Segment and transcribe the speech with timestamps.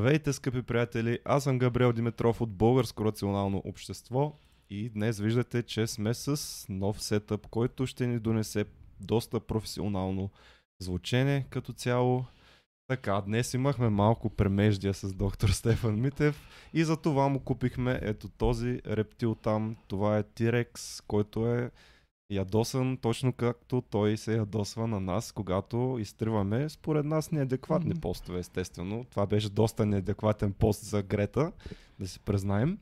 [0.00, 1.18] Здравейте, скъпи приятели!
[1.24, 4.38] Аз съм Габриел Димитров от Българско рационално общество
[4.70, 8.64] и днес виждате, че сме с нов сетъп, който ще ни донесе
[9.00, 10.30] доста професионално
[10.82, 12.24] звучение като цяло.
[12.88, 18.28] Така, днес имахме малко премеждия с доктор Стефан Митев и за това му купихме ето
[18.28, 19.76] този рептил там.
[19.88, 21.70] Това е T-Rex, който е
[22.30, 28.00] ядосан точно както той се ядосва на нас, когато изтриваме според нас неадекватни mm-hmm.
[28.00, 29.04] постове, естествено.
[29.10, 31.52] Това беше доста неадекватен пост за Грета,
[32.00, 32.78] да си признаем.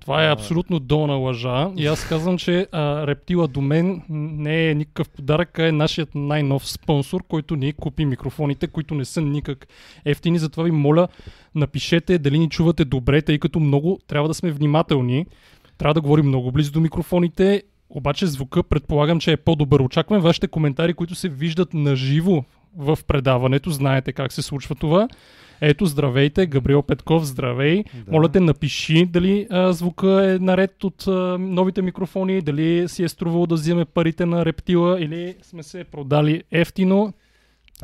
[0.00, 1.72] Това е абсолютно долна лъжа.
[1.76, 6.14] И аз казвам, че а, рептила до мен не е никакъв подарък, а е нашият
[6.14, 9.68] най-нов спонсор, който ни купи микрофоните, които не са никак
[10.04, 10.38] ефтини.
[10.38, 11.08] Затова ви моля,
[11.54, 15.26] напишете дали ни чувате добре, тъй като много трябва да сме внимателни.
[15.78, 19.80] Трябва да говорим много близо до микрофоните обаче звука предполагам, че е по-добър.
[19.80, 22.44] Очаквам вашите коментари, които се виждат наживо
[22.76, 23.70] в предаването.
[23.70, 25.08] Знаете как се случва това.
[25.64, 27.84] Ето, здравейте, Габриел Петков, здравей.
[27.94, 28.12] Да.
[28.12, 33.08] Моля те, напиши дали а, звука е наред от а, новите микрофони, дали си е
[33.08, 37.12] струвало да вземе парите на рептила или сме се продали ефтино.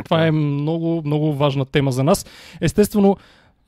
[0.04, 2.26] Това е много, много важна тема за нас.
[2.60, 3.16] Естествено,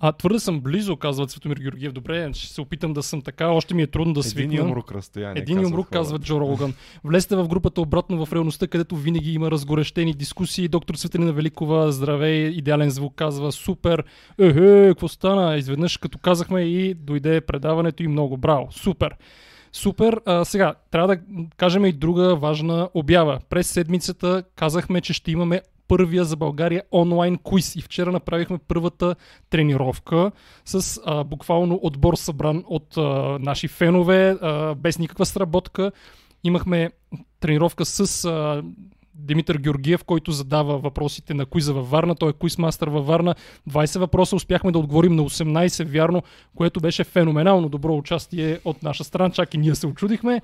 [0.01, 1.93] а, твърде съм близо, казва Цветомир Георгиев.
[1.93, 3.49] Добре, ще се опитам да съм така.
[3.49, 4.55] Още ми е трудно да свикна.
[4.55, 5.43] Един умрук разстояние.
[5.43, 6.75] Един умрук, казва Джо Роган.
[7.05, 10.69] Влезте в групата обратно в реалността, където винаги има разгорещени дискусии.
[10.69, 14.05] Доктор Светлина Великова, здравей, идеален звук, казва супер.
[14.39, 15.57] Ехе, какво стана?
[15.57, 18.69] Изведнъж като казахме и дойде предаването и много браво.
[18.71, 19.17] Супер.
[19.73, 20.21] Супер.
[20.27, 21.21] А, сега, трябва да
[21.57, 23.41] кажем и друга важна обява.
[23.49, 27.77] През седмицата казахме, че ще имаме първия за България онлайн квиз.
[27.77, 29.15] И вчера направихме първата
[29.51, 30.33] тренировка
[30.65, 33.03] с а, буквално отбор събран от а,
[33.41, 35.93] наши фенове, а, без никаква сработка.
[36.45, 36.91] Имахме
[37.41, 38.63] тренировка с а,
[39.15, 42.15] Димитър Георгиев, който задава въпросите на куиза във Варна.
[42.15, 43.35] Той е куизмастър във Варна.
[43.71, 46.23] 20 въпроса успяхме да отговорим на 18 вярно,
[46.57, 49.31] което беше феноменално добро участие от наша страна.
[49.31, 50.43] Чак и ние се очудихме.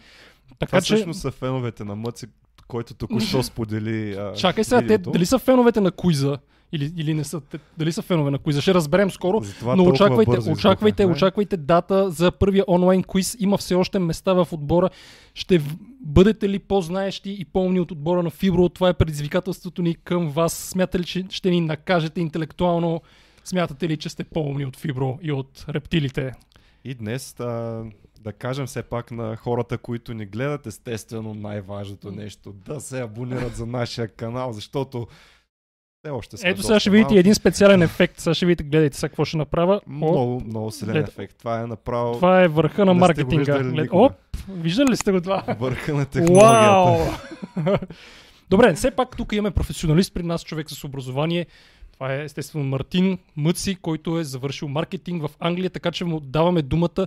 [0.59, 0.95] Така, Това че...
[0.95, 2.27] всъщност са феновете на Мъци,
[2.69, 4.15] който току-що сподели.
[4.15, 6.38] А, Чакай сега, те дали са феновете на Куиза?
[6.72, 8.62] Или, или не са, те, дали са фенове на куиза.
[8.62, 9.43] Ще разберем скоро.
[9.62, 13.37] но очаквайте, очаквайте, очаквайте дата за първия онлайн куиз.
[13.41, 14.91] Има все още места в отбора.
[15.34, 15.62] Ще
[16.00, 18.69] бъдете ли по-знаещи и по-умни от отбора на Фибро?
[18.69, 20.53] Това е предизвикателството ни към вас.
[20.53, 23.00] Смятате ли, че ще ни накажете интелектуално?
[23.44, 26.33] Смятате ли, че сте по-умни от Фибро и от рептилите?
[26.84, 27.83] И днес а,
[28.27, 33.57] да кажем все пак на хората, които ни гледат, естествено най-важното нещо, да се абонират
[33.57, 35.07] за нашия канал, защото
[36.03, 38.21] те още Ето сега ще видите един специален ефект.
[38.21, 39.81] Сега ще видите, гледайте сега какво ще направя.
[39.87, 41.09] Много, много силен Глед...
[41.09, 41.37] ефект.
[41.39, 42.15] Това е направо...
[42.15, 43.63] Това е върха на маркетинга.
[43.63, 43.89] Глед...
[43.93, 44.13] Оп,
[44.49, 45.45] виждали ли сте го това?
[45.59, 47.21] Върха на технологията.
[48.51, 51.47] Добре, все пак тук имаме професионалист при нас, човек с образование.
[51.93, 56.63] Това е естествено Мартин Мъци, който е завършил маркетинг в Англия, така че му даваме
[56.63, 57.07] думата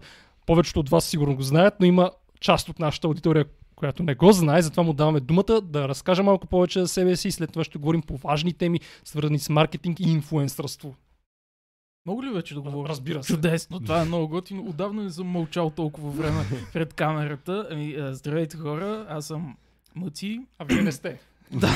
[0.50, 4.32] повечето от вас сигурно го знаят, но има част от нашата аудитория, която не го
[4.32, 7.64] знае, затова му даваме думата да разкаже малко повече за себе си и след това
[7.64, 10.96] ще говорим по важни теми, свързани с маркетинг и инфуенсърство.
[12.06, 12.90] Мога ли вече да говоря?
[12.90, 13.34] Разбира се.
[13.34, 14.66] Чудесно, това е много готино.
[14.70, 17.68] Отдавна не съм мълчал толкова време пред камерата.
[17.72, 19.58] Ами, здравейте хора, аз съм
[19.96, 20.42] Мъци.
[20.60, 21.20] А вие не сте.
[21.52, 21.70] да,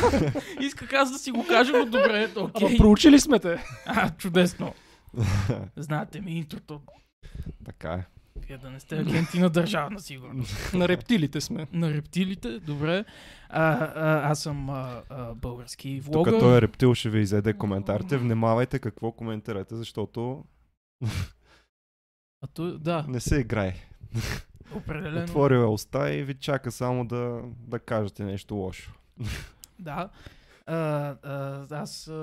[0.61, 2.67] исках аз да си го кажа, но добре, окей.
[2.67, 3.63] Ама проучили сме те.
[3.85, 4.73] А, чудесно.
[5.77, 6.81] Знаете ми интрото.
[7.65, 8.12] Така е.
[8.35, 10.73] Вие да не сте агенти на държавна сигурност.
[10.73, 11.67] на рептилите сме.
[11.73, 13.05] На рептилите, добре.
[13.49, 16.31] А, а, аз съм а, а, български влогър.
[16.31, 18.17] Тук той е рептил ще ви изеде коментарите.
[18.17, 20.43] Внимавайте какво коментирате, защото...
[22.41, 23.05] А то, да.
[23.07, 23.73] Не се играе.
[24.75, 25.23] Определено.
[25.23, 28.93] Отворил е уста и ви чака само да, да кажете нещо лошо.
[29.79, 30.09] да.
[30.65, 32.13] А, а, аз а,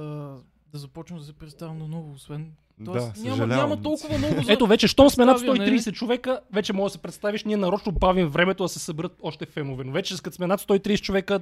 [0.67, 2.53] да започвам да се представям на ново, освен
[2.85, 6.73] Тоест, да, няма, няма толкова много за Ето вече, щом сме над 130 човека, вече
[6.73, 9.85] може да се представиш, ние нарочно бавим времето да се съберат още фенове.
[9.85, 11.41] Но вече, като сме над 130 човека,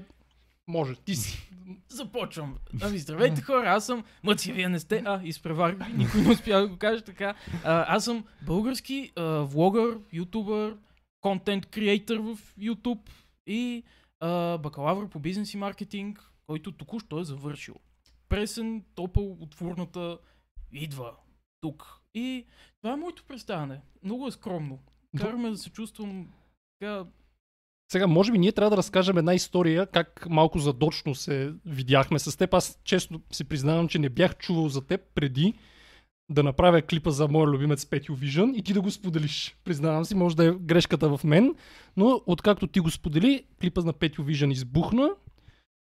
[0.68, 1.50] може, ти си.
[1.88, 2.56] Започвам.
[2.82, 4.04] Ами, здравейте хора, аз съм...
[4.22, 5.02] Мъци, вие не сте...
[5.06, 7.34] А, изпреварих, никой не успя да го каже така.
[7.64, 10.76] А, аз съм български а, влогър, ютубър,
[11.20, 13.10] контент креатор в YouTube
[13.46, 13.82] и
[14.20, 17.74] а, бакалавър по бизнес и маркетинг, който току-що е завършил.
[18.28, 20.18] Пресен, топъл от фурната,
[20.72, 21.12] идва
[21.60, 22.00] тук.
[22.14, 22.46] И
[22.82, 23.80] това е моето представяне.
[24.02, 24.78] Много е скромно.
[25.18, 26.28] Караме да се чувствам
[26.80, 27.04] така
[27.92, 32.36] сега, може би ние трябва да разкажем една история, как малко задочно се видяхме с
[32.36, 32.54] теб.
[32.54, 35.54] Аз честно си признавам, че не бях чувал за теб преди
[36.30, 39.56] да направя клипа за моя любимец Петю Vision и ти да го споделиш.
[39.64, 41.54] Признавам си, може да е грешката в мен,
[41.96, 45.10] но откакто ти го сподели, клипа на Петю Vision избухна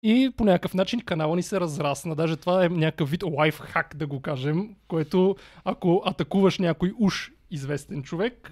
[0.08, 2.16] И по някакъв начин канала ни се разрасна.
[2.16, 7.32] Даже това е някакъв вид лайф хак, да го кажем, което ако атакуваш някой уж
[7.52, 8.52] известен човек,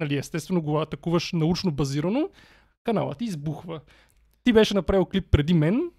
[0.00, 2.28] нали, естествено го атакуваш научно базирано,
[2.84, 3.80] каналът ти избухва.
[4.44, 5.90] Ти беше направил клип преди мен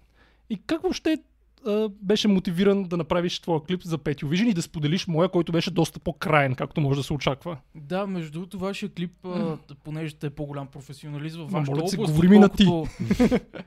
[0.50, 1.18] и как въобще
[1.66, 5.52] а, беше мотивиран да направиш твоя клип за Петю Vision и да споделиш моя, който
[5.52, 7.56] беше доста по-краен, както може да се очаква.
[7.74, 12.38] Да, между другото, вашия клип, а, понеже е по-голям професионалист във вашата област, говори ми
[12.38, 12.66] на ти.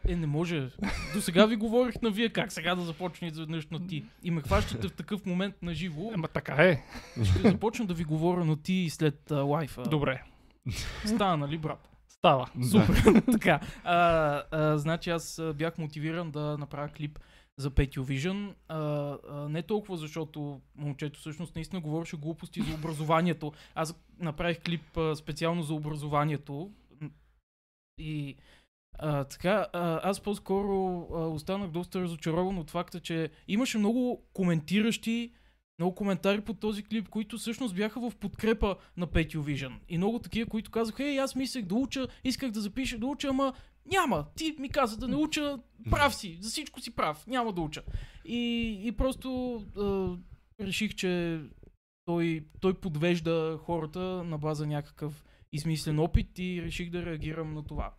[0.07, 0.69] Е, не може.
[1.13, 4.03] До сега ви говорих на вие, как сега да започне изведнъж на ти.
[4.23, 6.11] И ме хващате в такъв момент на живо.
[6.13, 6.83] Ема така е.
[7.23, 9.83] Ще започна да ви говоря на ти след а, лайфа.
[9.83, 10.23] Добре.
[11.05, 11.89] Стана, нали, брат?
[12.07, 12.49] Става.
[12.71, 13.21] Супер.
[13.31, 13.59] така.
[13.83, 13.97] А,
[14.51, 17.19] а, значи аз бях мотивиран да направя клип
[17.59, 18.55] за.
[18.67, 23.53] А, а, не толкова защото момчето всъщност наистина говореше глупости за образованието.
[23.75, 26.71] Аз направих клип а, специално за образованието.
[27.97, 28.35] И
[28.99, 35.31] а, така, а, аз по-скоро а, останах доста разочарован от факта, че имаше много коментиращи,
[35.79, 39.73] много коментари по този клип, които всъщност бяха в подкрепа на Petio Vision.
[39.89, 43.27] И много такива, които казаха, ей, аз мислех да уча, исках да запиша да уча,
[43.27, 43.53] ама
[43.89, 44.25] няма.
[44.35, 45.59] Ти ми каза да не уча,
[45.91, 47.83] прав си, за всичко си прав, няма да уча.
[48.25, 50.17] И, и просто а,
[50.65, 51.41] реших, че
[52.05, 57.93] той, той подвежда хората на база някакъв измислен опит и реших да реагирам на това.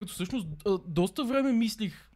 [0.00, 0.48] Като всъщност
[0.86, 2.10] доста време мислих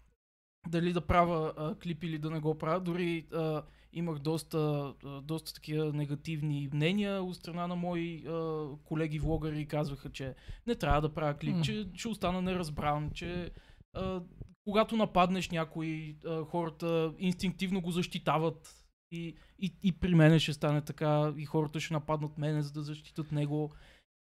[0.68, 2.80] дали да правя а, клип или да не го правя.
[2.80, 3.62] Дори а,
[3.92, 9.66] имах доста, а, доста такива негативни мнения от страна на мои а, колеги влогъри.
[9.66, 10.34] Казваха, че
[10.66, 11.62] не трябва да правя клип, М.
[11.62, 13.50] че ще остана неразбран, че
[13.92, 14.22] а,
[14.64, 18.76] когато нападнеш някой, а, хората инстинктивно го защитават.
[19.12, 22.82] И, и, и при мене ще стане така, и хората ще нападнат мене, за да
[22.82, 23.72] защитат него.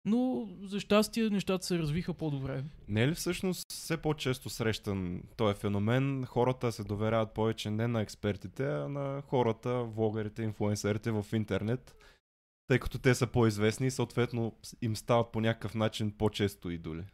[0.04, 2.64] Но за щастие нещата се развиха по-добре.
[2.88, 6.24] Не е ли всъщност все по-често срещан този феномен?
[6.24, 11.96] Хората се доверяват повече не на експертите, а на хората, влогарите, инфлуенсерите в интернет,
[12.66, 17.04] тъй като те са по-известни и съответно им стават по някакъв начин по-често идоли.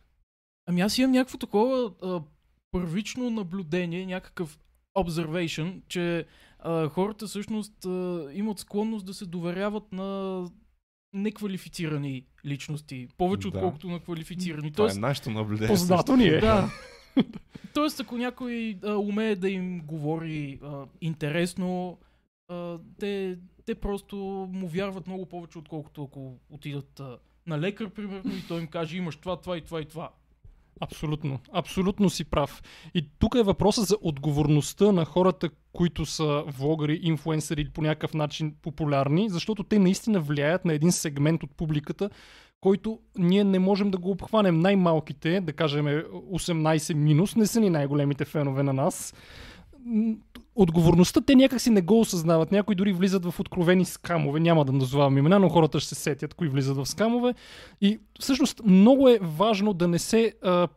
[0.66, 2.22] Ами аз имам някакво такова а,
[2.70, 4.58] първично наблюдение, някакъв
[4.98, 6.26] observation, че
[6.58, 10.42] а, хората всъщност а, имат склонност да се доверяват на
[11.12, 13.58] неквалифицирани личности, повече Да.
[13.58, 14.72] отколкото на квалифицирани.
[14.72, 15.68] Това Тоест, е нашето наблюдение.
[15.68, 16.40] Познато ни е.
[16.40, 16.70] да.
[17.74, 21.98] Тоест, ако някой а, умее да им говори а, интересно,
[22.48, 24.16] а, те, те просто
[24.52, 28.96] му вярват много повече, отколкото ако отидат а, на лекар, примерно, и той им каже,
[28.96, 30.10] имаш това, това и това и това.
[30.80, 31.38] Абсолютно.
[31.52, 32.62] Абсолютно си прав.
[32.94, 38.14] И тук е въпросът за отговорността на хората, които са влогъри, инфуенсъри или по някакъв
[38.14, 42.10] начин популярни, защото те наистина влияят на един сегмент от публиката,
[42.60, 44.60] който ние не можем да го обхванем.
[44.60, 49.14] Най-малките, да кажем 18 минус, не са ни най-големите фенове на нас.
[50.54, 52.52] Отговорността те някакси не го осъзнават.
[52.52, 54.40] Някои дори влизат в откровени скамове.
[54.40, 57.34] Няма да назовавам имена, но хората ще се сетят кои влизат в скамове.
[57.80, 60.68] И всъщност много е важно да не се а,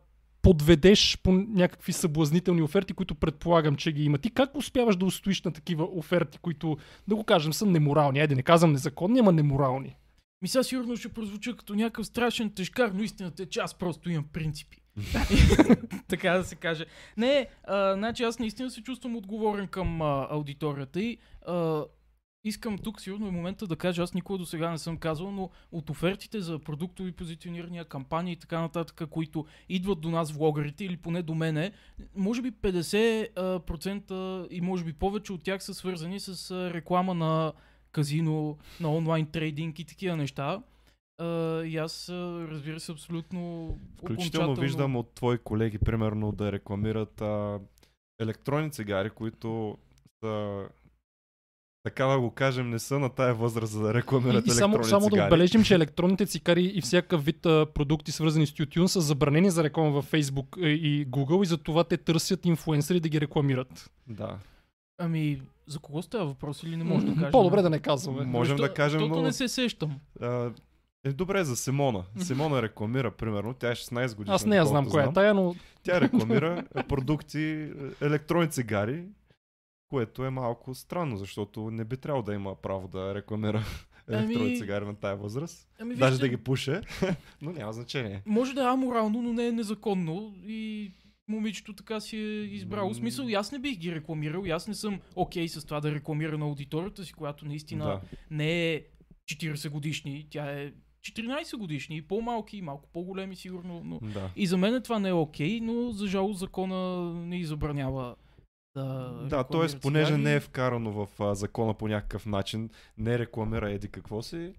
[0.42, 4.18] подведеш по някакви съблазнителни оферти, които предполагам, че ги има.
[4.18, 6.76] Ти как успяваш да устоиш на такива оферти, които,
[7.08, 8.20] да го кажем, са неморални?
[8.20, 9.96] Айде, не казвам незаконни, ама неморални.
[10.42, 14.10] Ми сега сигурно ще прозвуча като някакъв страшен тежкар, но истината е, че аз просто
[14.10, 14.81] имам принципи.
[16.08, 16.86] така да се каже.
[17.16, 21.84] Не, а, значи аз наистина се чувствам отговорен към а, аудиторията и а,
[22.44, 25.50] искам тук сигурно е момента да кажа, аз никога до сега не съм казвал, но
[25.72, 30.96] от офертите за продуктови позиционирания, кампании и така нататък, които идват до нас влогарите или
[30.96, 31.72] поне до мене,
[32.14, 37.52] може би 50% и може би повече от тях са свързани с реклама на
[37.92, 40.62] казино, на онлайн трейдинг и такива неща.
[41.22, 41.26] А,
[41.62, 42.08] и аз,
[42.42, 47.60] разбира се, абсолютно Включително окончателно- виждам от твои колеги, примерно, да рекламират а,
[48.20, 49.78] електронни цигари, които
[50.20, 50.62] са
[51.84, 54.84] така да го кажем, не са на тая възраст, за да рекламират И, и само,
[54.84, 55.24] само да цигари.
[55.24, 59.64] отбележим, че електронните цикари и всякакъв вид а, продукти, свързани с тютюн, са забранени за
[59.64, 63.90] реклама във Facebook и Google и затова те търсят инфуенсъри да ги рекламират.
[64.08, 64.38] Да.
[64.98, 67.30] Ами, за кого става въпрос или не може да кажем?
[67.30, 68.24] По-добре да не казваме.
[68.24, 70.00] Можем да кажем, но- не се сещам.
[70.20, 70.50] А,
[71.04, 72.04] е, добре, за Симона.
[72.18, 74.34] Симона рекламира, примерно, тя е 16 годишна.
[74.34, 79.04] Аз не я знам коя е тая, но Тя рекламира продукти, е, електронни цигари,
[79.88, 83.64] което е малко странно, защото не би трябвало да има право да рекламира
[84.08, 85.68] електронни Ами, цигари на тая възраст.
[85.80, 86.80] Ами, Даже вижте, да ги пуше,
[87.42, 88.22] но няма значение.
[88.26, 90.92] Може да е аморално, но не е незаконно и
[91.28, 92.88] момичето така си е избрало.
[92.88, 92.94] М.
[92.94, 96.44] Смисъл, аз не бих ги рекламирал, аз не съм окей с това да рекламира на
[96.44, 98.00] аудиторията си, която наистина Да.
[98.30, 98.82] не е
[99.32, 104.30] 40 годишни, тя е 14 годишни, и по-малки, и малко по-големи сигурно, но да.
[104.36, 108.16] И за мен това не е окей, но за жалост закона не и забранява
[108.76, 109.80] да Да, т.е.
[109.80, 114.54] понеже не е вкарано в а, закона по някакъв начин, не рекламира еди какво си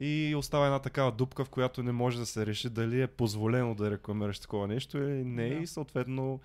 [0.00, 3.74] и остава една такава дупка, в която не може да се реши дали е позволено
[3.74, 5.54] да рекламираш такова нещо или не Да.
[5.54, 6.40] и съответно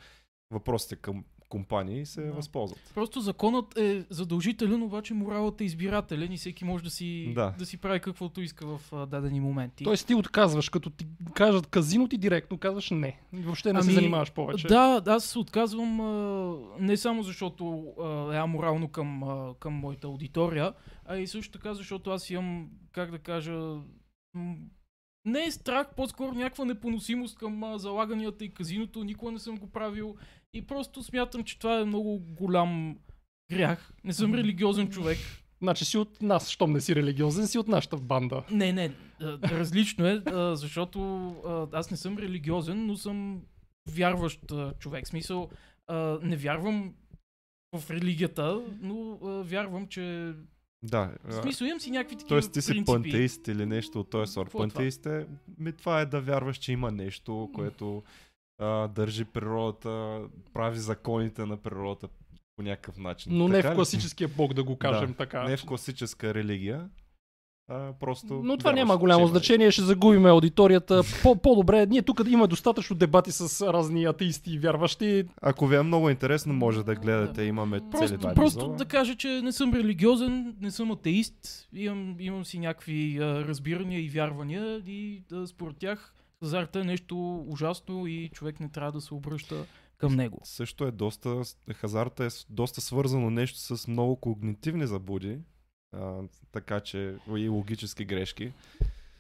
[0.52, 2.32] въпросите към компании се Да.
[2.32, 2.92] възползват.
[2.96, 7.54] Просто законът е задължителен, обаче моралът е избирателен и всеки може да си, Да.
[7.58, 9.84] да си прави каквото иска в а, дадени моменти.
[9.84, 13.20] Тоест ти отказваш, като ти кажат казино, ти директно казваш не.
[13.34, 14.68] Въобще не се Ами, занимаваш повече.
[14.68, 20.08] Да, аз се отказвам а, не само защото а, е аморално към, а, към моята
[20.08, 20.74] аудитория,
[21.06, 23.54] а и също така защото аз имам, как да кажа,
[24.34, 24.56] м-
[25.25, 29.03] не е страх, по-скоро някаква непоносимост към а, залаганията и казиното.
[29.03, 30.15] Никога не съм го правил
[30.53, 32.98] и просто смятам, че това е много голям
[33.51, 33.94] грях.
[34.03, 35.18] Не съм религиозен човек.
[35.62, 38.44] Значи си от нас, щом не си религиозен, си от нашата банда.
[38.51, 38.92] Не, не,
[39.44, 40.22] различно е,
[40.56, 43.42] защото аз не съм религиозен, но съм
[43.89, 44.39] вярващ
[44.80, 45.06] човек.
[45.06, 45.50] В смисъл,
[46.22, 46.94] не вярвам
[47.75, 50.34] в религията, но вярвам, че...
[50.84, 51.12] Да.
[51.24, 52.86] В смисъл, имам си някакви такива Тоест ти си принципи.
[52.86, 54.48] пантеист или нещо от този сорт.
[54.48, 54.63] Е това?
[54.63, 55.25] Пантеист е,
[55.58, 58.04] ми, това е да вярваш, че има нещо, което
[58.60, 60.22] а, държи природата,
[60.54, 62.08] прави законите на природата
[62.56, 63.38] по някакъв начин.
[63.38, 63.75] Но не Така в ли?
[63.75, 65.44] класическия бог, да го кажем Да, така.
[65.44, 66.90] Не в класическа религия,
[67.74, 68.42] а просто...
[68.44, 71.01] Но това няма голямо има значение, ще загубим аудиторията.
[71.24, 75.24] По- по-добре, ние тук имаме достатъчно дебати с разни атеисти и вярващи.
[75.42, 77.44] Ако ви е много интересно, може да гледате.
[77.44, 82.15] Имаме цели Просто, два просто да кажа, че не съм религиозен, не съм атеист, имам,
[82.20, 86.13] имам си някакви а, разбирания и вярвания и а, според тях
[86.44, 89.65] хазарта е нещо ужасно и човек не трябва да се обръща
[89.98, 90.39] към него.
[90.44, 91.42] Също е доста...
[91.74, 95.39] Хазарта е доста свързано нещо с много когнитивни заблуди.
[95.94, 96.14] А,
[96.52, 98.52] така че и логически грешки.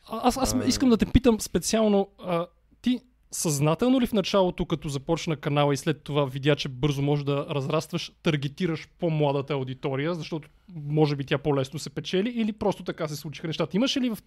[0.09, 0.65] А- Аз, аз А.
[0.67, 2.47] искам да те питам специално, а,
[2.81, 2.99] ти
[3.31, 7.47] съзнателно ли в началото, като започна канала и след това видя, че бързо може да
[7.49, 13.15] разрастваш, таргетираш по-младата аудитория, защото може би тя по-лесно се печели или просто така се
[13.15, 13.77] случиха нещата?
[13.77, 14.17] Имаш ли в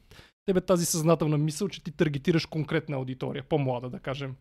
[0.47, 4.35] тебе тази съзнателна мисъл, че ти таргетираш конкретна аудитория, по-млада да кажем?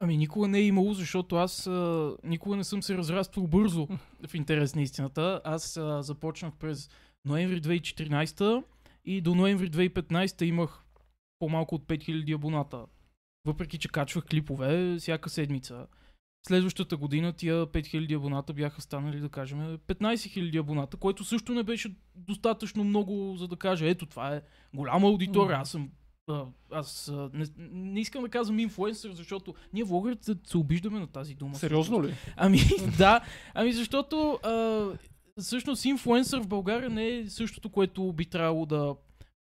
[0.00, 3.88] Ами никога не е имало, защото аз а, никога не съм се разраствал бързо
[4.28, 5.40] в интерес на истината.
[5.44, 6.90] Аз а, започнах през
[7.24, 8.64] ноември 2014
[9.04, 10.84] и до ноември 2015 имах
[11.38, 12.86] по-малко от 5000 абоната.
[13.46, 15.86] Въпреки, че качвах клипове всяка седмица.
[16.46, 21.62] Следващата година тия 5000 абоната бяха станали, да кажем, 15 000 абоната, което също не
[21.62, 24.42] беше достатъчно много, за да кажа, ето това е
[24.74, 25.90] голяма аудитория, аз съм
[26.70, 31.54] аз не, не искам да казвам инфлуенсър, защото ние влогърите се обиждаме на тази дума.
[31.54, 32.14] Сериозно ли?
[32.36, 32.58] Ами
[32.98, 33.20] да,
[33.54, 34.50] ами защото а,
[35.40, 38.94] всъщност инфлуенсър в България не е същото, което би трябвало да,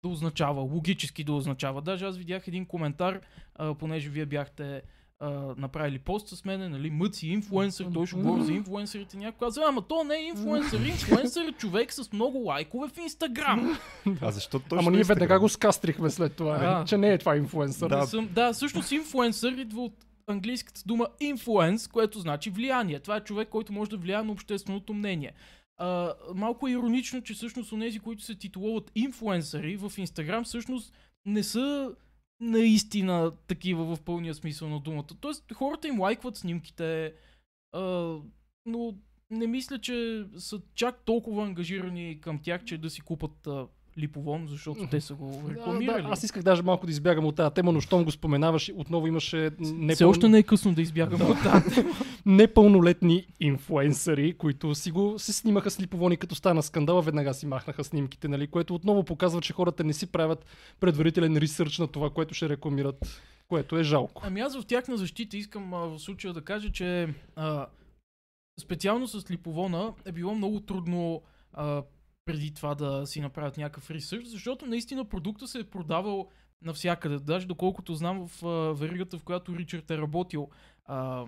[0.04, 1.82] да означава, логически да означава.
[1.82, 3.20] Даже аз видях един коментар,
[3.54, 4.82] а, понеже вие бяхте
[5.20, 9.16] а, направили пост с мене, нали, мъци инфлуенсър, той ще говори за инфлуенсърите.
[9.16, 13.78] Някой каза, ама то не е инфлуенсър, инфлуенсър е човек с много лайкове в Инстаграм.
[14.20, 16.84] А защо точно Ама ние веднага го скастрихме след това, Да.
[16.86, 17.88] че не е това инфлуенсър.
[17.88, 17.96] Да.
[17.96, 19.94] Да, съм, да всъщност инфлуенсър идва от
[20.26, 23.00] английската дума influence, което значи влияние.
[23.00, 25.32] Това е човек, който може да влияе на общественото мнение.
[26.34, 30.94] Малко е иронично, че всъщност онези, които се титулуват инфлуенсъри в Инстаграм, всъщност
[31.26, 31.94] не са
[32.40, 35.06] наистина такива в пълния смисъл на думата.
[35.20, 37.14] Тоест, хората им лайкват снимките,
[37.72, 38.16] а,
[38.66, 38.94] но
[39.30, 43.66] не мисля, че са чак толкова ангажирани към тях, че да си купат а,
[43.98, 46.02] липовон, защото те са го Да, рекламирали.
[46.02, 49.06] да, аз исках даже малко да избягам от тази тема, но щом го споменаваш, отново
[49.06, 49.94] имаше непълно...
[49.94, 51.84] Все още не е късно да избягам от тази
[52.26, 57.84] непълнолетни инфлуенсъри, които си го си снимаха с липовони, като стана скандала, веднага си махнаха
[57.84, 58.46] снимките, нали?
[58.46, 60.46] което отново показва, че хората не си правят
[60.80, 64.22] предварителен ресърч на това, което ще рекламират, което е жалко.
[64.24, 67.66] Ами аз в тяхна защита искам а, в случая да кажа, че а,
[68.60, 71.22] специално с липовона е било много трудно
[71.52, 71.82] а,
[72.24, 76.28] преди това да си направят някакъв ресърч, защото наистина продукта се е продавал
[76.62, 77.18] навсякъде.
[77.18, 80.48] Даже доколкото знам в а, веригата, в която Ричард е работил,
[80.84, 81.24] а,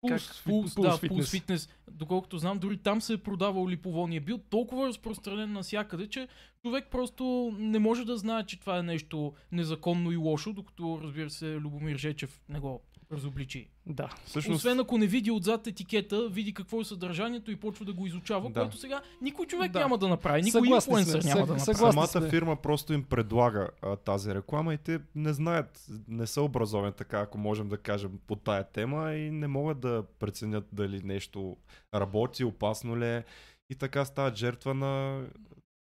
[0.00, 1.16] Пулс, Пулс, Пулс да, Фитнес.
[1.16, 1.68] Пулс Фитнес.
[1.90, 6.28] Доколкото знам, дори там се е продавал липовон и е бил толкова разпространен навсякъде, че
[6.62, 11.30] човек просто не може да знае, че това е нещо незаконно и лошо, докато, разбира
[11.30, 13.68] се, Любомир Жечев не го разобличи.
[13.86, 14.08] Да.
[14.24, 18.06] Всъщност, Освен ако не види отзад етикета, види какво е съдържанието и почва да го
[18.06, 18.60] изучава, Да.
[18.60, 19.80] което сега никой човек Да.
[19.80, 21.76] няма да направи, никой Съгласни инфлуенсър сме, няма да направи.
[21.76, 22.28] самата сме.
[22.30, 27.20] фирма просто им предлага а, тази реклама и те не знаят, не са образовани така,
[27.20, 31.56] ако можем да кажем, по тая тема и не могат да преценят дали нещо
[31.94, 33.24] работи, опасно ли е
[33.70, 35.22] и така стават жертва на,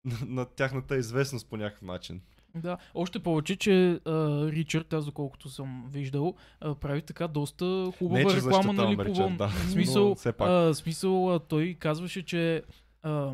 [0.05, 2.21] на, на тяхната известност по някакъв начин.
[2.57, 8.21] Да, още повече, че а, Ричард, аз доколкото съм виждал, а, прави така доста хубава
[8.21, 9.37] Не, реклама на Липовон.
[9.37, 9.49] Да.
[9.49, 12.63] Смисъл, Но а, смисъл а, той казваше, че
[13.03, 13.33] а,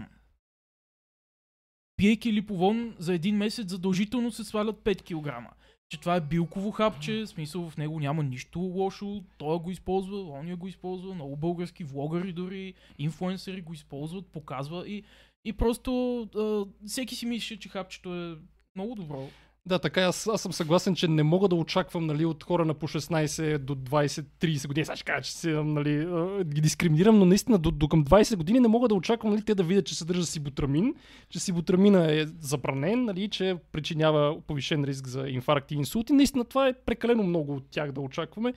[1.97, 5.55] пиейки Липовон за един месец задължително се свалят 5 кг.
[5.88, 10.57] Че това е билково хапче, смисъл в него няма нищо лошо, той го използва, он
[10.57, 15.02] го използва, много български влогари дори, инфуенсъри го използват, показва и,
[15.45, 18.37] и просто а, всеки си мисли, че хапчето е
[18.76, 19.29] много добро.
[19.67, 22.64] Да, така е, аз, аз съм съгласен, че не мога да очаквам нали, от хора
[22.64, 24.85] на по 16 до 20-30 години.
[24.85, 26.07] Сега ще кажа, че си, нали,
[26.45, 29.55] ги дискриминирам, но наистина до, до към 20 години не мога да очаквам нали, те
[29.55, 30.94] да видят, че съдържа сибутрамин,
[31.29, 36.12] че сибутрамина е забранен, нали, че причинява повишен риск за инфаркт и инсулти.
[36.12, 38.55] Наистина това е прекалено много от тях да очакваме.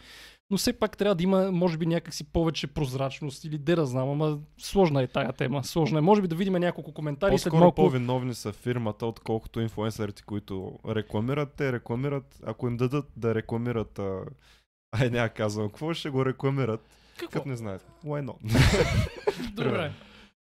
[0.52, 4.10] Но все пак трябва да има, може би, някакси повече прозрачност или де да знам,
[4.10, 5.64] ама сложна е тая тема.
[5.64, 6.02] Сложна е.
[6.02, 7.76] Може би да видим няколко коментари след По-скоро малко.
[7.76, 11.54] по-виновни са фирмата, отколкото инфуенсърите, които рекламират.
[11.58, 14.20] Те рекламират, ако им дадат да рекламират, а...
[15.00, 16.82] ай няма казвам, какво ще го рекламират,
[17.18, 17.40] Какво?
[17.40, 17.86] като не знаят.
[18.06, 18.36] Why not?
[19.54, 19.92] Добре.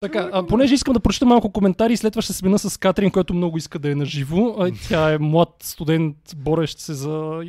[0.00, 3.10] Така, а, понеже искам да прочета малко коментари, след това ще се мина с Катрин,
[3.10, 4.56] който много иска да е наживо.
[4.58, 7.42] А, Тя е млад студент, борещ се за...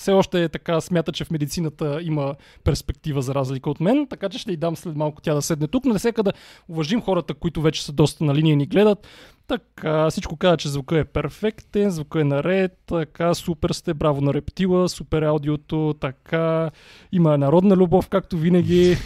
[0.00, 4.28] Все още е така, смята, че в медицината има перспектива за разлика от мен, така
[4.28, 6.32] че ще й дам след малко тя да седне тук, но не сека да
[6.68, 9.08] уважим хората, които вече са доста на линия и ни гледат.
[9.46, 14.34] Така, всичко казва, че звука е перфектен, звука е наред, така, супер сте, браво на
[14.34, 16.70] рептила, супер аудиото, така,
[17.12, 18.96] има народна любов, както винаги.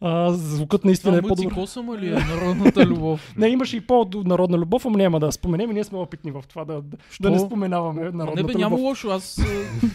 [0.00, 1.54] А, звукът наистина Това е по-добър.
[1.54, 3.34] косама ли е народната любов?
[3.36, 6.82] Не, имаше и по-народна любов, ама няма да споменем ние сме опитни в това да,
[6.82, 8.88] да, да не споменаваме народната Не бе, няма любов.
[8.88, 9.10] лошо.
[9.10, 9.44] Аз, а,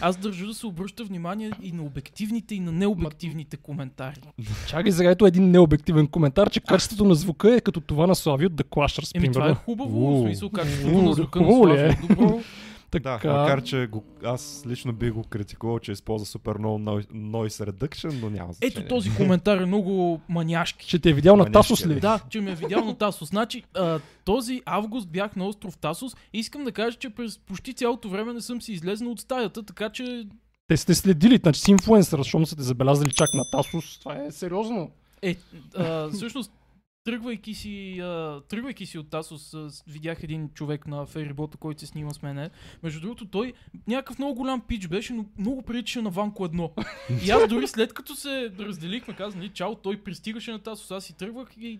[0.00, 4.20] аз държа да се обръща внимание и на обективните, и на необективните коментари.
[4.68, 8.46] Чакай сега, ето един необективен коментар, че качеството на звука е като това на Слави
[8.46, 10.22] от The Clashers, Еми, това е хубаво.
[10.22, 11.86] В смисъл, качеството на звука на ли Слави е?
[11.86, 12.42] е
[12.98, 13.10] добро.
[13.10, 17.12] Да, Така, макар че го, аз лично бих го критикувал, че използва супер много noi-
[17.12, 18.74] noise reduction, но няма значение.
[18.86, 20.86] Ето този коментар е много маняшки.
[20.86, 21.94] че те е видял на Тасос ли?
[21.94, 22.00] да.
[22.00, 23.28] Да, че ме е видял на Тасос.
[23.28, 27.74] Значи, а, този август бях на остров Тасос и искам да кажа, че през почти
[27.74, 30.24] цялото време не съм си излезнал от стаята, така че
[30.68, 33.98] Те сте следили, значи си инфлуенсър, защото са те забелязали чак на Тасос.
[33.98, 34.90] Това е сериозно.
[35.22, 35.36] Е,
[35.76, 36.52] а, всъщност,
[37.04, 41.86] тръгвайки си, а, тръгвайки си от Тасос, а, видях един човек на ферибота, който се
[41.86, 42.50] снима с мене.
[42.82, 43.52] Между другото, той
[43.88, 46.70] някакъв много голям пич беше, но много приличаше на Ванко едно.
[47.26, 51.04] И аз дори след като се разделихме, казах, нали, чао, той пристигаше на Тасос, аз
[51.04, 51.78] си тръгвах и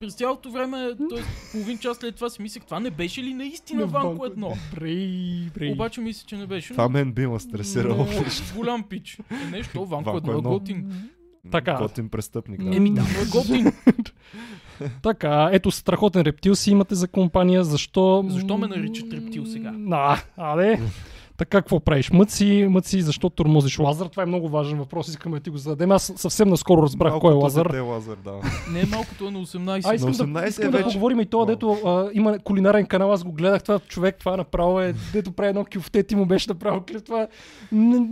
[0.00, 1.22] през цялото време, т.е.
[1.52, 4.52] половин час след това си мислех, това не беше ли наистина Ванко едно?
[4.74, 5.72] Брей, брей.
[5.72, 6.72] Обаче мисля, че не беше.
[6.72, 8.06] Това мен би ме стресирало.
[8.56, 9.18] голям пич.
[9.30, 10.50] Е, нещо, Ванко, Ванко едно е едно.
[10.50, 11.08] готин.
[11.50, 11.74] Така.
[11.74, 12.76] Готин престъпник, да.
[12.76, 13.72] Еми да, е готин.
[15.02, 17.64] Така, ето страхотен рептил си имате за компания.
[17.64, 18.24] Защо?
[18.28, 19.74] Защо ме наричат рептил сега?
[19.90, 20.80] А, аде.
[21.38, 22.10] Така, какво правиш?
[22.10, 24.06] Мъци, мъци, защо тормозиш Лазар?
[24.06, 25.90] Това е много важен въпрос, искаме да ти го зададем.
[25.92, 27.66] Аз съвсем наскоро разбрах Малкото кой е Лазар.
[27.66, 28.32] дете Лазар, да.
[28.72, 29.82] Не е малкото е на 18.
[29.84, 30.88] А, искам, На да, 18 искам е да вече.
[30.88, 34.80] поговорим и това, дето а, има кулинарен канал, аз го гледах, това човек, това направо
[34.80, 37.26] е, дето прави едно кюфте, ти му беше направил клип, това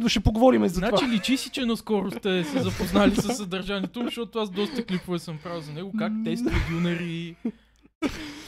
[0.07, 1.09] ще поговорим и за Значи това.
[1.09, 5.61] личи си, че наскоро сте се запознали с съдържанието, защото аз доста клипове съм правил
[5.61, 7.37] за него, как тества дюнери.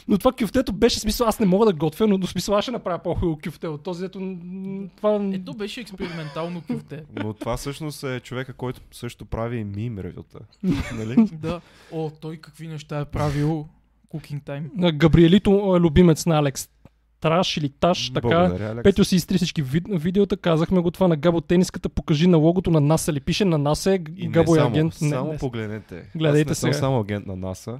[0.07, 2.71] Но това кюфтето беше смисъл, аз не мога да готвя, но до смисъл аз ще
[2.71, 5.29] направя по-хубаво кюфте от този, дето м, това...
[5.33, 7.03] Ето беше експериментално кюфте.
[7.15, 10.39] Но това всъщност е човека, който също прави и мим ревюта.
[10.93, 11.29] нали?
[11.31, 11.61] Да.
[11.91, 13.67] О, той какви неща е правил.
[14.13, 14.63] Cooking Time.
[14.75, 16.69] На Габриелито е любимец на Алекс
[17.21, 18.27] Траш или Таш, така.
[18.27, 18.83] Благодаря, Алекс.
[18.83, 22.71] Петю си изтри всички ви, видеота, казахме го това на Габо тениската, покажи на логото
[22.71, 24.93] на НАСА ли пише на НАСА е И не Габо е само, агент.
[24.93, 26.09] Само не, погледнете.
[26.15, 26.73] Гледайте Аз не сега.
[26.73, 27.79] съм само агент на НАСА.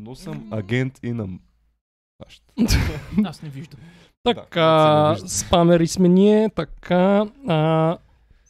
[0.00, 1.28] Но съм агент и на
[2.22, 2.42] САЩ.
[3.24, 3.80] Аз не виждам.
[4.24, 7.26] Така, Да, спамери сме ние, така.
[7.48, 7.98] А,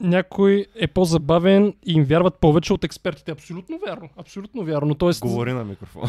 [0.01, 3.31] някой е по-забавен и им вярват повече от експертите.
[3.31, 4.09] Абсолютно вярно.
[4.17, 4.95] Абсолютно вярно.
[4.95, 6.03] Тоест, Говори на микрофон.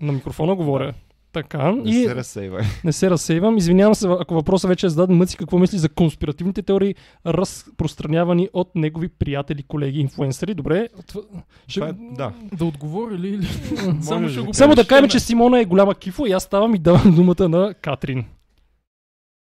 [0.00, 0.94] на микрофона говоря.
[1.36, 1.72] Така.
[1.72, 2.64] Не и се разсейвай.
[2.84, 3.56] не се разсейвам.
[3.56, 5.16] Извинявам се, ако въпросът вече е зададен.
[5.16, 6.94] Мъци, какво мисли за конспиративните теории,
[7.26, 10.54] разпространявани от негови приятели, колеги, инфуенсъри?
[10.54, 10.88] Добре.
[11.06, 11.22] Това-
[11.68, 11.80] Ще...
[11.80, 12.32] Това е, да.
[12.52, 13.28] Да отговоря ли?
[13.28, 13.46] или?
[14.02, 14.44] Само ще ли?
[14.44, 17.48] го Само да кажем, че Симона е голяма кифо и аз ставам и давам думата
[17.48, 18.24] на Катрин.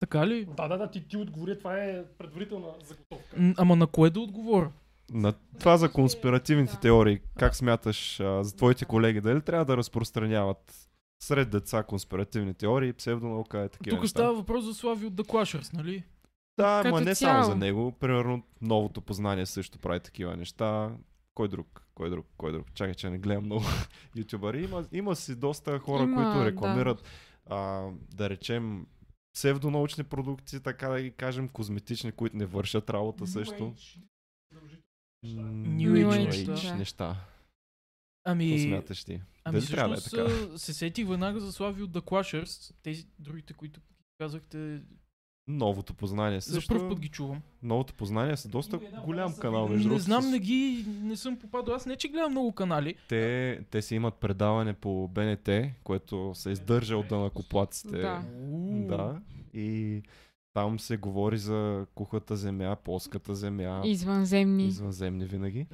[0.00, 0.46] Така ли?
[0.56, 3.36] Да, да, да, ти, ти отговори, това е предварителна заготовка.
[3.36, 4.68] М, Ама на кое да отговоря?
[5.12, 10.74] На това за конспиративните теории, как смяташ а, за твоите колеги, дали трябва да разпространяват
[11.24, 14.18] сред деца конспиративни теории, псевдонаука и такива Тук неща?
[14.18, 16.04] става въпрос за Слави от The Clashers, нали?
[16.56, 17.32] Да, Като ама не цяло.
[17.32, 17.92] само за него.
[17.92, 20.92] Примерно новото познание също прави такива неща.
[21.34, 21.86] Кой друг?
[21.94, 22.26] Кой друг?
[22.36, 22.66] Кой друг?
[22.74, 23.64] Чакай, че не гледам много
[24.16, 24.64] ютубъри.
[24.64, 26.44] Има, има си доста хора, Има, които да.
[26.46, 27.02] рекламират
[27.46, 28.86] а, да речем,
[29.34, 33.74] псевдонаучни продукти, така да ги кажем, козметични, които не вършат работа също.
[35.24, 36.74] New New Age Age неща.
[36.74, 37.16] неща.
[38.24, 39.20] Ами, смяташ ти?
[39.44, 40.58] ами Дали трябва да е така?
[40.58, 42.74] се сетих веднага за Слави от The Clashers.
[42.82, 43.80] Тези другите, които
[44.18, 44.80] казахте,
[45.48, 46.74] Новото познание за също.
[46.74, 47.42] първ път ги чувам.
[47.62, 51.74] Новото познание са доста голям канал, между Не знам, не ги, не съм попадал.
[51.74, 52.94] Аз не, че гледам много канали.
[53.08, 55.48] Те, те си имат предаване по БНТ,
[55.84, 57.98] което се издържа от дънакоплаците.
[57.98, 58.22] Да.
[58.86, 59.20] Да.
[59.54, 60.02] И
[60.54, 64.66] там се говори за кухата земя, плоската земя, Извънземни.
[64.66, 65.66] извънземни винаги.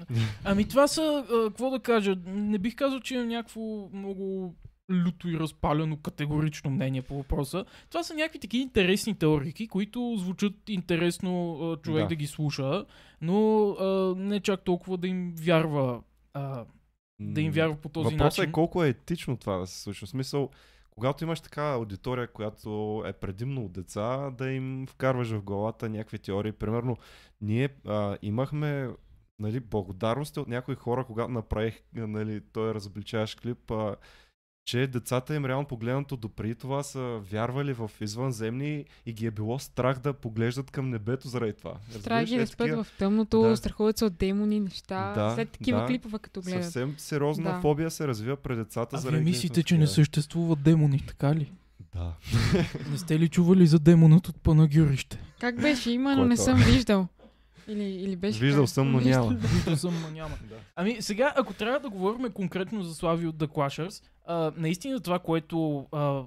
[0.45, 3.61] Ами това са, какво да кажа, не бих казал, че имам някакво
[3.93, 4.55] много
[4.93, 7.65] люто и разпалено категорично мнение по въпроса.
[7.91, 12.09] Това са някакви такива интересни теорики, които звучат интересно човек да.
[12.09, 12.15] Да.
[12.15, 12.85] ги слуша,
[13.21, 16.01] но а, не чак толкова да им вярва
[16.35, 16.65] а,
[17.21, 18.51] да им вярва по този Въпросът начин.
[18.51, 20.07] е колко е етично това да се случва.
[20.07, 20.51] В смисъл,
[20.91, 26.19] когато имаш такава аудитория, която е предимно от деца, да им вкарваш в главата някакви
[26.19, 26.53] теории.
[26.53, 26.97] Примерно,
[27.41, 28.91] ние а, имахме
[29.39, 33.97] нали, благодарности от някои хора, когато направих нали, той разобличаваш клип, а,
[34.65, 39.59] че децата им реално погледнато допреди това са вярвали в извънземни и ги е било
[39.59, 41.75] страх да поглеждат към небето заради това.
[41.91, 43.57] Страх ги да Е, спят такива в тъмното, Да.
[43.57, 45.13] страхуват се от демони, неща.
[45.13, 45.87] Да, След такива да.
[45.87, 46.65] клипове, като гледат.
[46.65, 47.61] Съвсем сериозна Да.
[47.61, 48.97] фобия се развива пред децата.
[48.97, 51.53] А вие мислите, че не съществуват демони, така ли?
[51.95, 52.13] Да.
[52.91, 55.21] Не сте ли чували за демонът от Панагюрище?
[55.41, 55.91] Как беше?
[55.91, 57.09] Има, но не съм виждал.
[57.69, 59.31] Или, или беше Виждал съм, но няма.
[59.31, 60.35] Виждал съм, но няма.
[60.49, 60.55] Да.
[60.77, 65.19] Ами сега, ако трябва да говорим конкретно за Слави от The Clashers, а, наистина това,
[65.19, 66.23] което, а,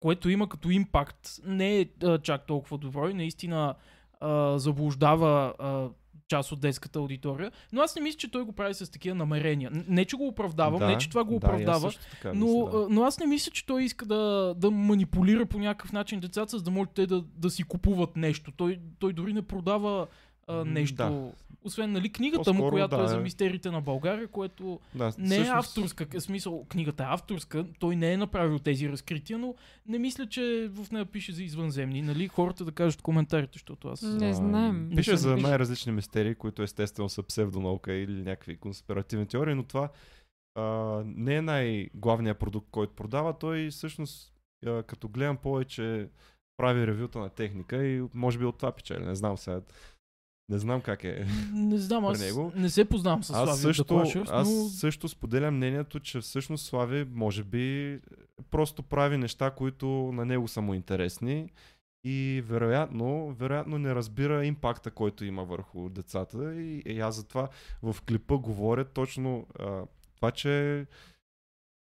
[0.00, 3.74] което има като импакт, не е а, чак толкова добро и наистина
[4.20, 5.88] а, заблуждава а,
[6.28, 9.70] част от детската аудитория, но аз не мисля, че той го прави с такива намерения.
[9.88, 12.86] Не, че го оправдавам, да, не, че това го да, оправдава, така но, мисля, да.
[12.90, 16.62] но аз не мисля, че той иска да, да манипулира по някакъв начин децата, за
[16.62, 18.52] да може те да, да си купуват нещо.
[18.56, 20.06] Той, той дори не продава
[20.46, 20.96] а, нещо.
[20.96, 21.32] да.
[21.64, 23.20] Освен нали, книгата му, По-скоро която да, е за е.
[23.20, 26.06] мистериите на България, което да, не е всъщност- авторска.
[26.20, 29.54] В смисъл, книгата е авторска, той не е направил тези разкрития, но
[29.86, 32.02] не мисля, че в нея пише за извънземни.
[32.02, 32.28] Нали?
[32.28, 34.02] Хората да кажат коментарите, защото аз...
[34.02, 34.88] Не А, знаем.
[34.88, 39.62] Не Пише съм за най-различни мистерии, които естествено са псевдонаука или някакви конспиративни теории, но
[39.62, 39.88] това
[40.54, 40.62] а,
[41.06, 43.38] не е най-главният продукт, който продава.
[43.38, 44.32] Той всъщност,
[44.66, 46.08] а, като гледам повече,
[46.56, 49.04] прави ревюта на техника и може би от това печели.
[49.04, 49.60] Не знам сега.
[50.52, 51.26] Не знам как е.
[51.52, 52.52] Не знам, аз него.
[52.56, 54.68] не се познавам с Слави Аз също, The Clashers, аз но...
[54.68, 57.98] също споделям мнението, че всъщност Слави може би
[58.50, 61.50] просто прави неща, които на него са му интересни
[62.04, 67.48] и вероятно, вероятно не разбира импакта, който има върху децата и, и аз затова
[67.82, 69.82] в клипа говоря точно а,
[70.16, 70.86] това, че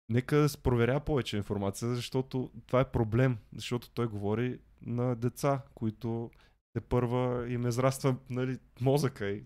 [0.09, 6.31] нека да проверя повече информация, защото това е проблем, защото той говори на деца, които
[6.77, 9.43] те първа им израства нали, мозъка и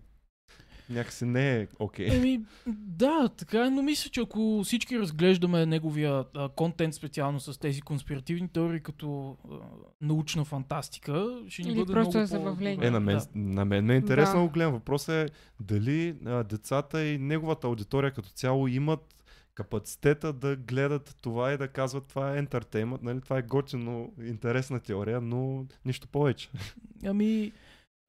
[0.89, 2.07] някакси не е окей.
[2.07, 2.17] Okay.
[2.17, 7.59] Еми, да, така е, но мисля, че ако всички разглеждаме неговия а, контент специално с
[7.59, 9.55] тези конспиративни теории като а,
[10.01, 12.87] научна фантастика, ще ни Или бъде просто много е забавление.
[12.87, 13.25] Е, на мен, Да.
[13.35, 14.73] на мен ме е интересно да го гледам.
[14.73, 19.20] Въпросът е дали а, децата и неговата аудитория като цяло имат
[19.63, 23.21] капацитета да гледат това и да казват това е ентертеймент, нали?
[23.21, 26.49] това е готино, интересна теория, но нищо повече.
[27.05, 27.51] Ами,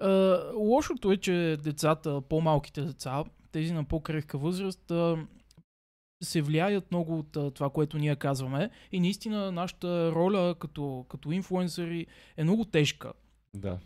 [0.00, 5.26] а, лошото е, че децата, по-малките деца, тези на по-крехка възраст, а,
[6.22, 8.70] се влияят много от а, това, което ние казваме.
[8.92, 13.12] И наистина нашата роля като, като инфлуенсъри е много тежка.
[13.54, 13.78] Да.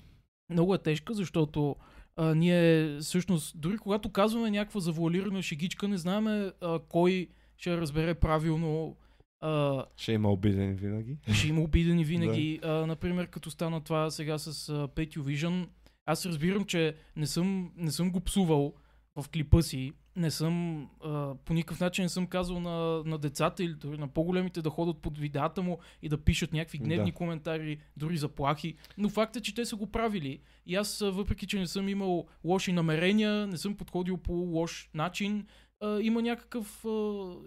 [0.51, 1.77] Много е тежка, защото
[2.17, 6.27] а, ние всъщност, дори когато казваме някаква завуалирана шегичка, не знаем
[6.61, 8.97] а, кой ще разбере правилно.
[9.41, 11.17] А, Ще има обиден винаги.
[11.33, 12.61] ще има обидени винаги.
[12.63, 15.69] а, например, като стана това сега с uh, Petio Vision,
[16.07, 18.75] аз разбирам, че не съм, не съм го псувал
[19.17, 19.93] в клипа си.
[20.17, 24.09] Не съм, а, по никакъв начин не съм казал на, на децата или дори на
[24.09, 27.17] по-големите да ходят под видеята му и да пишат някакви гневни Да.
[27.17, 28.75] коментари, дори заплахи.
[28.99, 30.39] Но факт е, че те са го правили.
[30.67, 35.47] И аз, въпреки че не съм имал лоши намерения, не съм подходил по лош начин,
[35.83, 36.89] а, има някакъв, а,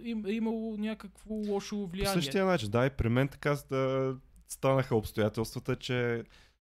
[0.03, 2.13] им, е имало някакво лошо По влияние.
[2.13, 4.15] същия начин, да, и при мен така да,
[4.47, 6.23] станаха обстоятелствата, че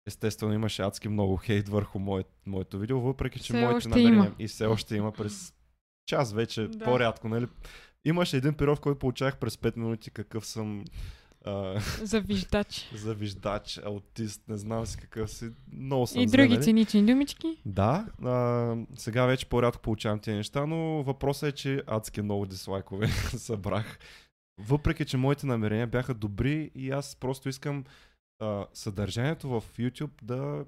[0.07, 4.33] естествено имаше адски много хейт върху мое, моето видео, въпреки че Все моите намерения има.
[4.38, 5.55] и все още има през
[6.07, 6.85] час вече, Да.
[6.85, 7.47] по-рядко, нали?
[8.05, 10.85] Имаше един период, в който получавах през 5 минути какъв съм
[11.45, 12.89] а, За виждач.
[12.95, 15.51] завиждач, аутист, не знам си какъв си.
[15.73, 16.63] Много съм И други нали?
[16.63, 17.59] цинични думички.
[17.67, 23.07] Да, а, сега вече по-рядко получавам тези неща, но въпросът е, че адски много дислайкове
[23.37, 23.99] събрах.
[24.59, 27.85] въпреки, че моите намерения бяха добри и аз просто искам
[28.41, 30.65] а, съдържанието в YouTube да,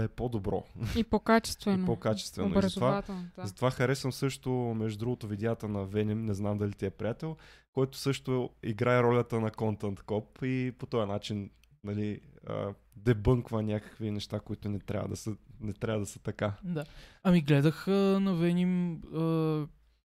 [0.00, 0.64] да е по-добро
[0.96, 1.82] И по-качествено.
[1.84, 2.58] и по-качествено.
[2.58, 3.02] И затова.
[3.36, 3.46] Да.
[3.46, 7.36] затова харесвам също, между другото, видеята на Веним, не знам дали ти е приятел,
[7.72, 11.50] който също играе ролята на контент коп и по този начин
[11.84, 16.52] нали, а, дебънква някакви неща, които не трябва да са, не трябва да са така.
[16.64, 16.84] Да.
[17.22, 19.66] Ами гледах а, на Веним а,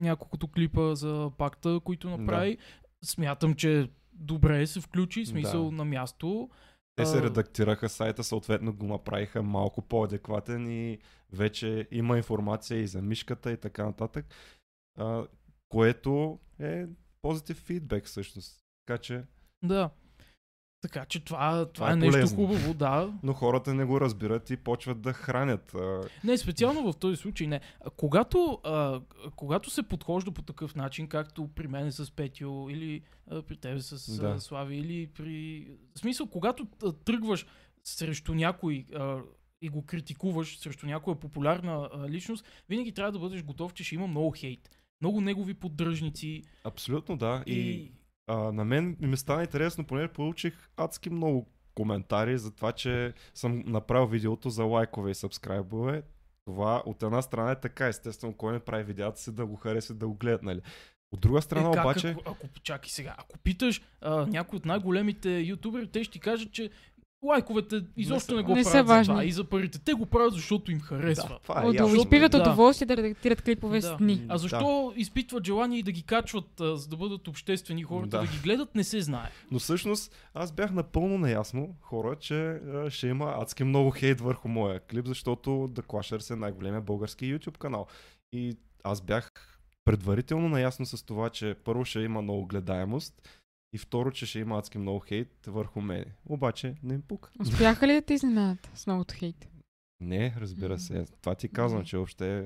[0.00, 2.58] няколкото клипа за пакта, които направи.
[3.04, 5.76] Смятам, че добре се включи, смисъл Да.
[5.76, 6.50] на място.
[6.96, 10.98] Те се редактираха сайта, съответно го направиха малко по-адекватен и
[11.32, 14.26] вече има информация и за мишката и така нататък,
[14.98, 15.26] а,
[15.68, 16.86] което е
[17.22, 18.64] позитив фидбек всъщност.
[18.86, 19.24] Така че,
[19.62, 19.90] Да.
[20.84, 22.36] Така че това, това, е е нещо полезно.
[22.36, 23.12] хубаво, да.
[23.22, 25.76] но хората не го разбират и почват да хранят.
[26.24, 27.60] Не, специално в този случай не.
[27.96, 29.00] Когато, а,
[29.36, 33.80] когато се подхожда по такъв начин, както при мен с Петио или а, при тебе
[33.80, 34.40] с Да.
[34.40, 35.66] Слави, или при...
[35.94, 36.66] В смисъл, когато
[37.04, 37.46] тръгваш
[37.84, 39.18] срещу някой а,
[39.62, 43.94] и го критикуваш, срещу някоя популярна а, личност, винаги трябва да бъдеш готов, че ще
[43.94, 44.70] има много хейт.
[45.00, 47.42] Много негови поддръжници абсолютно да.
[47.46, 47.92] И, и...
[48.26, 53.62] а, на мен ми стана интересно, понеже получих адски много коментари за това, че съм
[53.66, 56.02] направил видеото за лайкове и сабскрайбове.
[56.44, 59.98] Това от една страна е така, естествено, кой не прави видеята си да го харесат,
[59.98, 60.60] да го гледат, нали?
[61.12, 62.08] От друга страна е, как, обаче...
[62.08, 66.52] Ако, ако, чакай сега, ако питаш а, някой от най-големите ютубери, те ще ти кажат,
[66.52, 66.70] че
[67.24, 69.12] лайковете изобщо са- не, го Не са правят за важни.
[69.12, 69.78] това и за парите.
[69.78, 71.28] Те го правят, защото им харесва.
[71.28, 72.38] Да, това е изпиват Да.
[72.38, 73.86] удоволствие да редактират клипове Да.
[73.86, 74.26] с дни.
[74.28, 74.64] А защо
[74.96, 78.20] изпитват желание и да ги качват, а, за да бъдат обществени хората, Да.
[78.20, 78.26] да.
[78.26, 79.30] ги гледат, не се знае.
[79.50, 84.48] Но всъщност аз бях напълно наясно, хора, че а, ще има адски много хейт върху
[84.48, 87.86] моя клип, защото The Clashers е най-големия български YouTube канал.
[88.32, 89.30] И аз бях
[89.84, 93.28] предварително наясно с това, че първо ще има много гледаемост
[93.74, 96.04] и второ, че ще има адски много хейт върху мене.
[96.26, 97.30] Обаче не им пука.
[97.40, 99.48] Успяха ли да те изненадат с многото хейт?
[100.00, 101.06] Не, разбира се.
[101.20, 102.38] Това ти казвам, че въобще...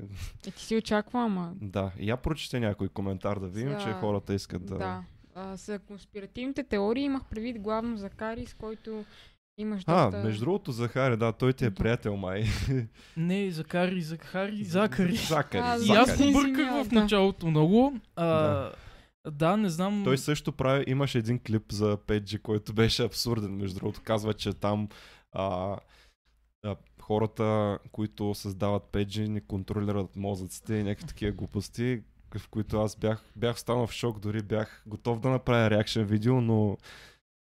[0.47, 1.53] Е, ти си очаква, ама...
[1.61, 4.77] Да, я прочете някой коментар да видим, че За- хората искат да...
[4.77, 5.03] Да.
[5.35, 9.05] А, за конспиративните теории имах предвид главно Закари, с който
[9.57, 10.23] имаш А, доста...
[10.23, 12.43] между другото, Захари, да, той ти е приятел, май.
[13.17, 15.15] Не, Закари, Захари, Закари.
[15.29, 15.61] Закари.
[15.65, 17.93] А, И аз побърках в началото много.
[18.15, 18.71] А, Да.
[19.31, 19.57] Да.
[19.57, 20.01] не знам.
[20.03, 24.01] Той също прави, имаше един клип за 5G, който беше абсурден, между другото.
[24.03, 24.89] Казва, че там
[25.31, 25.77] а,
[26.65, 32.01] а, хората, които създават 5G, не контролират мозъците и някакви такива глупости,
[32.37, 36.41] в които аз бях, бях станал в шок, дори бях готов да направя реакшен видео,
[36.41, 36.77] но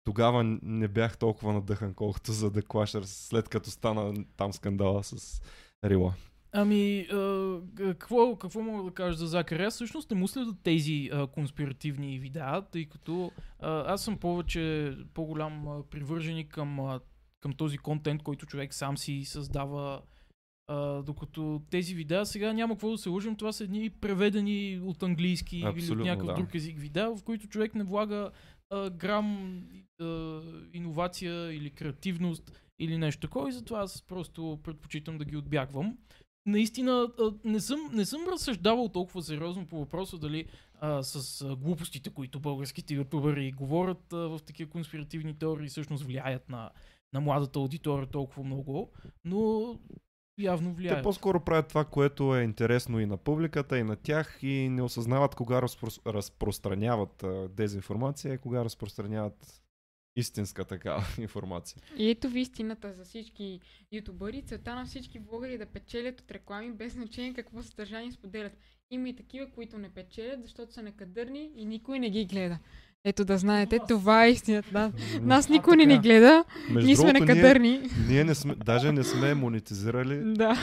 [0.04, 5.42] тогава не бях толкова надъхан, колкото за The Clashers, след като стана там скандала с
[5.84, 6.14] Рила.
[6.52, 9.64] Ами, а, какво, какво мога да кажа за Закари?
[9.64, 14.94] Аз всъщност не му следя тези а, конспиративни видеа, тъй като а, аз съм повече
[15.14, 17.00] по-голям а, привърженик към, а,
[17.40, 20.02] към този контент, който човек сам си създава.
[20.68, 25.02] А, докато тези видеа сега няма какво да се лъжим, това са едни преведени от
[25.02, 26.34] английски или от Абсолютно, някакъв да.
[26.34, 28.30] друг език видеа, в които човек не влага
[28.70, 29.60] а, грам
[30.00, 30.40] а,
[30.72, 35.96] иновация или креативност или нещо такова и затова аз просто предпочитам да ги отбягвам
[36.46, 37.09] наистина
[37.44, 40.46] не съм, не съм разсъждавал толкова сериозно по въпроса дали
[40.81, 46.48] а, с а, глупостите, които българските ютубъри говорят а, в такива конспиративни теории, всъщност влияят
[46.48, 46.70] на,
[47.12, 48.90] на младата аудитория толкова много,
[49.24, 49.74] но
[50.38, 51.03] явно Те влияят.
[51.03, 55.35] по-скоро правят това, което е интересно и на публиката, и на тях, и не осъзнават
[55.35, 55.88] кога разпро...
[56.07, 59.59] разпространяват а, дезинформация и кога разпространяват
[60.20, 61.83] истинска такава информация.
[61.96, 63.61] И ето ви истината за всички
[63.92, 64.42] ютубъри.
[64.42, 68.52] Целта на всички блогъри е да печелят от реклами, без значение какво съдържание споделят.
[68.90, 72.59] Има и такива, които не печелят, защото са некадърни и никой не ги гледа.
[73.04, 74.70] Ето да знаете, това е истината.
[74.72, 74.92] Да.
[75.20, 77.70] Нас никой не ни гледа, Между ние сме некадърни.
[77.70, 80.56] Ние, ние не сме, даже не сме монетизирали, Да.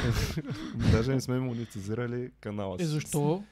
[0.91, 2.85] даже не сме монетизирали канала Е, си.
[2.85, 3.43] защо?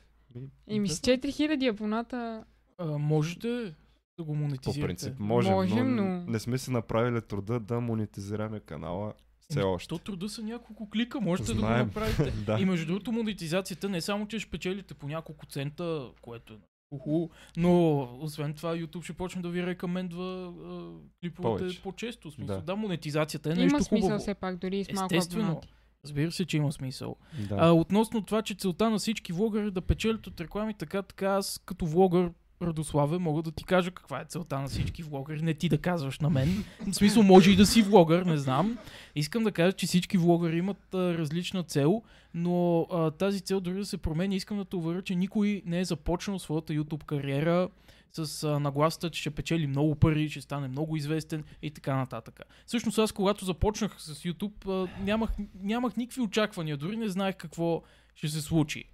[0.68, 2.44] Еми с 4000 абоната
[2.78, 3.74] А, можете
[4.18, 4.82] да го По монетизирате.
[4.82, 9.68] принцип, можем, Можем, но, но- не сме си направили труда да монетизираме канала все Еми,
[9.68, 9.88] още.
[9.88, 11.86] То труда са няколко клика, можете да го Знаем.
[11.88, 12.32] направите.
[12.46, 12.58] да.
[12.60, 16.58] И между другото, монетизацията не е само, че ще печелите по няколко цента, което е
[16.92, 20.90] уху, но освен това YouTube ще почне да ви рекомендва а,
[21.22, 21.82] клиповете Повече.
[21.82, 22.32] по-често.
[22.32, 22.62] Смисъл, Да.
[22.64, 22.76] да.
[22.76, 24.20] монетизацията е има нещо смисъл хубаво.
[24.20, 25.46] все пак, дори и с малко Естествено.
[25.46, 25.68] абонати.
[26.04, 27.16] Разбира се, че има смисъл.
[27.40, 27.56] да.
[27.60, 31.26] А, относно това, че целта на всички влогъри е да печелят от реклами, така, така
[31.28, 35.54] аз като влогър Радославе, мога да ти кажа каква е целта на всички влогъри, не
[35.54, 36.64] ти да казваш на мен.
[36.88, 38.78] В смисъл, може и да си влогър, не знам.
[39.16, 42.02] Искам да кажа, че всички влогъри имат а, различна цел,
[42.34, 45.80] но а, тази цел дори да се промени, искам да те уверя, че никой не
[45.80, 47.70] е започнал своята YouTube кариера
[48.14, 52.42] с а, нагласата, че ще печели много пари, ще стане много известен и така нататък.
[52.66, 55.30] Всъщност аз, когато започнах с YouTube, а, нямах,
[55.62, 57.82] нямах никакви очаквания, дори не знаех какво
[58.16, 58.86] ще се случи.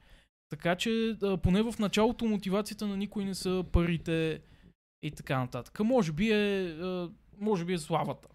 [0.51, 4.39] Така че, а, поне в началото мотивацията на никой не са парите
[5.03, 5.79] и така нататък.
[5.79, 7.09] Може би е, а,
[7.39, 8.27] може би е славата.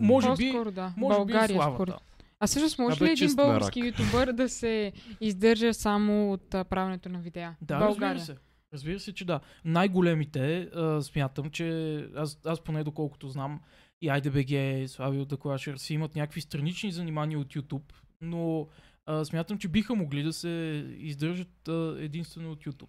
[0.00, 0.94] Може би, По-скоро да.
[0.96, 1.74] може България, би е славата.
[1.76, 1.94] според.
[2.40, 3.98] А всъщност може Абе, ли един български мерак.
[3.98, 7.56] ютубър да се издържа само от а, правенето на видеа?
[7.62, 8.14] Да, България.
[8.14, 8.42] разбира се.
[8.72, 9.40] Разбира се, че да.
[9.64, 13.60] Най-големите, а, смятам, че аз, аз поне доколкото знам,
[14.02, 18.66] и IDBG, Славио Даклашер си имат някакви странични занимания от YouTube, но
[19.06, 20.48] а, смятам, че биха могли да се
[20.98, 22.88] издържат а, единствено от YouTube.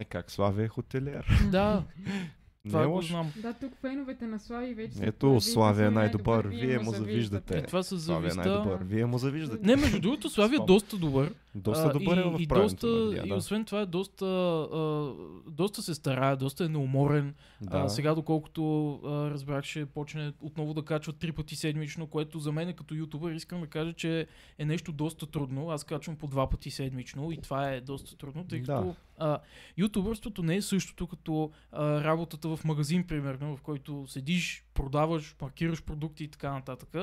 [0.00, 1.26] Е как Славия е хотелиер.
[1.50, 1.84] Да,
[2.64, 3.32] Не това е го знам.
[3.36, 7.58] Да, тук феновете на Слави вече са Ето, Славия е най-добър, вие му завиждате.
[7.58, 8.78] И това с Славия е най-добър.
[8.82, 9.66] Вие му завиждате.
[9.66, 11.34] Не, между другото, Славия е доста добър.
[11.54, 15.12] Доста добър е в и правенето доста, и освен това е доста, а,
[15.50, 17.34] доста се старае, доста е неуморен.
[17.60, 17.78] Да.
[17.78, 22.52] А, сега, доколкото а, разбрах, ще почне отново да качва три пъти седмично, което за
[22.52, 24.26] мен като ютубър искам да кажа, че
[24.58, 25.70] е нещо доста трудно.
[25.70, 28.74] Аз качвам по два пъти седмично и това е доста трудно, тъй Да.
[28.74, 29.38] като а,
[29.76, 35.82] ютубърството не е същото като а, работата в магазин, примерно, в който седиш, продаваш, маркираш
[35.82, 36.96] продукти и така нататък.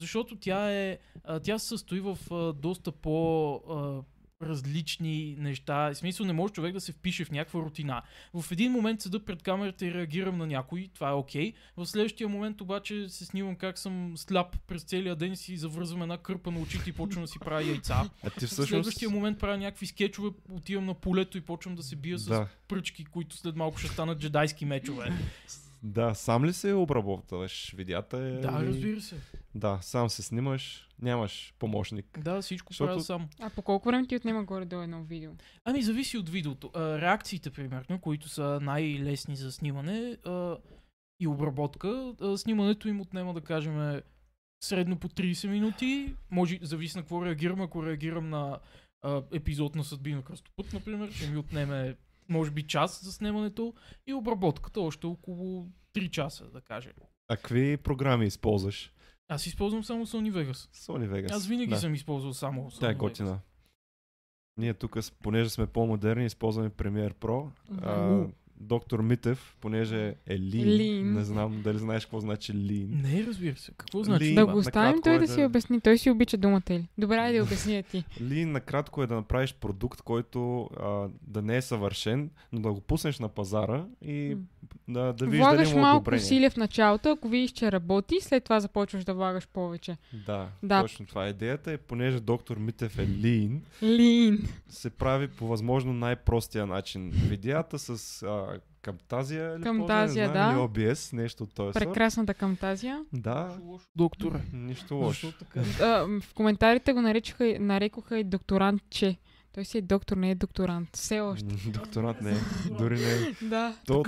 [0.00, 3.54] Защото тя е, а, тя се състои в а, доста по...
[3.54, 4.02] А,
[4.42, 5.90] различни неща.
[5.90, 8.02] В смисъл не може човек да се впише в някаква рутина.
[8.34, 11.52] В един момент седа пред камерата и реагирам на някой, това е окей.
[11.76, 16.18] В следващия момент обаче се снимам как съм сляп през целия ден си завързвам една
[16.18, 18.10] кърпа на очите и почвам да си правя яйца.
[18.22, 18.68] А ти В всъщност...
[18.68, 22.48] следващия момент правя някакви скетчове, отивам на полето и почвам да се бия с Да,
[22.68, 25.12] пръчки, които след малко ще станат джедайски мечове.
[25.82, 28.16] да, сам ли се обработваш видеята?
[28.18, 29.16] Е, да, разбира се.
[29.54, 32.18] Да, сам се снимаш, нямаш помощник.
[32.20, 33.28] Да, всичко Защото- правя сам.
[33.40, 35.30] А по колко време ти отнема горе-долу едно видео?
[35.64, 36.70] Ами зависи от видеото.
[36.74, 40.56] А, реакциите, примерно, които са най-лесни за снимане а,
[41.20, 44.00] и обработка, а, снимането им отнема, да кажем,
[44.64, 46.14] средно по 30 минути.
[46.30, 47.60] Може, зависи на какво реагирам.
[47.60, 48.58] Ако реагирам на
[49.02, 51.96] а, епизод на Съдби на Кръстопът, например, ще ми отнеме
[52.28, 53.74] може би час за снимането
[54.06, 56.92] и обработката още около 3 часа, да кажем.
[57.28, 58.92] А какви програми използваш?
[59.28, 60.76] Аз използвам само Sony Vegas.
[60.76, 61.32] Sony Vegas.
[61.32, 61.78] Аз винаги да.
[61.78, 63.40] съм използвал само Sony Тя е готина.
[64.56, 67.50] Ние тук, понеже сме по-модерни, използваме Premiere Pro.
[67.82, 68.26] А,
[68.60, 71.02] доктор Митев, понеже е lean, Lean.
[71.02, 73.02] не знам дали знаеш какво значи lean.
[73.02, 73.72] Не, разбира се.
[73.72, 74.24] Какво значи?
[74.24, 75.80] Ли- Да го оставим той е да да- си обясни.
[75.80, 76.88] Той си обича думата ли?
[76.98, 78.04] Добре, айде да обясня ти.
[78.20, 82.80] Lean накратко е да направиш продукт, който а, да не е съвършен, но да го
[82.80, 84.36] пуснеш на пазара и
[84.88, 86.22] да, да видиш дали Влагаш има малко одобрение.
[86.22, 89.96] усилия в началото, ако видиш, че работи, след това започваш да влагаш повече.
[90.26, 90.82] Да, Да.
[90.82, 91.72] точно това е идеята.
[91.72, 94.48] И понеже доктор Митев е lean, Лин.
[94.68, 97.10] се прави по възможно най-простия начин.
[97.10, 98.45] Видеята с а,
[98.86, 100.80] Камтазия или Камтазия, ползва, не знам, да.
[100.80, 101.84] или OBS, нещо от този сорт.
[101.84, 103.04] Прекрасната камтазия.
[103.12, 103.56] Да,
[103.96, 104.40] Доктора.
[104.52, 105.32] нищо лошо.
[105.80, 105.86] А,
[106.20, 109.16] в коментарите го наричаха, нарекоха и докторантче.
[109.54, 110.88] Той си е доктор, не е докторант.
[110.92, 111.54] Все още.
[111.66, 112.36] Докторант не е.
[112.78, 113.34] Дори не е.
[113.42, 113.74] Да.
[113.86, 114.02] То,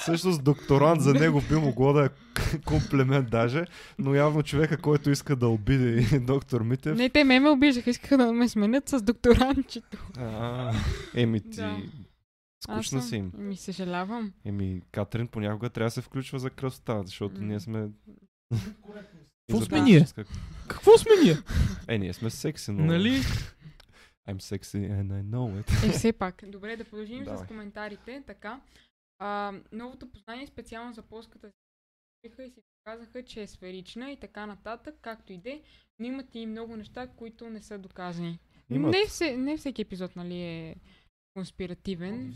[0.00, 2.08] всъщност докторант за него би могло да е
[2.64, 3.64] комплимент даже,
[3.98, 8.16] но явно човека, който иска да обиди доктор Митев, Не, те ме ме обиждаха, искаха
[8.16, 9.98] да ме сменят с докторантчето.
[10.18, 10.72] а,
[11.14, 11.76] еми ти, Да.
[12.64, 13.32] Скучна си им.
[13.34, 14.32] Ми съжалявам.
[14.44, 17.88] Еми, Катрин понякога трябва да се включва за красота, защото ние сме...
[19.48, 20.06] Какво сме ние?
[20.68, 21.36] Какво сме ние?
[21.88, 22.84] Е, ние сме секси, но...
[22.84, 23.10] Нали?
[24.28, 25.88] I'm sexy and I know it.
[25.88, 26.42] Е, все пак.
[26.46, 27.44] Добре, да продължим Давай.
[27.44, 28.22] с коментарите.
[28.26, 28.60] Така.
[29.18, 31.54] А, новото познание специално за плоската си
[32.24, 35.62] и си казаха, че е сферична и така нататък, както и де,
[35.98, 38.38] но имат и много неща, които не са доказани.
[38.70, 38.92] Имат.
[38.92, 40.76] Не, все, не всеки епизод, нали, е
[41.36, 42.34] конспиративен.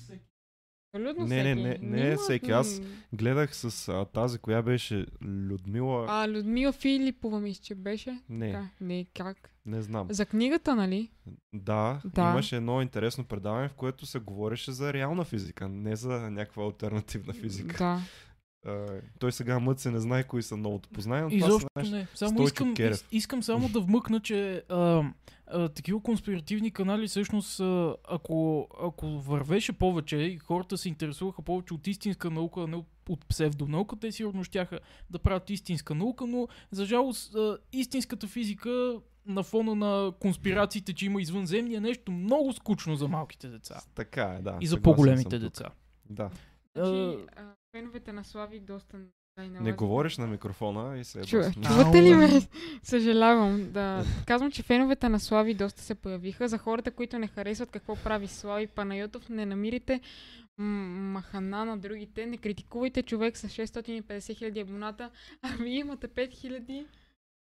[0.95, 1.85] Абсолютно Не, не, всеки.
[1.85, 2.51] не, не е Има, всеки.
[2.51, 2.81] Аз-
[3.13, 6.07] Гледах с а, тази, коя беше Людмила...
[6.09, 8.21] А, Людмила Филипова, мисля, че беше.
[8.29, 9.51] не, Така, не, как?
[9.67, 10.07] не знам.
[10.11, 11.11] За книгата, нали?
[11.53, 12.23] Да, Да.
[12.23, 17.33] имаше едно интересно предаване, в което се говореше за реална физика, не за някаква альтернативна
[17.33, 17.77] физика.
[17.79, 18.01] Да.
[19.19, 21.91] Той сега мъце не знае кои са новото познание, но това Изобщо наши...
[21.91, 22.07] не.
[22.15, 22.97] Само искам, Керев.
[22.97, 25.03] ис- искам само да вмъкна, че а,
[25.47, 31.75] а, такива конспиративни канали всъщност, а, ако, ако вървеше повече и хората се интересуваха повече
[31.75, 32.77] от истинска наука, а не
[33.09, 34.81] от, псевдонаука, те сигурно щяха
[35.11, 41.07] да правят истинска наука, но за жалост а, истинската физика на фона на конспирациите, че
[41.07, 43.81] има извънземни, е нещо много скучно за малките деца.
[43.95, 44.59] Така е, да.
[44.61, 45.69] И за по-големите деца.
[46.11, 46.31] Да.
[46.77, 48.99] Значи, а, феновете на Слави доста
[49.39, 52.29] Не говориш на микрофона и се е Чу, доста- чувате ли ме?
[52.83, 53.73] Съжалявам.
[53.73, 54.05] Да.
[54.27, 56.49] Казвам, че феновете на Слави доста се появиха.
[56.49, 60.01] За хората, които не харесват какво прави Слави Панайотов, не намирите
[60.59, 60.65] м-
[61.13, 62.27] махана на другите.
[62.27, 65.11] Не критикувайте човек с 650 хиляди абоната,
[65.43, 66.87] а вие имате 5 хиляди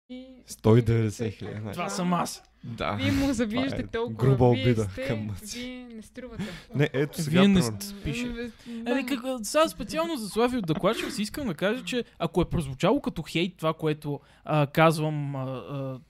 [0.10, 0.44] и...
[0.48, 1.60] 190 хиляди.
[1.60, 1.74] значи.
[1.74, 2.44] Това съм аз.
[2.64, 2.96] Да.
[2.96, 4.30] Вие му завиждате е толкова.
[4.30, 5.60] груба вие обида сте, към Мъци.
[5.60, 6.44] Вие не струвате.
[6.76, 7.40] Не, ето сега.
[7.40, 7.62] Вие не
[8.04, 8.28] Пише.
[8.28, 8.52] Да.
[8.86, 12.50] Ами, как, сега специално за Слави от Докладчик си искам да кажа, че ако е
[12.50, 15.36] прозвучало като хейт това, което а, казвам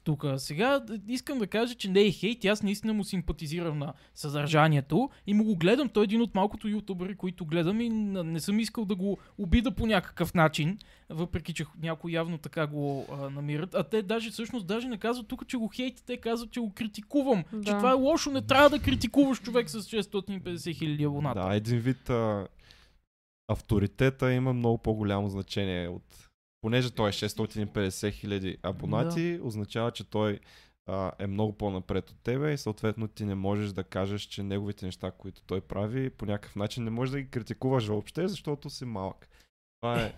[0.04, 5.10] тук сега, искам да кажа, че не е хейт, аз наистина му симпатизирам на съдържанието
[5.28, 5.90] и му го гледам.
[5.90, 9.72] Той е един от малкото ютубъри, които гледам и не съм искал да го обида
[9.72, 10.78] по някакъв начин,
[11.10, 13.76] въпреки че някои явно така го а, намират.
[13.76, 16.74] А те даже всъщност даже не казват тук, че го хейти, те казват, че го
[16.74, 17.44] критикувам.
[17.44, 17.78] Че Да.
[17.78, 21.42] това е лошо, не трябва да критикуваш човек с 650 хиляди абоната.
[21.42, 22.48] Да, един вид а,
[23.48, 26.30] авторитета има много по-голямо значение от...
[26.62, 30.40] Понеже той е 650 хиляди абонати, означава, че той
[30.86, 34.86] а, е много по-напред от тебе и съответно ти не можеш да кажеш, че неговите
[34.86, 38.86] неща, които той прави, по някакъв начин не можеш да ги критикуваш въобще, защото си
[38.86, 39.30] малък.
[39.82, 40.14] Това е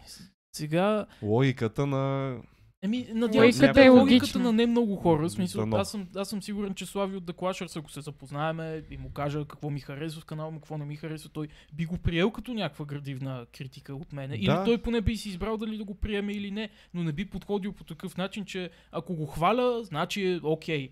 [0.56, 2.38] Сега логиката на...
[2.84, 5.24] Еми, надявам се, е логиката на не много хора.
[5.24, 5.78] В смисъл, Дано.
[5.78, 9.10] аз, съм, аз съм сигурен, че Слави от The Clashers, ако се запознаеме и му
[9.10, 12.32] кажа какво ми харесва в канала му, какво не ми харесва, той би го приел
[12.32, 14.36] като някаква градивна критика от мене.
[14.36, 14.64] Или Да.
[14.66, 17.74] той поне би си избрал дали да го приеме или не, но не би подходил
[17.74, 20.90] по такъв начин, че ако го хваля, значи е окей.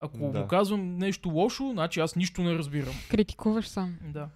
[0.00, 0.40] Ако Да.
[0.40, 2.94] му казвам нещо лошо, значи аз нищо не разбирам.
[3.10, 3.94] Критикуваш сам.
[4.04, 4.28] Да.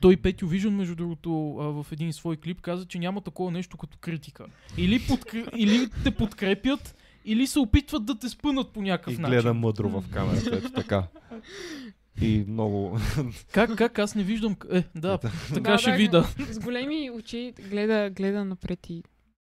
[0.00, 3.76] Той Петю Вижен, между другото, а, в един свой клип каза, че няма такова нещо
[3.76, 4.46] като критика.
[4.76, 5.36] Или, подкр...
[5.56, 9.32] или те подкрепят, или се опитват да те спънат по някакъв И начин.
[9.32, 11.06] гледа мъдро в камерата, ето така.
[12.22, 12.98] И много...
[13.52, 13.98] Как, как?
[13.98, 14.56] Аз не виждам.
[14.72, 15.18] Е, да,
[15.54, 16.24] така Да, ще да, вида.
[16.50, 19.02] С големи очи гледа, гледа напред и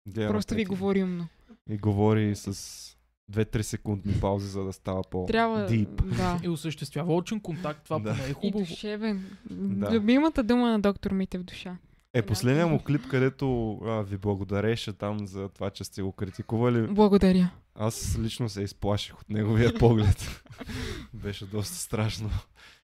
[0.08, 1.28] гледа просто ви напред и- говори умно.
[1.70, 2.96] И говори с
[3.32, 6.16] 2-3 секундни паузи, за да става по Трябва, deep.
[6.16, 6.40] да.
[6.44, 7.84] И осъществява очен контакт.
[7.84, 8.10] Това Да.
[8.10, 8.58] поне е И хубаво.
[8.60, 9.24] душевен.
[9.50, 9.90] Да.
[9.90, 11.76] Любимата дума на доктор Митев душа.
[12.14, 16.86] Е, последния му клип, където а, ви благодареше там за това, че сте го критикували,
[16.86, 17.50] Благодаря.
[17.74, 20.42] аз лично се изплаших от неговия поглед.
[21.14, 22.30] Беше доста страшно.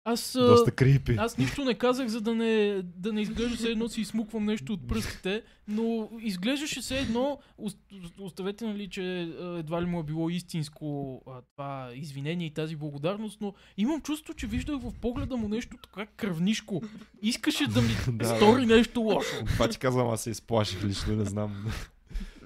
[0.07, 1.15] Аз, Доста крипи.
[1.19, 4.73] аз нищо не казах, за да не, да не изглежда все едно си измуквам нещо
[4.73, 7.79] от пръстите, но изглеждаше все едно, ост-
[8.21, 9.21] оставете нали, че
[9.59, 10.87] едва ли му е било истинско
[11.27, 15.77] а, това извинение и тази благодарност, но имам чувство, че виждах в погледа му нещо
[15.85, 16.83] така кръвнишко.
[17.23, 18.37] Искаше да ми да.
[18.37, 19.45] стори нещо лошо.
[19.47, 21.67] Това ти казвам, аз се изплаших лично, не знам.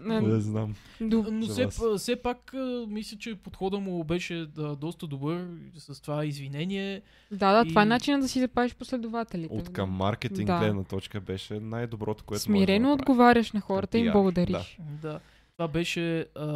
[0.08, 0.74] На- не знам.
[1.00, 2.54] Но все, все пак
[2.88, 5.48] мисля, че подхода му беше да, доста добър
[5.78, 7.02] с това извинение.
[7.30, 9.54] Да, да, това е И- начинът да си запазиш последователите.
[9.54, 10.58] От към маркетинг Да.
[10.58, 14.78] гледна точка беше най-доброто, което Смирено да отговаряш на хората и им благодариш.
[15.02, 15.20] Да.
[15.56, 16.46] Това беше а,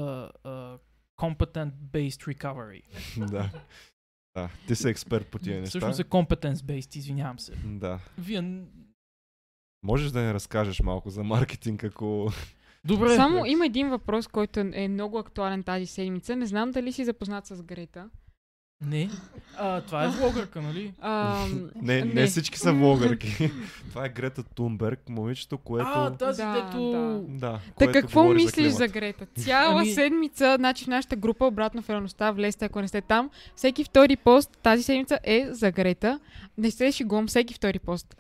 [0.45, 0.79] а,
[1.21, 2.83] competent based recovery.
[3.31, 3.51] да.
[4.37, 5.69] Да, ти си експерт по тия неща.
[5.69, 7.53] Всъщност е competence based, извинявам се.
[7.65, 7.99] Да.
[8.19, 8.63] Вие...
[9.83, 12.33] Можеш да ни разкажеш малко за маркетинг, ако...
[12.85, 13.17] Добре.
[13.17, 16.37] Само има един въпрос, който е много актуален тази седмица.
[16.37, 18.09] Не знам дали си запознат с Грета.
[18.87, 19.11] Не.
[19.57, 20.93] А, това е влогърка, нали?
[21.01, 21.45] А,
[21.83, 22.27] Не, не, Не.
[22.27, 23.51] всички са влогърки.
[23.89, 25.89] Това е Грета Тунберг, момичето, което...
[25.89, 26.91] А, тази, Да, дето...
[26.91, 27.21] да.
[27.29, 28.93] Да, Та какво мислиш за, климата.
[28.93, 29.27] Грета?
[29.27, 33.31] Цяла Ами- седмица, значи в нашата група обратно в реалността, влезте ако не сте там.
[33.57, 36.21] Всеки втори пост тази седмица е за Грета.
[36.59, 38.17] Не се шегувам, всеки втори пост.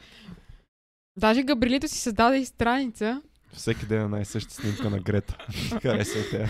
[1.16, 3.22] Даже Габрилито си създаде и страница.
[3.52, 5.36] Всеки ден е най-съща снимка на Грета.
[5.82, 6.48] Харесва те.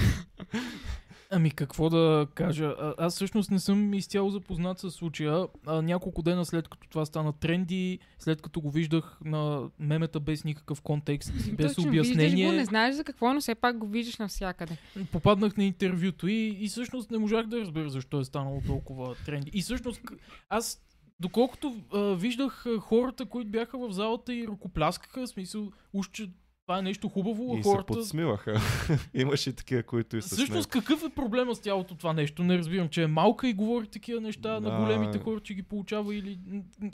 [1.34, 2.74] Ами какво да кажа?
[2.80, 5.46] А, аз всъщност не съм изцяло запознат с случая.
[5.66, 10.44] А, няколко дена след като това стана тренди, след като го виждах на мемета без
[10.44, 13.86] никакъв контекст, без Точно, Виждаш обяснение, го, не знаеш за какво, но все пак го
[13.86, 14.76] виждаш навсякъде.
[15.12, 19.50] попаднах на интервюто и, и всъщност не можах да разбера защо е станало толкова тренди.
[19.55, 20.00] И всъщност
[20.48, 20.82] аз,
[21.20, 26.30] доколкото а, виждах а, хората, които бяха в залата и ръкопляскаха, в смисъл, уж, че
[26.72, 27.86] това е нещо хубаво, а И се хората...
[27.92, 28.60] подсмиваха.
[29.14, 32.44] Имаше и такива, които и се Всъщност какъв е проблема с цялото това нещо?
[32.44, 34.78] Не разбирам, че е малка и говори такива неща на Да.
[34.78, 36.38] големите хора, че ги получава или...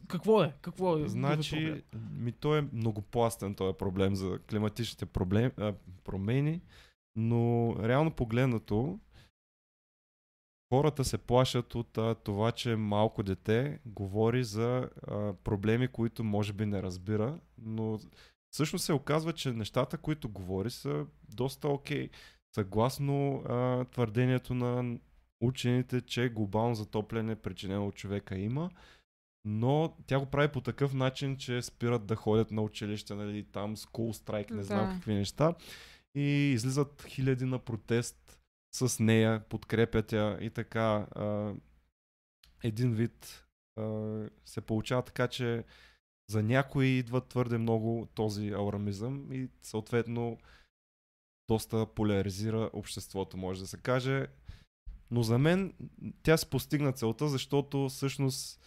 [0.09, 0.53] Какво е?
[0.61, 1.03] Какво е?
[1.03, 1.83] Е Значи, проблем?
[2.13, 5.75] ми той е многопластен този проблем за климатичните проблем, а,
[6.05, 6.61] промени,
[7.17, 8.99] но реално погледнато
[10.73, 16.53] хората се плашат от а, това, че малко дете говори за а, проблеми, които може
[16.53, 17.99] би не разбира, но
[18.51, 22.11] всъщност се оказва, че нещата, които говори са доста окей.
[22.55, 24.99] Съгласно а, твърдението на
[25.41, 28.71] учените, че глобално затопляне причинено от човека има,
[29.45, 33.77] но тя го прави по такъв начин, че спират да ходят на училище, нали, там
[33.77, 34.95] school strike, не знам Да.
[34.95, 35.55] какви неща.
[36.15, 38.41] И излизат хиляди на протест
[38.75, 41.07] с нея, подкрепят я и така.
[41.11, 41.55] А,
[42.65, 43.45] един вид
[43.77, 43.83] а,
[44.45, 45.65] се получава така, че
[46.31, 50.39] за някои идва твърде много този аурамизъм и съответно
[51.49, 54.27] доста поляризира обществото, може да се каже.
[55.11, 55.75] Но за мен
[56.23, 58.61] тя се постигна целта, защото всъщност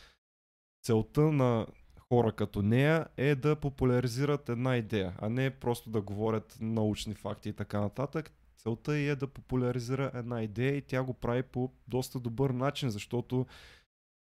[0.84, 1.68] целта на
[2.10, 7.50] хора като нея е да популяризират една идея, а не просто да говорят научни факти
[7.50, 8.32] и така нататък.
[8.58, 13.46] Целта е да популяризира една идея и тя го прави по доста добър начин, защото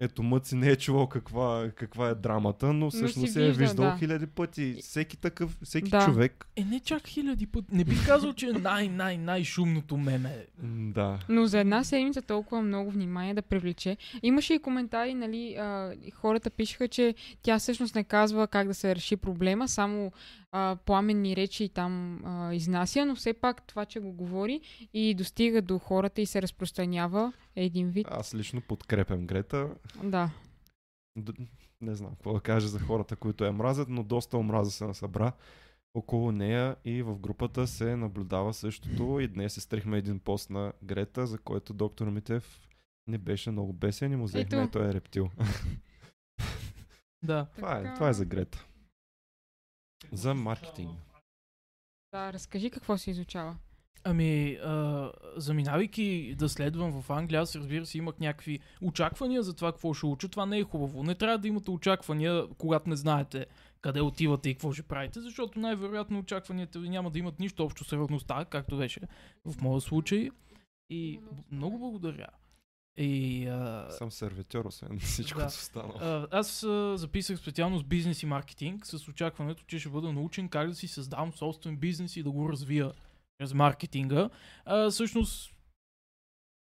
[0.01, 3.97] ето Мъци не е чувал каква, каква е драмата, но всъщност се е виждал, да.
[3.99, 4.77] хиляди пъти.
[4.81, 6.05] Всеки такъв, всеки Да.
[6.05, 6.47] човек.
[6.57, 7.67] Е, не чак хиляди пъти.
[7.73, 10.47] Не бих казал, че е най-най-най-шумното меме.
[10.95, 11.19] Да.
[11.29, 13.97] Но за една седмица толкова много внимание да привлече.
[14.23, 18.95] Имаше и коментари, нали, а, хората пишеха, че тя всъщност не казва как да се
[18.95, 20.13] реши проблема, само
[20.53, 24.61] а, пламенни речи и там а, изнася, но все пак това, че го говори
[24.95, 28.07] и достига до хората и се разпространява е един вид.
[28.11, 29.71] Аз лично подкрепям Грета.
[30.03, 30.31] Да.
[31.19, 31.33] Д-
[31.81, 35.33] не знам какво да кажа за хората, които я мразят, но доста омраза се насъбра
[35.95, 41.27] около нея и в групата се наблюдава същото и днес изтрихме един пост на Грета,
[41.27, 42.69] за който доктор Митев
[43.07, 45.31] не беше много бесен и му взехме, той е рептил.
[47.23, 47.47] Да.
[47.57, 48.67] това, е, това е за Грета.
[50.13, 50.99] За маркетинг.
[52.13, 53.57] Да, разкажи какво се изучава.
[54.05, 59.73] Ами, а, заминавайки да следвам в Англия, аз разбира се имах някакви очаквания за това
[59.73, 60.29] какво ще уча.
[60.29, 61.03] Това не е хубаво.
[61.03, 63.47] Не трябва да имате очаквания, когато не знаете
[63.81, 67.85] къде отивате и какво ще правите, защото най-вероятно очакванията ви няма да имат нищо общо
[67.85, 69.01] с реалността, както беше
[69.45, 70.31] в моя случай.
[70.91, 71.21] И
[71.51, 72.27] много благодаря.
[72.99, 75.47] И, а, Съм сервитьор, освен всичко Да.
[75.47, 76.27] останало.
[76.31, 80.69] аз а, записах специално с бизнес и маркетинг с очакването, че ще бъда научен как
[80.69, 82.93] да си създавам собствен бизнес и да го развия
[83.41, 84.31] чрез маркетинга.
[84.65, 85.55] А, всъщност,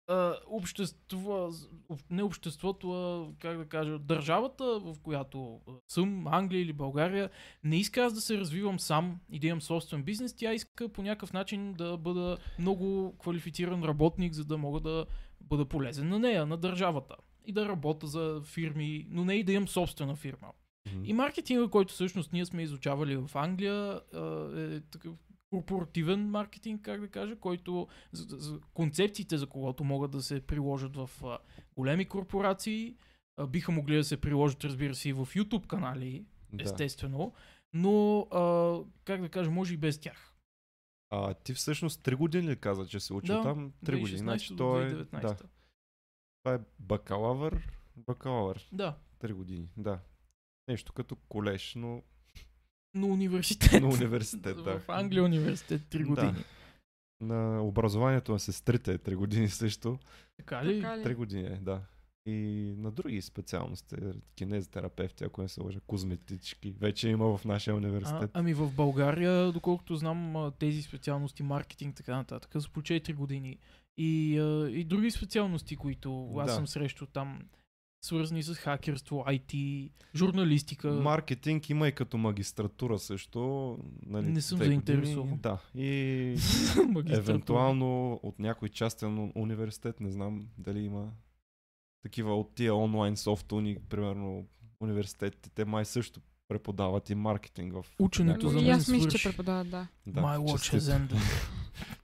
[0.07, 1.49] а, общество,
[1.89, 7.29] об- не обществото, а как да кажа, държавата, в която съм, Англия или България,
[7.63, 10.33] не иска аз да се развивам сам и да имам собствен бизнес.
[10.35, 15.05] Тя иска по някакъв начин да бъда много квалифициран работник, за да мога да
[15.45, 17.15] бъда полезен на нея, на държавата.
[17.45, 20.47] И да работя за фирми, но не и да имам собствена фирма.
[20.93, 21.05] Мгм.
[21.05, 24.01] И маркетинга, който всъщност ние сме изучавали в Англия,
[24.57, 25.13] е такъв
[25.49, 30.95] корпоративен маркетинг, как да кажа, който за, за концепциите, за когото могат да се приложат
[30.95, 31.37] в а,
[31.75, 32.95] големи корпорации,
[33.37, 36.63] а, биха могли да се приложат, разбира се, и в YouTube канали, Да.
[36.63, 37.33] естествено,
[37.73, 40.34] но, а, как да кажа, може и без тях.
[41.09, 43.71] А ти всъщност 3 години ли каза, че се учи Да, там?
[43.85, 44.19] 3 години.
[44.19, 45.21] 2016 Значи той е, 2019.
[45.21, 45.35] да,
[46.43, 47.67] това е бакалавър.
[47.97, 48.69] Бакалавър.
[48.71, 49.99] Да, 3 години, да.
[50.67, 52.03] Нещо като колеж, но
[52.93, 53.81] но университет.
[53.81, 54.79] на университет, да.
[54.79, 56.05] В Англия университет 3 Да.
[56.05, 56.43] години.
[57.21, 59.99] На образованието на сестрите е 3 години също.
[60.37, 60.81] Така ли?
[60.81, 61.81] 3 години е, да.
[62.27, 62.31] И
[62.77, 63.95] на други специалности,
[64.35, 68.31] кинезитерапевти, ако не се лъжа, козметички, вече има в нашия А, университет.
[68.33, 73.57] ами в България, доколкото знам, а, тези специалности, маркетинг, така нататък, са по 4 години.
[73.97, 76.53] И, а, и други специалности, които аз Да.
[76.53, 77.39] съм срещал там,
[78.05, 80.91] свързани с хакерство, IT, журналистика.
[80.91, 83.77] Маркетинг има и като магистратура също.
[84.05, 85.37] Нали, Не съм заинтересован.
[85.37, 85.57] Да.
[85.75, 86.35] И
[87.09, 91.11] евентуално от някой частен университет, не знам дали има
[92.05, 94.45] такива от тия онлайн софт уни, примерно
[94.79, 99.69] университетите, те май също преподават и маркетинг в Ученето за мен аз мисля, че преподават,
[99.69, 99.87] да.
[100.07, 100.83] да, My watch честито.
[100.83, 101.47] has ended.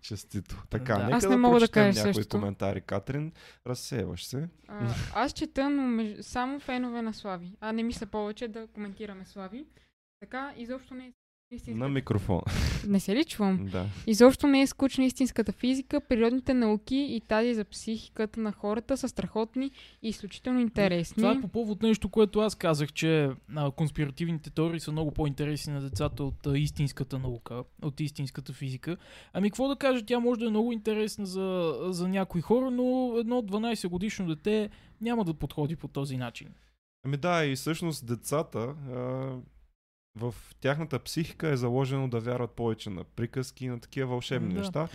[0.02, 0.64] Честито.
[0.70, 1.04] Така, Да.
[1.04, 2.38] нека Аз да не мога да кажа някои същото.
[2.38, 2.82] коментари.
[2.82, 3.32] Катрин,
[3.68, 4.49] разсейваш се.
[4.68, 6.18] А, аз чета, но меж...
[6.22, 7.52] само фенове на Слави.
[7.60, 9.66] А не мисля повече да коментираме Слави.
[10.20, 11.14] Така, изобщо не е
[11.52, 11.80] истинска...
[11.80, 12.41] На микрофон.
[12.88, 13.66] Не се ли чувам?
[13.72, 13.86] да.
[14.08, 19.10] Изобщо не е скучна истинската физика, природните науки и тази за психиката на хората са
[19.10, 19.72] страхотни
[20.02, 21.16] и изключително интересни.
[21.16, 25.74] Това е по повод нещо, което аз казах, че а, конспиративните теории са много по-интересни
[25.74, 28.97] на децата от а, истинската наука, от истинската физика.
[29.34, 33.14] Ами какво да кажа, тя може да е много интересна за, за някои хора, но
[33.20, 34.70] едно 12 годишно дете
[35.02, 36.47] няма да подходи по този начин.
[37.06, 39.36] Ами да, и всъщност децата а,
[40.16, 44.59] в тяхната психика е заложено да вярват повече на приказки и на такива вълшебни Да.
[44.59, 44.88] неща.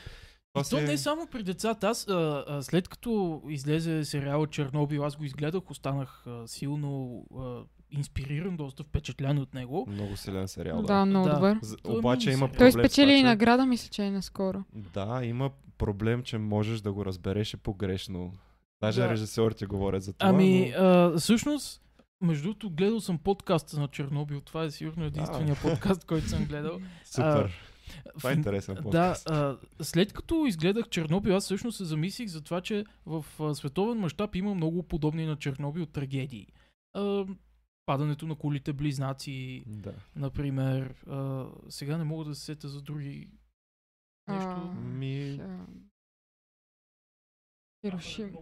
[0.59, 1.89] И то не е само при децата.
[1.89, 2.15] Аз, а,
[2.49, 8.83] а, след като излезе сериала Чернобил, аз го изгледах, останах а, силно а, инспириран, доста
[8.83, 9.87] впечатлен от него.
[9.89, 10.83] Много силен сериал.
[10.83, 11.35] Да, много Да.
[11.35, 11.59] добър.
[11.63, 12.49] З- Той е Обаче има сериал.
[12.49, 14.65] проблем Той спечели това, и награда, мисля, че е наскоро.
[14.95, 18.33] Да, има проблем, че можеш да го разбереш погрешно.
[18.81, 19.11] Даже Да.
[19.11, 20.29] режисьорите говорят за това.
[20.31, 20.85] Ами, но...
[20.85, 21.83] а, всъщност,
[22.21, 24.41] Между другото, гледал съм подкаста на Чернобил.
[24.41, 26.81] Това е сигурно единствения подкаст, който съм гледал.
[27.05, 27.51] Супер.
[28.09, 29.31] В- Това е интересен Да, подкаст.
[29.31, 33.99] а, след като изгледах Чернобил, аз всъщност се замислих за това, че в а, световен
[33.99, 36.47] мащаб има много подобни на Чернобил трагедии.
[36.93, 37.27] А,
[37.87, 39.95] падането на кулите близнаци, Да.
[40.17, 41.05] например.
[41.07, 43.29] А, сега не мога да се сета за други
[44.29, 44.49] нещо.
[44.51, 45.67] А, Ми, а,
[47.81, 48.39] Хирошима.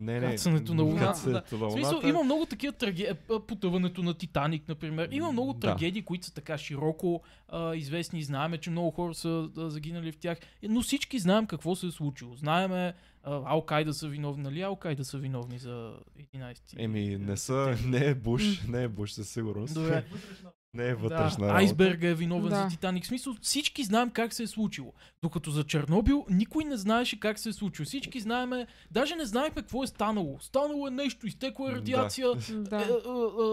[0.00, 0.30] Не, не.
[0.30, 2.08] Кацането на Луната, Кацането на В смисъл, Луната.
[2.08, 3.14] има много такива трагедии.
[3.46, 5.08] Потъването на Титаник, например.
[5.12, 5.60] Има много Да.
[5.60, 8.22] трагедии, които са така широко а, известни.
[8.22, 10.38] Знаеме, че много хора са а, загинали в тях.
[10.62, 12.34] Но всички знаем какво се е случило.
[12.34, 12.94] Знаеме
[13.24, 14.42] Алкайда са виновни.
[14.42, 15.92] Нали Алкайда са виновни за
[16.34, 19.74] 11 Еми, не са, не е Буш, не е Буш със сигурност.
[19.74, 20.04] Добре.
[20.76, 21.58] Не е вътрешна да, работа.
[21.58, 22.56] айсберга е виновен Да.
[22.56, 23.04] за Титаник.
[23.04, 24.92] В смисъл, всички знаем как се е случило.
[25.22, 27.86] Докато за Чернобил никой не знаеше как се е случило.
[27.86, 30.38] Всички знаеме, даже не знаехме какво е станало.
[30.40, 32.76] Станало е нещо, изтекла е радиация, Да.
[32.76, 32.84] е, е,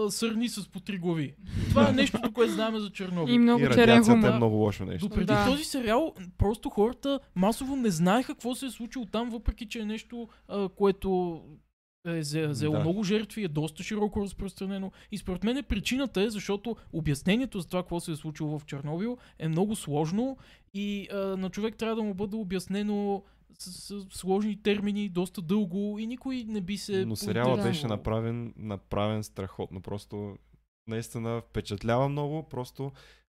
[0.06, 1.34] е, сърни с по три глави.
[1.68, 3.34] Това е нещо, което знаем за Чернобил.
[3.34, 4.28] И много И черен радиацията хумор.
[4.28, 5.08] е много лошо нещо.
[5.08, 5.46] Допреди Да.
[5.46, 9.84] този сериал, просто хората масово не знаеха какво се е случило там, въпреки че е
[9.84, 10.28] нещо,
[10.76, 11.40] което
[12.06, 12.80] е взе- взело Да.
[12.80, 14.92] много жертви, е доста широко разпространено.
[15.12, 19.18] И според мен причината е, защото обяснението за това, какво се е случило в Чернобил
[19.38, 20.36] е много сложно
[20.74, 23.22] и а, на човек трябва да му бъде обяснено
[23.58, 27.04] с, с сложни термини, доста дълго и никой не би се...
[27.06, 29.80] Но сериала беше направен, направен страхотно.
[29.80, 30.36] Просто
[30.86, 32.42] наистина впечатлява много.
[32.42, 32.92] Просто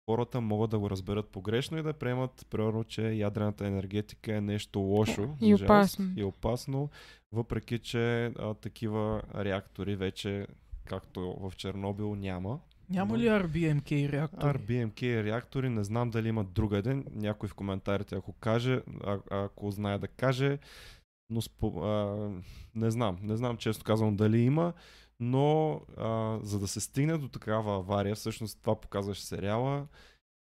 [0.08, 4.78] хората могат да го разберат погрешно и да приемат, примерно, че ядрената енергетика е нещо
[4.78, 5.36] лошо.
[5.40, 6.12] И жалост, опасно.
[6.16, 6.90] И опасно,
[7.32, 10.46] въпреки че а, такива реактори вече,
[10.84, 12.60] както в Чернобил, няма.
[12.90, 14.58] Няма но- ли RBMK реактори?
[14.58, 17.04] RBMK реактори, не знам дали имат друга ден.
[17.14, 20.58] Някой в коментарите, ако каже, а, ако знае да каже,
[21.30, 22.30] но спо, а,
[22.74, 23.18] не знам.
[23.22, 24.72] Не знам често казвам дали има,
[25.20, 29.86] но а, за да се стигне до такава авария, всъщност това показваше сериала,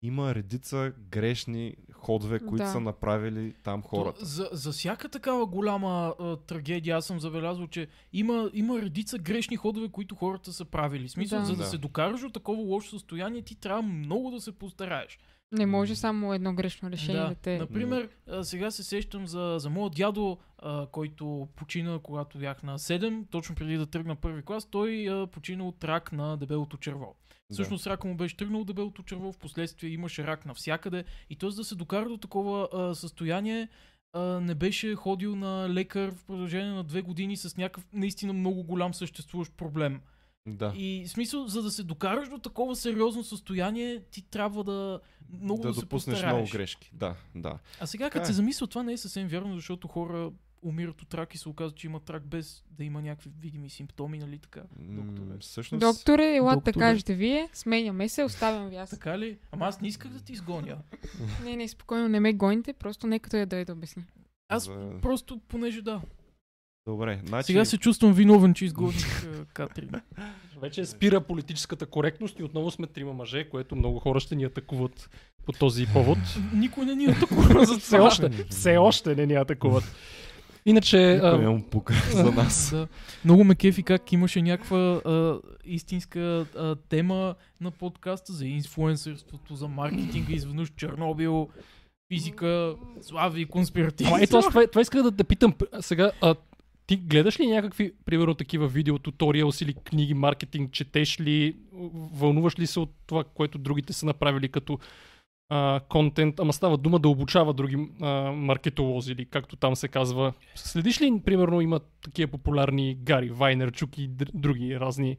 [0.02, 2.72] има редица грешни ходове, които Да.
[2.72, 4.20] са направили там хората.
[4.20, 9.18] То, за, за всяка такава голяма а, трагедия аз съм забелязал, че има, има редица
[9.18, 11.08] грешни ходове, които хората са правили.
[11.08, 11.46] В Смисъл, Да.
[11.46, 11.70] за да, Да.
[11.70, 15.20] се докараш от такова лошо състояние, ти трябва много да се постараеш.
[15.52, 17.58] Не може само едно грешно решение да, те...
[17.58, 22.80] Например, а, сега се сещам за, за моят дядо, а, който почина, когато бях на
[22.80, 27.16] 7, точно преди да тръгна първи клас, той а, почина от рак на дебелото черво.
[27.30, 27.54] Да.
[27.54, 31.50] Всъщност рака му беше тръгнал от дебелото черво, в последствие имаше рак навсякъде и т.е.
[31.50, 33.68] да се докара до такова а, състояние,
[34.14, 38.64] а, не беше ходил на лекар в продължение на две години с някакъв наистина много
[38.64, 40.02] голям съществуващ проблем.
[40.48, 40.74] Да.
[40.76, 45.00] И смисъл, за да се докараш до такова сериозно състояние, ти трябва да
[45.42, 46.36] много да, да се допуснеш постараеш.
[46.36, 46.92] много грешки.
[46.94, 47.60] Да, да.
[47.80, 48.26] А сега, като е.
[48.26, 50.32] се замисля, това не е съвсем вярно, защото хора
[50.62, 54.20] умират от рак и се оказва, че имат рак без да има някакви видими симптоми,
[54.20, 54.62] нали така?
[54.80, 55.38] Докторе.
[55.40, 58.90] Всъщност, Докторе, елате да кажете вие, сменяме се, оставям ви аз.
[58.90, 59.38] Така ли?
[59.52, 60.78] Ама аз не исках да ти изгоня.
[61.44, 64.04] Не, не, спокойно, не ме гоните, просто нека той да дойде да обясни.
[64.50, 66.02] Аз За- просто, понеже да.
[66.88, 67.46] Добре, значи...
[67.46, 69.90] Сега се чувствам виновен, че изгоних а, Катрин.
[70.62, 75.10] Вече спира политическата коректност и отново сме трима мъже, което много хора ще ни атакуват
[75.46, 76.18] по този повод.
[76.54, 78.08] Никой не ни атакува за все това.
[78.08, 79.96] още, все още не ни атакуват.
[80.66, 82.70] Иначе, Никой а, пука за нас.
[82.72, 82.88] Да.
[83.26, 89.68] Много ме кефи как имаше някаква а, истинска а, тема на подкаста за инфлуенсърството, за
[89.68, 91.50] маркетинга, изведнъж Чернобил,
[92.14, 94.14] физика, слави и конспиративни.
[94.14, 96.12] Ама ето аз това, това исках да те питам сега.
[96.22, 96.36] А,
[96.88, 101.56] ти гледаш ли някакви, примерно, такива видео, туториалс или книги, маркетинг, четеш ли,
[102.14, 104.80] вълнуваш ли се от това, което другите са направили като
[105.90, 110.34] контент, ама става дума да обучава други а, маркетолози или както там се казва.
[110.56, 115.18] Следиш ли, примерно, има такива популярни Гари Вайнерчук и др- други разни...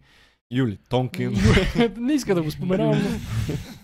[0.53, 1.35] Юли, Тонкин.
[1.97, 3.03] Не иска да го споменавам,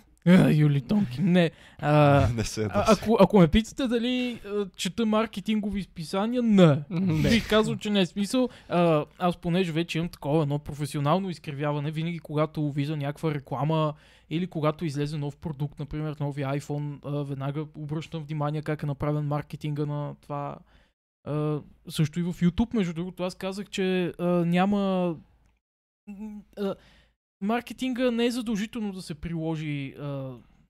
[0.53, 1.33] Юли Тонкин.
[1.33, 1.51] Не.
[1.79, 6.83] А, не се а, ако, ако ме питате дали а, чета маркетингови изписания, не.
[6.91, 7.29] Не.
[7.31, 8.49] Бих казал, че не е смисъл.
[8.69, 13.95] А, аз понеже вече имам такова едно професионално изкривяване, винаги когато вижда някаква реклама
[14.31, 19.27] или когато излезе нов продукт, например новия iPhone, а, веднага обръщам внимание как е направен
[19.27, 20.57] маркетинга на това.
[21.25, 25.15] А, също и в YouTube, между другото, аз казах, че а, няма...
[26.59, 26.75] А,
[27.41, 30.05] маркетинга не е задължително да се приложи а,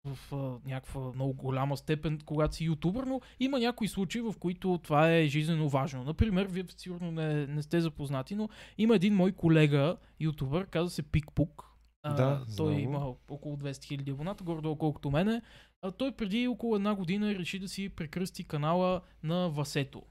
[0.04, 0.36] в а,
[0.68, 5.26] някаква много голяма степен, когато си ютубър, но има някои случаи, в които това е
[5.26, 6.04] жизненно важно.
[6.04, 8.48] Например, вие сигурно не, не сте запознати, но
[8.78, 11.64] има един мой колега, ютубър, казва се Пикпук.
[12.02, 15.42] А, Да, той знам има около 200 000 абоната, горе-долу колкото мене.
[15.82, 20.02] А, той преди около една година реши да си прекръсти канала на Васето.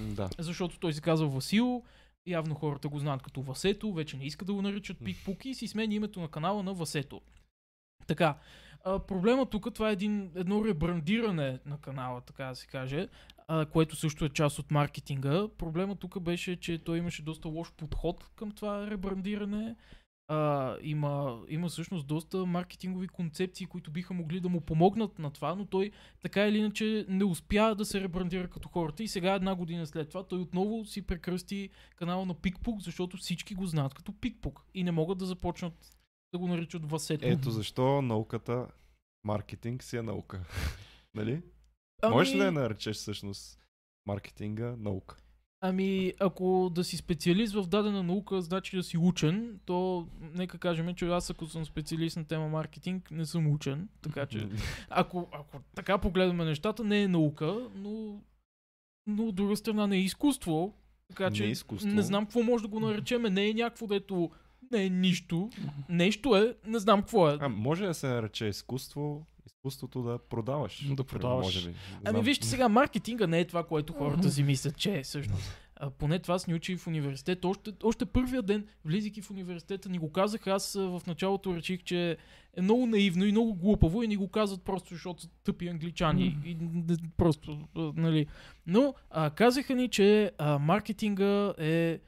[0.00, 0.28] Да.
[0.38, 1.82] Защото той се казва Васил,
[2.26, 5.68] Явно хората го знаят като Васето, вече не искат да го наричат пикпук и си
[5.68, 7.20] смени името на канала на Васето.
[8.06, 8.38] Така,
[8.84, 13.08] а, проблема тук, това е един, едно ребрандиране на канала, така да се каже,
[13.48, 15.48] а, което също е част от маркетинга.
[15.58, 19.76] Проблема тук беше, че той имаше доста лош подход към това ребрандиране.
[20.28, 25.54] А, има, има всъщност доста маркетингови концепции, които биха могли да му помогнат на това,
[25.54, 25.90] но той
[26.22, 30.08] така или иначе не успя да се ребрандира като хората и сега една година след
[30.08, 34.84] това той отново си прекръсти канала на Пикпук, защото всички го знаят като Пикпук и
[34.84, 35.96] не могат да започнат
[36.32, 37.26] да го наричат Васето.
[37.26, 38.68] Ето защо науката,
[39.24, 40.44] маркетинг си е наука.
[41.14, 41.42] нали?
[42.02, 43.58] ами, Можеш ли да я наречеш всъщност
[44.06, 45.16] маркетинга наука?
[45.66, 50.94] Ами, ако да си специалист в дадена наука, значи да си учен, то нека кажем,
[50.94, 53.88] че аз ако съм специалист на тема маркетинг, не съм учен.
[54.02, 54.48] Така че,
[54.90, 58.20] ако, ако така погледаме нещата, не е наука, но,
[59.06, 60.74] но от друга страна не е изкуство.
[61.08, 61.88] Така че Не е изкуство.
[61.88, 63.30] не знам какво може да го наречеме.
[63.30, 64.30] Не е някакво, дето
[64.72, 65.50] не е нищо.
[65.88, 67.38] Нещо е, не знам какво е.
[67.40, 69.26] А, може да се нарече изкуство,
[69.64, 70.94] изкуството да продаваш.
[70.94, 71.44] Да продаваш.
[71.44, 71.74] Може би.
[72.04, 75.60] Ами вижте сега, маркетинга не е това, което хората си мислят, че е всъщност.
[75.76, 77.44] А, поне това с ни учи в университет.
[77.44, 80.46] Още, още първия ден, влизайки в университета, ни го казах.
[80.46, 82.16] Аз в началото речих, че
[82.56, 86.38] е много наивно и много глупаво и ни го казват просто, защото са тъпи англичани.
[86.44, 86.56] И,
[87.16, 88.26] просто, нали.
[88.66, 92.00] Но а, казаха ни, че а, маркетинга е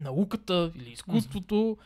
[0.00, 1.76] науката или изкуството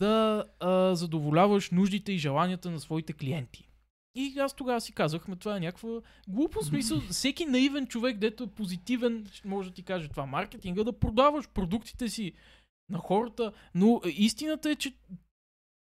[0.00, 3.68] да а, задоволяваш нуждите и желанията на своите клиенти.
[4.14, 7.00] И аз тогава си казах, ме това е някаква глупо смисъл.
[7.10, 10.26] Всеки наивен човек, дето е позитивен, може да ти каже това.
[10.26, 12.32] Маркетинга да продаваш продуктите си
[12.90, 13.52] на хората.
[13.74, 14.92] Но е, истината е, че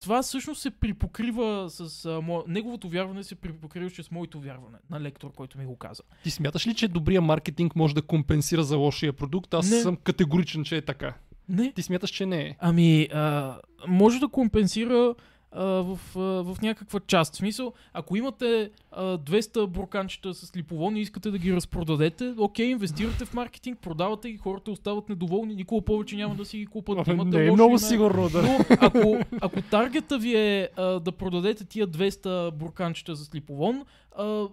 [0.01, 2.05] това всъщност се припокрива с...
[2.05, 2.43] А, мо...
[2.47, 6.03] Неговото вярване се припокриваше с моето вярване на лектор, който ми го каза.
[6.24, 9.53] Ти смяташ ли, че добрия маркетинг може да компенсира за лошия продукт?
[9.53, 9.82] Аз Не.
[9.82, 11.13] съм категоричен, че е така.
[11.50, 11.72] Не.
[11.72, 12.56] Ти смяташ, че не е.
[12.60, 13.56] Ами, а,
[13.88, 15.16] може да компенсира
[15.52, 17.34] а, в, а, в някаква част.
[17.34, 22.66] В смисъл, ако имате а, 200 бурканчета с липовон и искате да ги разпродадете, окей,
[22.66, 27.08] инвестирате в маркетинг, продавате ги, хората остават недоволни, никога повече няма да си ги купат.
[27.08, 27.80] Имате не е много име.
[27.80, 28.41] сигурно да.
[28.41, 33.86] Но ако, ако таргета ви е а, да продадете тия 200 бурканчета с липовон,
[34.18, 34.48] а,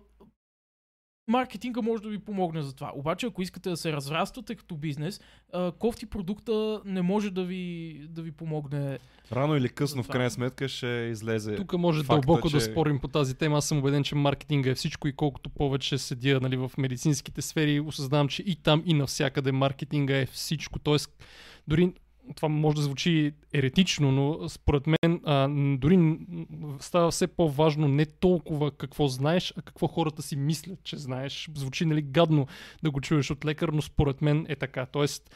[1.28, 2.92] маркетинга може да ви помогне за това.
[2.94, 5.20] Обаче, ако искате да се разраствате като бизнес,
[5.78, 8.98] кофти продукта не може да ви, да ви помогне.
[9.32, 11.56] Рано или късно, в крайна сметка, ще излезе.
[11.56, 13.58] Тук може факта, дълбоко да че- спорим по тази тема.
[13.58, 17.80] Аз съм убеден, че маркетинга е всичко и колкото повече седя нали, в медицинските сфери,
[17.80, 20.78] осъзнавам, че и там и навсякъде маркетинга е всичко.
[20.78, 21.24] Тоест,
[21.68, 21.92] дори
[22.34, 26.18] това може да звучи еретично, но според мен а, дори
[26.80, 31.50] става все по-важно не толкова какво знаеш, а какво хората си мислят, че знаеш.
[31.54, 32.46] Звучи нали, гадно
[32.82, 34.86] да го чуеш от лекар, но според мен е така.
[34.86, 35.30] Тоест,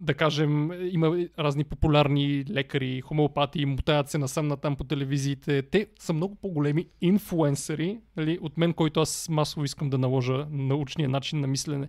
[0.00, 5.62] да кажем, има разни популярни лекари, хомеопати, мутаят се насам натам по телевизиите.
[5.62, 11.08] Те са много по-големи инфлуенсъри нали, от мен, който аз масово искам да наложа научния
[11.08, 11.88] начин на мислене.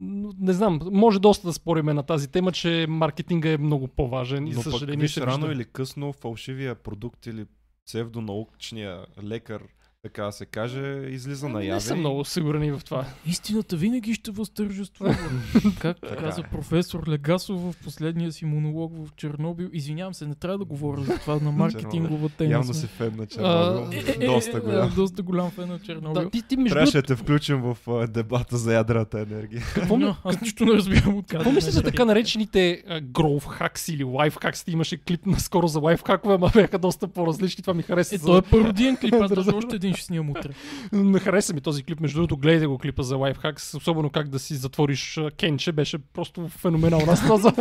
[0.00, 4.50] Не знам, може доста да спориме на тази тема, че маркетинга е много по-важен и
[4.50, 5.52] Но за пък, съжаление виж, рано вижда.
[5.52, 7.46] или късно фалшивия продукт или
[7.86, 9.62] псевдонаучния лекар,
[10.06, 11.74] така да се каже, излиза Ами, наяве.
[11.74, 13.04] Не съм много сигурен и в това.
[13.26, 15.16] Истината винаги ще възтържествува.
[15.78, 19.68] как каза професор Легасов в последния си монолог в Чернобил.
[19.72, 22.50] Извинявам се, не трябва да говоря за това на маркетингова тема.
[22.52, 23.90] Явно си фен на Чернобил.
[23.92, 24.92] Е, е, е, Доста е, голям.
[24.96, 26.22] Доста голям фен на Чернобил.
[26.22, 29.62] Да, ти, ти между Трябваше да те включим в дебата за ядрената енергия.
[29.74, 34.04] какво, ми- аз нищо не разбирам от какво мислиш за така наречените growth hacks или
[34.04, 34.64] life hacks?
[34.64, 37.62] Ти имаше клип наскоро за life хакове, ама бяха доста по-различни.
[37.62, 38.14] Това ми хареса.
[38.14, 40.48] Е, за- той е пародиен клип, аз още един ще снимам утре.
[40.92, 42.00] Не хареса ми този клип.
[42.00, 43.74] Между другото, гледайте го клипа за лайфхакс.
[43.74, 45.72] Особено как да си затвориш кенче.
[45.72, 47.12] Беше просто феноменално.
[47.12, 47.52] Аз това за...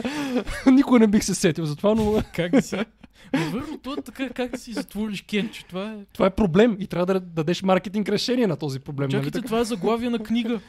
[0.99, 2.75] Не бих се сетил за това, но Как да си...
[3.33, 6.05] Ма Върно, то е така, как да си затвориш кенче, това е...
[6.13, 9.09] това е проблем и трябва да дадеш маркетинг решение на този проблем.
[9.09, 9.45] нали Чакайте, така?
[9.45, 10.59] това е заглавие на книга.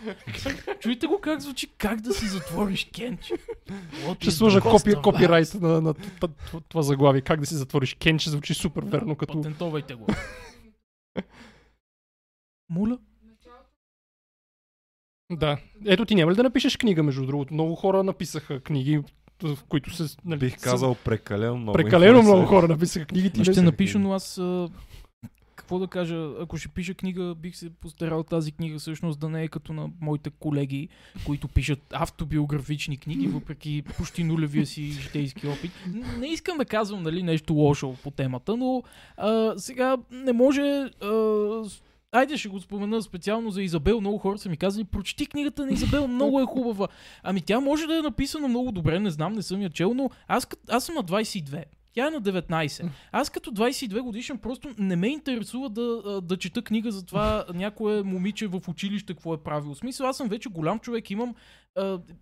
[0.81, 3.35] Чуйте го как звучи, как да си затвориш кенче.
[4.07, 7.21] What Ще сложа копи, копирайт на, на, т- т- това заглавие.
[7.21, 9.17] Как да си затвориш кенче звучи супер верно.
[9.17, 9.33] Като...
[9.33, 10.07] Патентовайте го.
[12.71, 12.99] Моля?
[15.33, 15.59] Да.
[15.87, 17.55] Ето ти няма ли да напишеш книга, между другото?
[17.55, 19.03] Много хора написаха книги,
[19.43, 20.17] в които се...
[20.25, 21.73] Нали, Бих са- казал прекалено много.
[21.77, 23.31] Прекалено много хора написаха книги.
[23.31, 24.39] Ти ще напиша, но аз...
[24.39, 24.69] а,
[25.57, 29.43] Какво да кажа, ако ще пиша книга, бих се постарал тази книга всъщност да не
[29.43, 30.89] е като на моите колеги,
[31.27, 35.71] които пишат автобиографични книги, въпреки почти нулевия си житейски опит.
[36.19, 38.83] Не искам да казвам нали, нещо лошо по темата, но
[39.17, 40.61] а, сега не може...
[41.03, 41.63] А,
[42.19, 44.01] айде ще го спомена специално за Изабел.
[44.01, 46.89] Много хора са ми казали, прочети книгата на Изабел, много е хубава.
[47.23, 50.11] Ами тя може да е написана много добре, не знам, не съм я чел, но
[50.29, 51.65] аз, аз съм на 22.
[51.93, 52.89] Тя е на 19.
[53.13, 58.03] Аз като 22 годишен просто не ме интересува да, да чета книга за това някое
[58.03, 59.75] момиче в училище какво е правило.
[59.75, 61.35] В смисъл, аз съм вече голям човек, имам,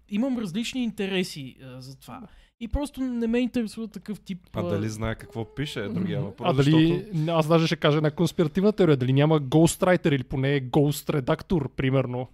[0.09, 2.23] имам различни интереси за това.
[2.61, 4.39] И просто не ме интересува такъв тип.
[4.53, 6.49] А дали знае какво пише е другия въпрос.
[6.51, 10.63] А дали, защото- аз даже ще кажа една конспиративна теория, дали няма ghostwriter или поне
[10.63, 12.29] ghost редактор, примерно.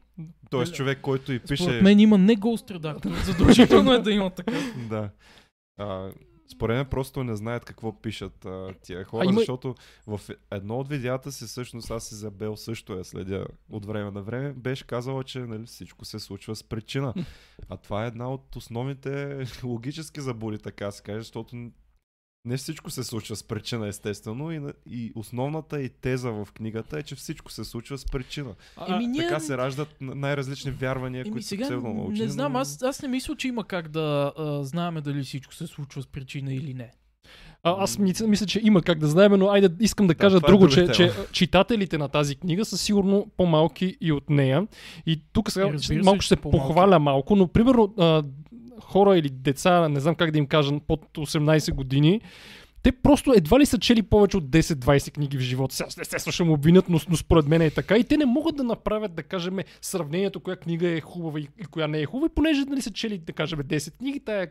[0.50, 1.62] Тоест човек, който и пише...
[1.62, 3.24] Според мен има не Ghost Redactor.
[3.24, 4.74] Задължително е да има такъв.
[4.88, 5.10] Да.
[5.78, 6.10] А,
[6.52, 9.74] според мен просто не знаят какво пишат а, тия хора, А има- защото
[10.06, 10.20] в
[10.50, 14.86] едно от видеята си всъщност аз Изабел също я следя от време на време, беше
[14.86, 17.14] казала, че нали, всичко се случва с причина.
[17.68, 21.70] А това е една от основните логически забуди, така се каже, защото
[22.44, 27.02] не всичко се случва с причина, естествено, и, и основната и теза в книгата е,
[27.02, 28.54] че всичко се случва с причина.
[28.88, 29.22] Еми, ние...
[29.22, 32.18] Така се раждат най-различни вярвания, Еми които сега са псевдонаучни.
[32.18, 35.54] не знам, но- аз, аз не мисля, че има как да а, знаем дали всичко
[35.54, 36.90] се случва с причина или не.
[37.62, 40.48] А, аз мисля, че има как да знаем, но айде искам да Да, кажа това
[40.48, 44.66] е друго, че, че а, читателите на тази книга са сигурно по-малки и от нея.
[45.06, 45.66] И тук сега
[46.04, 46.66] малко ще се по-малки.
[46.66, 48.22] похваля малко, но примерно а,
[48.80, 52.20] хора или деца, не знам как да им кажа, под 18 години,
[52.82, 55.82] те просто едва ли са чели повече от 10-20 книги в живота си.
[56.00, 57.96] Естествено ще му обвинят, но, но според мен е така.
[57.96, 61.64] И те не могат да направят, да кажем, сравнението, коя книга е хубава и, и
[61.64, 62.26] коя не е хубава.
[62.26, 64.50] И понеже нали са чели, да кажем, 10 книги, тая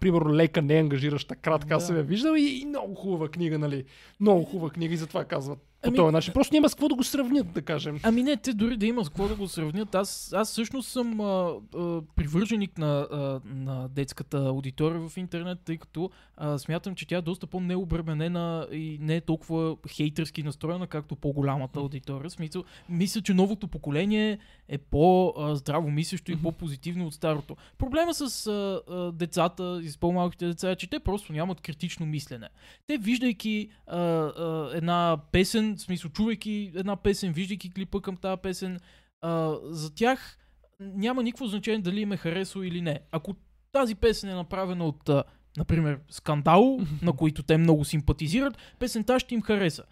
[0.00, 1.74] примерно лека, не ангажираща, кратка, Да.
[1.74, 3.84] аз съм я виждал и, и много хубава книга, нали?
[4.20, 6.34] Много хубава книга и затова казват по Ами- този начин.
[6.34, 8.00] Просто няма с какво да го сравнят, да кажем.
[8.02, 9.94] Ами не, те дори да има с какво да го сравнят.
[9.94, 15.76] Аз, аз всъщност съм а, а, привърженик на, а, на детската аудитория в интернет, тъй
[15.76, 21.16] като а, смятам, че тя е доста по-необременена и не е толкова хейтърски настроена, както
[21.16, 22.30] по-голямата аудитория.
[22.30, 27.56] Смисъл, мисля, че новото поколение е по-здраво мислещо и по-позитивно от старото.
[27.78, 32.06] Проблема с а, а, децата и с по-малките деца е, че те просто нямат критично
[32.06, 32.48] мислене.
[32.86, 38.40] Те виждайки а, а, една песен, в смисъл чувайки една песен, виждайки клипа към тази
[38.42, 38.80] песен,
[39.20, 40.38] а, за тях
[40.80, 43.00] няма никакво значение дали им е харесало или не.
[43.12, 43.34] Ако
[43.72, 45.24] тази песен е направена от, а,
[45.56, 49.82] например, скандал, на които те много симпатизират, песента ще им хареса.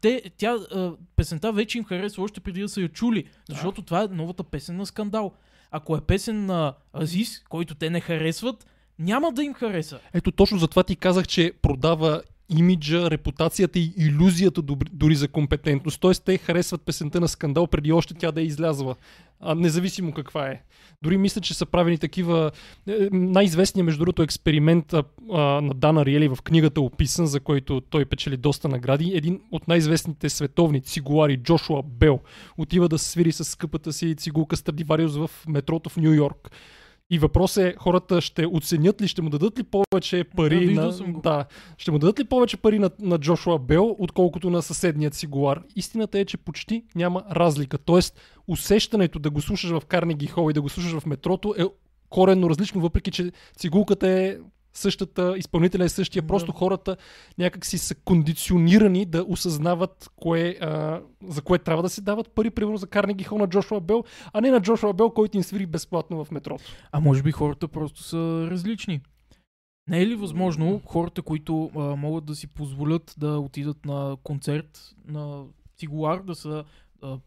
[0.00, 4.02] Те, тя, а, песента вече им харесва още преди да са я чули, защото това
[4.02, 5.32] е новата песен на скандал.
[5.70, 8.66] Ако е песен на Азис, който те не харесват,
[8.98, 10.00] няма да им хареса.
[10.12, 14.62] Ето точно затова ти казах, че продава имиджа, репутацията и иллюзията
[14.92, 16.00] дори за компетентност.
[16.00, 18.96] Тоест те харесват песента на скандал преди още тя да е излязла.
[19.40, 20.62] А, независимо каква е.
[21.02, 22.50] Дори мисля, че са правени такива...
[22.88, 25.04] е, Най-известният, между другото, експеримент а,
[25.38, 29.12] на Дана Риели в книгата описан, за който той печели доста награди.
[29.14, 32.20] Един от най-известните световни цигулари, Джошуа Бел,
[32.58, 36.50] отива да свири с скъпата си цигулка Страдивариус в метрото в Нью Йорк.
[37.12, 40.92] И въпросът е, хората ще оценят ли, ще му дадат ли повече пари Да, на...
[40.92, 41.20] съм го.
[41.20, 41.44] Да,
[41.78, 45.62] ще му дадат ли повече пари на, на Джошуа Бел, отколкото на съседният цигулар.
[45.76, 47.78] Истината е, че почти няма разлика.
[47.78, 51.64] Тоест, усещането да го слушаш в Карнеги Хол и да го слушаш в метрото е
[52.08, 54.36] коренно различно, въпреки че цигулката е
[54.74, 56.26] същата, изпълнителя е същия, Да.
[56.26, 56.96] просто хората
[57.38, 62.50] някак си са кондиционирани да осъзнават кое, а, за кое трябва да се дават пари,
[62.50, 65.66] примерно за Карнеги Хол на Джошуа Бел, а не на Джошуа Бел, който им свири
[65.66, 66.64] безплатно в метрото.
[66.92, 69.00] А може би хората просто са различни.
[69.88, 74.94] Не е ли възможно хората, които а, могат да си позволят да отидат на концерт
[75.08, 75.44] на
[75.76, 76.64] Цигуар, да са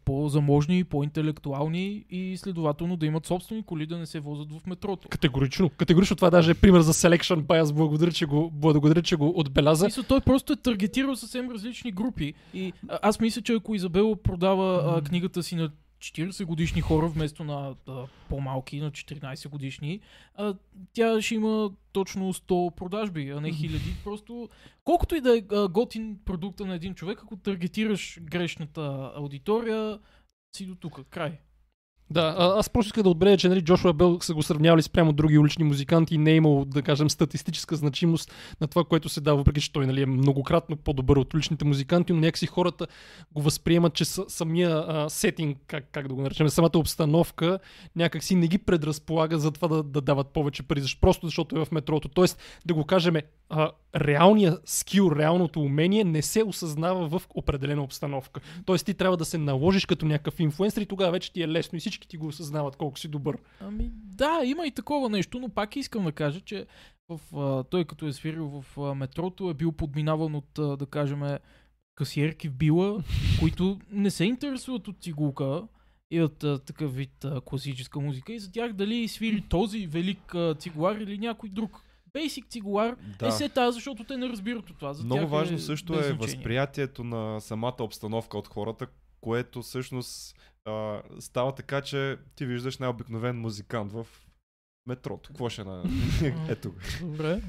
[0.04, 5.08] по-заможни, по-интелектуални и следователно да имат собствени коли, да не се возят в метрото?
[5.08, 5.70] Категорично.
[5.70, 7.72] Категорично това даже е пример за selection bias.
[7.74, 9.84] Благодаря, че го, благодаря, че го отбеляза.
[9.84, 12.34] Мисля, той просто е таргетирал съвсем различни групи.
[12.54, 12.72] И
[13.02, 15.70] аз мисля, че ако Изабел продава а, книгата си на
[16.12, 20.00] 40 годишни хора вместо на а, по-малки, на 14 годишни,
[20.34, 20.54] а,
[20.92, 23.94] тя ще има точно 100 продажби, а не хиляди.
[24.04, 24.48] Просто
[24.84, 25.40] колкото и да е
[25.70, 29.98] готин продукта на един човек, ако таргетираш грешната аудитория,
[30.56, 31.38] си до тук, край.
[32.10, 35.38] Да, аз просто исках да отбележа, че нали, Джошуа Бел са го сравнявали спрямо други
[35.38, 39.36] улични музиканти и не е имал, да кажем, статистическа значимост на това, което се дава,
[39.36, 42.86] въпреки че той нали, е многократно по-добър от уличните музиканти, но някакси хората
[43.32, 47.58] го възприемат, че са, самия а, сетинг, как, как да го наречем, самата обстановка
[47.96, 51.72] някакси не ги предразполага за това да, да дават повече пари, просто защото е в
[51.72, 52.08] метрото.
[52.08, 53.16] Тоест, да го кажем,
[53.48, 58.40] а, реалният скил, реалното умение не се осъзнава в определена обстановка.
[58.64, 61.76] Тоест ти трябва да се наложиш като някакъв инфлуенсър и тогава вече ти е лесно
[61.76, 63.38] и всички ти го осъзнават колко си добър.
[63.60, 66.66] Ами да, има и такова нещо, но пак искам да кажа, че
[67.08, 70.86] в, а, той като е свирил в а, метрото е бил подминаван от, а, да
[70.86, 71.22] кажем,
[71.94, 73.02] касиерки в била,
[73.40, 75.62] които не се интересуват от цигулка
[76.10, 80.34] и от а, такъв вид а, класическа музика и за тях дали свири този велик
[80.34, 81.82] а, цигулар или някой друг.
[82.16, 83.26] Бейсик цигулар Да.
[83.26, 84.94] е се тази, защото те не разбират от това.
[84.94, 88.86] За Много важно е също е възприятието на самата обстановка от хората,
[89.20, 94.06] което всъщност а, става така, че ти виждаш най-обикновен музикант в
[94.86, 95.28] метрото.
[95.28, 95.84] Какво ще на...
[96.48, 96.74] Ето.
[97.00, 97.42] Добре.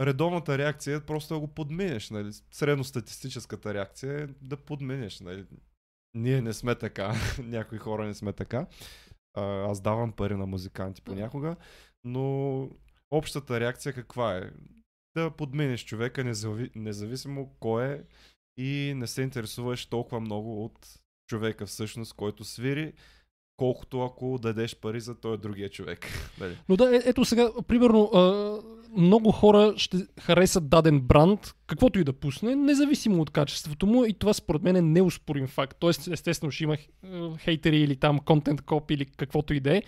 [0.00, 2.10] Редовната реакция е просто да го подменеш.
[2.10, 2.32] Нали?
[2.50, 5.20] Средностатистическата реакция е да подменеш.
[5.20, 5.44] Нали?
[6.14, 8.66] Ние не сме така, някои хора не сме така.
[9.34, 11.56] А, аз давам пари на музиканти понякога,
[12.04, 12.68] но
[13.10, 14.50] общата реакция каква е?
[15.16, 16.70] Да подмениш човека, незави...
[16.74, 18.02] независимо кой е
[18.58, 20.78] и не се интересуваш толкова много от
[21.28, 22.92] човека всъщност, който свири,
[23.56, 26.06] колкото ако дадеш пари за този другия човек.
[26.40, 26.58] Нали?
[26.68, 28.56] Но да, е, ето сега, примерно, а,
[28.96, 34.12] много хора ще харесат даден бранд, каквото и да пусне, независимо от качеството му и
[34.12, 35.76] това според мен е неуспорим факт.
[35.80, 36.76] Тоест, естествено, ще има
[37.38, 39.82] хейтери или там контент коп или каквото и да е,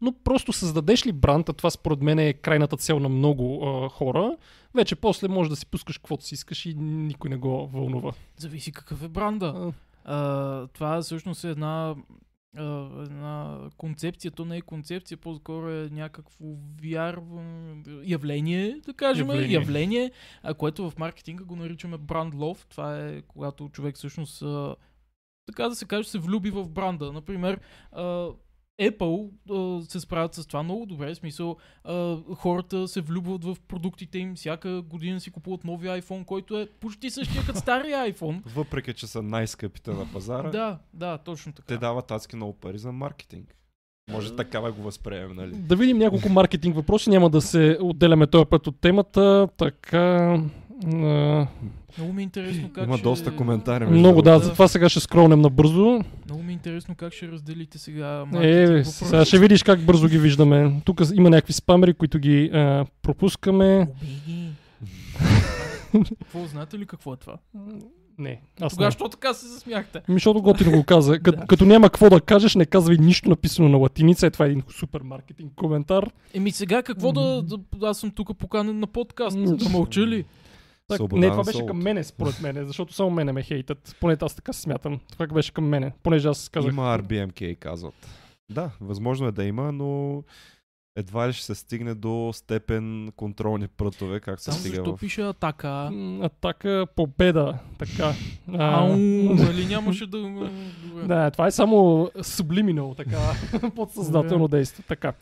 [0.00, 3.88] но просто създадеш ли бранд, а това според мен е крайната цел на много а,
[3.88, 4.36] хора,
[4.74, 8.12] вече после можеш да си пускаш каквото си искаш и никой не го вълнува.
[8.36, 9.46] Зависи какъв е бранда.
[9.56, 9.72] А,
[10.04, 11.94] А, това всъщност е една,
[13.00, 14.30] една концепция.
[14.30, 16.44] То не е концепция, по-скоро е някакво
[16.82, 19.28] вярване, явление, да кажем.
[19.28, 20.10] Явление, явление
[20.42, 22.66] а, което в маркетинга го наричаме бранд лов.
[22.70, 24.76] Това е когато човек всъщност, а,
[25.46, 27.12] така да се каже, се влюби в бранда.
[27.12, 27.60] Например,
[27.92, 28.28] а,
[28.80, 31.14] Apple а, се справят с това много добре.
[31.14, 34.34] В смисъл, а, хората се влюбват в продуктите им.
[34.34, 38.42] Всяка година си купуват нови iPhone, който е почти същия като стария iPhone.
[38.54, 41.66] Въпреки, че са най-скъпите на пазара, Да, да, точно така.
[41.66, 43.56] те дават адски много пари за маркетинг.
[44.12, 45.52] Може така да го възприемем, нали?
[45.54, 49.48] Да видим няколко маркетинг въпроси, няма да се отделяме този път от темата.
[49.56, 50.40] Така.
[50.86, 51.46] А,
[51.98, 53.02] Много ми е интересно как Има ще...
[53.04, 53.86] доста коментари.
[53.86, 54.46] много да, другото.
[54.46, 56.00] затова сега ще скролнем набързо.
[56.26, 60.18] Много ми е интересно как ще разделите сега Е, сега ще видиш как бързо ги
[60.18, 60.80] виждаме.
[60.84, 63.88] Тук има някакви спамери, които ги а, пропускаме.
[66.18, 67.36] Какво, знаете ли какво е това?
[68.18, 68.90] Не, аз Тогава, не.
[68.90, 70.00] що така се засмяхте?
[70.08, 71.18] Ми, защото готино го каза.
[71.22, 71.46] Кът, Да.
[71.46, 74.26] Като няма какво да кажеш, не казвай нищо написано на латиница.
[74.26, 76.10] Е, това е един супер маркетинг коментар.
[76.34, 77.58] Еми сега какво да, да...
[77.82, 79.38] Аз съм тук поканен на подкаст.
[79.58, 80.24] Да мълча ли?
[80.90, 83.96] Так, Свобода не, това беше към мене, според мене, защото само мене ме хейтят.
[84.00, 85.00] Поне аз така се смятам.
[85.12, 86.72] Това беше към мене, понеже аз казах.
[86.72, 88.08] Има RBMK, казват.
[88.50, 90.22] Да, възможно е да има, но
[90.96, 95.00] едва ли ще се стигне до степен контролни прътове, как се стига защо в...
[95.00, 95.90] пише атака?
[96.22, 97.58] Атака, победа.
[97.78, 98.12] Така.
[98.52, 98.96] А, Ау,
[99.34, 100.50] нали нямаше да...
[101.04, 104.84] Да, това е само subliminal, така, подсъзнателно действие.
[104.88, 105.12] Така.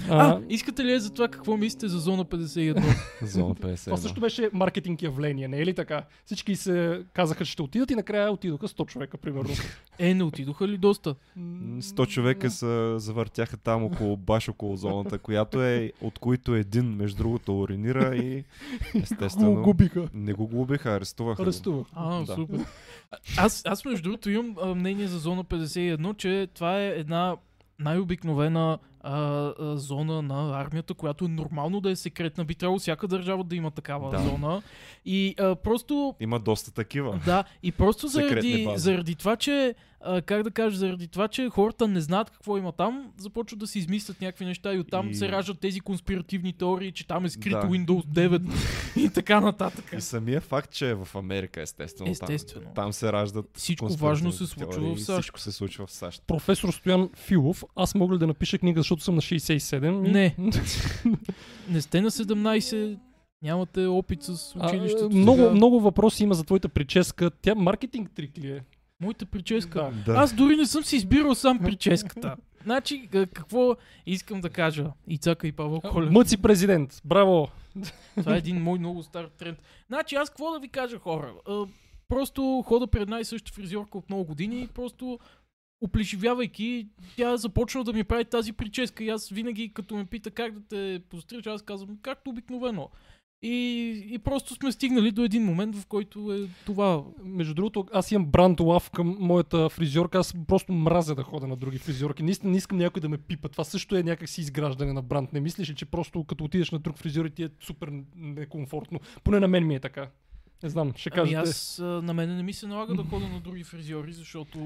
[0.00, 2.82] А, А, искате ли е за това какво мислите за зона 51?
[3.22, 3.84] Зона 50.
[3.84, 6.02] това също беше маркетинг явление, не е ли така?
[6.24, 9.50] Всички се казаха, че ще отидат и накрая отидоха 100 човека, примерно.
[9.98, 11.14] е, не отидоха ли доста?
[11.38, 12.66] 100 човека се
[12.96, 18.44] завъртяха там около, баш около зоната, която е, от които един, между другото, уринира и
[18.92, 20.08] Го естествено губиха.
[20.14, 21.42] не го глубиха, арестуваха го.
[21.42, 21.86] Арестувах.
[21.92, 22.34] А, Да.
[22.34, 22.60] супер.
[23.10, 27.36] А- Аз, аз между другото имам мнение за зона 51, че това е една
[27.80, 29.12] най-обикновена а,
[29.58, 32.44] а, зона на армията, която е нормално да е секретна.
[32.44, 34.18] Би трябвало всяка държава да има такава Да.
[34.18, 34.62] зона.
[35.04, 37.20] И а, просто Има доста такива.
[37.24, 41.88] Да, и просто заради, заради това, че, а, как да кажа, заради това, че хората
[41.88, 45.28] не знаят какво има там, започват да си измислят някакви неща и оттам И- се
[45.28, 47.62] раждат тези конспиративни теории, че там е скрит Да.
[47.62, 48.42] Windows 9
[48.96, 49.84] и така нататък.
[49.92, 52.10] И самия факт, че е в Америка, естествено.
[52.10, 52.64] Естествено.
[52.64, 55.18] Там, там се раждат Всичко конспиративни важно се случва теории в САЩ.
[55.18, 56.22] Всичко се случва в САЩ.
[56.26, 60.06] Професор Стоян Филов, аз мога ли да напиша книга, защото съм на 67?
[60.06, 60.36] И- Не.
[61.68, 62.98] Не сте на 17,
[63.42, 64.28] нямате опит с
[64.58, 65.10] А, училището.
[65.10, 65.50] много, сега.
[65.50, 67.30] много въпроси има за твоята прическа.
[67.32, 68.60] Тя маркетинг трик ли е?
[69.00, 69.90] Моята прическа.
[70.06, 70.12] Да.
[70.12, 72.36] Аз дори не съм си избирал сам прическата.
[72.64, 73.76] Значи, какво
[74.06, 74.86] искам да кажа?
[75.08, 76.10] Ицака и Павел Колев.
[76.10, 77.00] Мъци президент.
[77.04, 77.48] Браво.
[78.16, 79.58] Това е един мой много стар тренд.
[79.88, 81.32] Значи аз какво да ви кажа хора?
[81.48, 81.64] А,
[82.08, 85.18] просто хода при една и съща фризьорка от много години и просто
[85.80, 90.58] оплешивявайки, тя започна да ми прави тази прическа и аз винаги като ме пита как
[90.58, 92.90] да те пострича, аз казвам както обикновено.
[93.42, 97.04] И, и просто сме стигнали до един момент, в който е това.
[97.24, 100.18] Между другото, аз имам бранд лав към моята фризьорка.
[100.18, 102.22] Аз просто мразя да хода на други фризьорки.
[102.22, 103.48] Наистина не искам някой да ме пипа.
[103.48, 105.32] Това също е някакси изграждане на бранд.
[105.32, 109.00] Не мислиш ли, че просто като отидеш на друг фризьор и ти е супер некомфортно?
[109.24, 110.10] Поне на мен ми е така.
[110.62, 111.50] Не знам, ще Ами кажете.
[111.50, 114.58] аз на мене не ми се налага да ходя на други фризьори, защото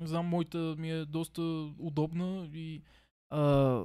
[0.00, 1.42] не знам, моята ми е доста
[1.78, 2.82] удобна и
[3.30, 3.82] а,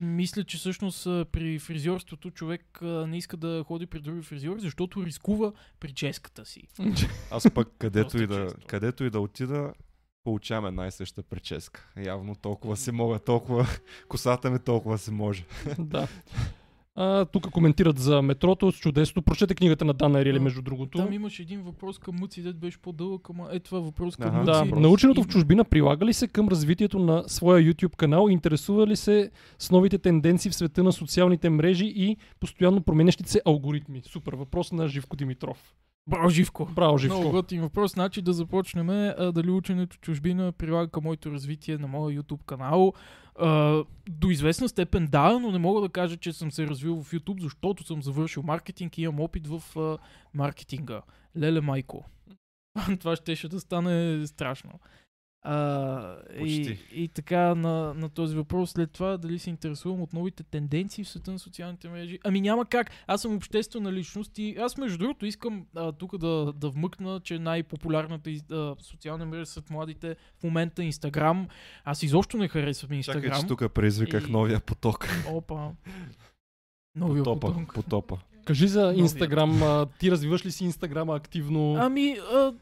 [0.00, 5.52] Мисля, че всъщност при фризьорството човек не иска да ходи при други фризьори, защото рискува
[5.80, 6.62] прическата си.
[7.30, 8.66] Аз пък където и, да, често.
[8.66, 9.72] където и да отида,
[10.24, 11.92] получавам една и съща прическа.
[11.96, 13.66] Явно толкова се мога, толкова
[14.08, 15.44] косата ми толкова се може.
[15.78, 16.08] да.
[17.02, 19.22] А, тук коментират за метрото с чудесното.
[19.22, 20.98] Прочете книгата на Дана Ерели, А, между другото.
[20.98, 24.34] Там имаше един въпрос към Мъци, дед беше по-дълъг, ама е това въпрос към.
[24.34, 24.46] Мъци.
[24.46, 24.82] Да, въпрос.
[24.82, 28.28] наученото в чужбина прилага ли се към развитието на своя YouTube канал?
[28.30, 33.40] Интересува ли се с новите тенденции в света на социалните мрежи и постоянно променящите се
[33.46, 34.02] алгоритми?
[34.04, 35.74] Супер, въпрос на Живко Димитров.
[36.06, 36.68] Браво, Живко!
[36.74, 37.30] Браво, Много Живко.
[37.30, 37.92] готин въпрос.
[37.92, 42.92] Значи да започнем а, дали ученето чужбина прилага към моето развитие на моя YouTube канал.
[44.08, 47.40] До известна степен да, но не мога да кажа, че съм се развил в YouTube,
[47.40, 49.98] защото съм завършил маркетинг и имам опит в а,
[50.34, 51.02] маркетинга.
[51.36, 52.04] Леле майко.
[53.00, 54.70] Това щеше да стане страшно.
[55.42, 56.78] А, и, Почти.
[56.92, 61.08] и така на, на този въпрос след това дали се интересувам от новите тенденции в
[61.08, 62.18] света на социалните мрежи.
[62.24, 62.90] Ами няма как.
[63.06, 67.38] Аз съм обществена личност и аз между другото искам а, тук да, да вмъкна, че
[67.38, 71.48] най-популярната а, социална мрежа сред младите в момента е Инстаграм.
[71.84, 73.48] Аз изобщо не харесвам Чакай, че Инстаграм.
[73.48, 75.08] тук предизвиках И- новия поток.
[75.28, 75.68] Опа.
[76.94, 77.74] Новия Потопа, поток.
[77.74, 78.18] потопа.
[78.44, 78.94] Кажи за.
[78.96, 79.60] Инстаграм.
[79.98, 81.74] Ти развиваш ли си Инстаграма активно?
[81.74, 82.52] Ами, а,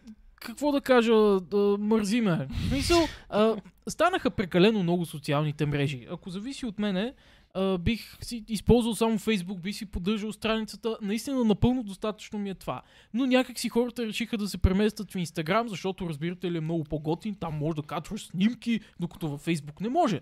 [0.40, 2.48] какво да кажа, а, мързи ме.
[2.50, 3.56] В смисъл, а,
[3.88, 6.06] станаха прекалено много социалните мрежи.
[6.10, 7.14] Ако зависи от мене,
[7.54, 10.96] а, бих си използвал само Фейсбук, бих си поддържал страницата.
[11.02, 12.82] Наистина напълно достатъчно ми е това.
[13.14, 16.84] Но някак си хората решиха да се преместят в Инстаграм, защото разбирате ли е много
[16.84, 20.20] по-готин, там може да качваш снимки, докато във Фейсбук не може.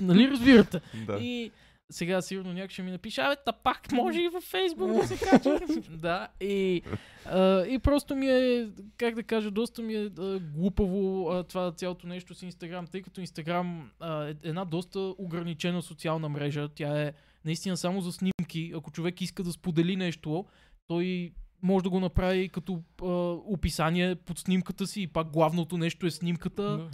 [0.00, 0.80] нали разбирате?
[1.06, 1.18] Да.
[1.18, 1.50] И
[1.90, 5.18] сега сигурно някой ще ми напише, абе, та пак може и във Фейсбук да се
[5.18, 5.60] качва.
[5.90, 6.82] да, и,
[7.24, 11.72] а, и просто ми е, как да кажа, доста ми е а, глупаво а, това
[11.72, 16.68] цялото нещо с Инстаграм, тъй като Инстаграм е една доста ограничена социална мрежа.
[16.68, 17.12] Тя е
[17.44, 18.72] наистина само за снимки.
[18.76, 20.44] Ако човек иска да сподели нещо,
[20.86, 21.32] той
[21.62, 23.06] може да го направи като а,
[23.52, 26.62] описание под снимката си и пак главното нещо е снимката.
[26.62, 26.88] Да.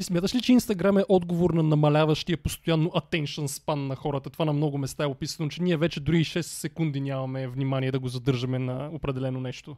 [0.00, 4.30] Ти смяташ ли, че Инстаграм е отговор на намаляващия постоянно attention span на хората?
[4.30, 7.92] Това на много места е описано, че ние вече дори и 6 секунди нямаме внимание
[7.92, 9.76] да го задържаме на определено нещо.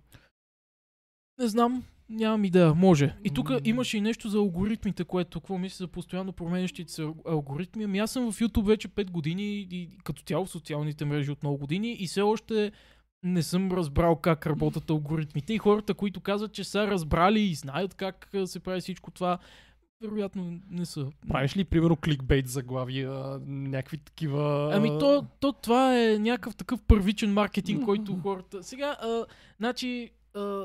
[1.38, 2.74] Не знам, нямам идея.
[2.74, 3.16] Може.
[3.24, 7.30] И тук имаше и нещо за алгоритмите, което какво мисля за постоянно променящите се ал-
[7.30, 7.84] алгоритми.
[7.84, 11.42] Ами аз съм в YouTube вече 5 години и като цяло в социалните мрежи от
[11.42, 12.72] много години и все още
[13.22, 15.54] не съм разбрал как работят алгоритмите.
[15.54, 19.38] И хората, които казват, че са разбрали и знаят как се прави всичко това,
[20.00, 21.10] вероятно не са.
[21.28, 23.10] Правиш ли, примерно, кликбейт заглавия,
[23.46, 24.70] някакви такива...
[24.74, 28.62] Ами то, то това е някакъв такъв първичен маркетинг, който хората...
[28.62, 29.24] Сега, а,
[29.58, 30.64] значи, а,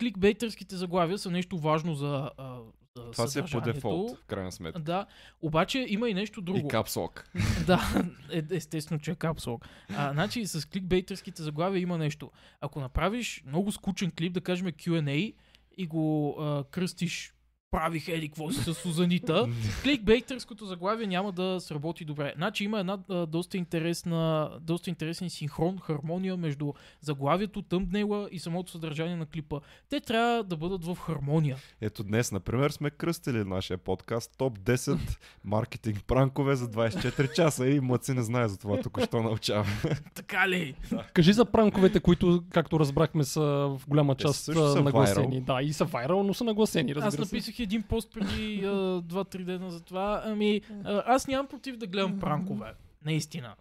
[0.00, 2.58] кликбейтърските заглавия са нещо важно за, а,
[2.96, 4.80] за Това си е по дефолт, в крайна сметка.
[4.80, 5.06] Да,
[5.42, 6.68] обаче има и нещо И друго.
[6.68, 7.24] капсулок.
[7.66, 9.66] да, е, естествено, че е капсулок.
[9.96, 12.30] А, значи с кликбейтърските заглавия има нещо.
[12.60, 15.34] Ако направиш много скучен клип, да кажем Q&A,
[15.76, 17.33] и го а, кръстиш
[17.74, 19.48] правих еди какво си с Сузанита,
[19.82, 22.32] кликбейтърското заглавие няма да сработи добре.
[22.36, 28.70] Значи има една а, доста, интересна, доста интересен синхрон, хармония между заглавието, тъмбнела и самото
[28.70, 29.60] съдържание на клипа.
[29.90, 31.56] Те трябва да бъдат в хармония.
[31.80, 34.98] Ето днес, например, сме кръстили нашия подкаст топ 10
[35.44, 39.66] маркетинг пранкове за 24 часа и мъци не знае за това, току-що научава.
[40.14, 40.74] Така ли?
[41.12, 45.40] Кажи за пранковете, които, както разбрахме, са в голяма част нагласени.
[45.40, 49.70] Да, и са вайрал, но са нагласени, Аз написах един пост преди а, 2-3 дена
[49.70, 50.22] за това.
[50.24, 52.74] Ами, аз нямам против да гледам пранкове.
[53.04, 53.54] Наистина.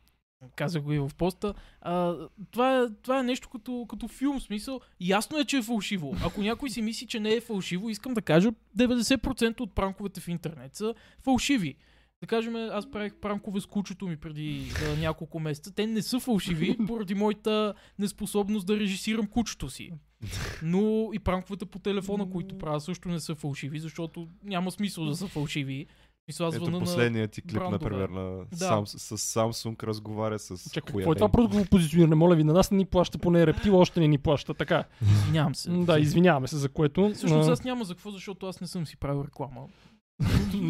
[0.55, 1.53] Казах го и в поста.
[1.81, 2.15] А,
[2.51, 4.81] това, е, това е нещо като, като филм, смисъл.
[5.01, 6.15] Ясно е, че е фалшиво.
[6.25, 10.27] Ако някой си мисли, че не е фалшиво, искам да кажа, 90% от пранковете в
[10.27, 10.93] интернет са
[11.23, 11.75] фалшиви.
[12.23, 15.71] Да кажем, аз правих пранкове с кучето ми преди а, няколко месеца.
[15.75, 19.91] Те не са фалшиви, поради моята неспособност да режисирам кучето си.
[20.61, 25.15] Но и пранковете по телефона, които правя, също не са фалшиви, защото няма смисъл да
[25.15, 25.87] са фалшиви.
[26.27, 26.79] Мисля, Ето на...
[26.79, 27.71] последният ти клип, брандове.
[27.73, 28.57] например, на Да.
[28.57, 32.15] Сам, с Samsung разговаря с Чакай, какво е това продуктово позициониране?
[32.15, 34.53] Моля ви, на нас не ни плаща, поне рептила още не ни плаща.
[34.53, 34.83] Така.
[35.01, 35.69] Извинявам се.
[35.69, 37.11] Да, извиняваме се за което.
[37.13, 39.61] Всъщност аз няма за какво, защото аз не съм си правил реклама.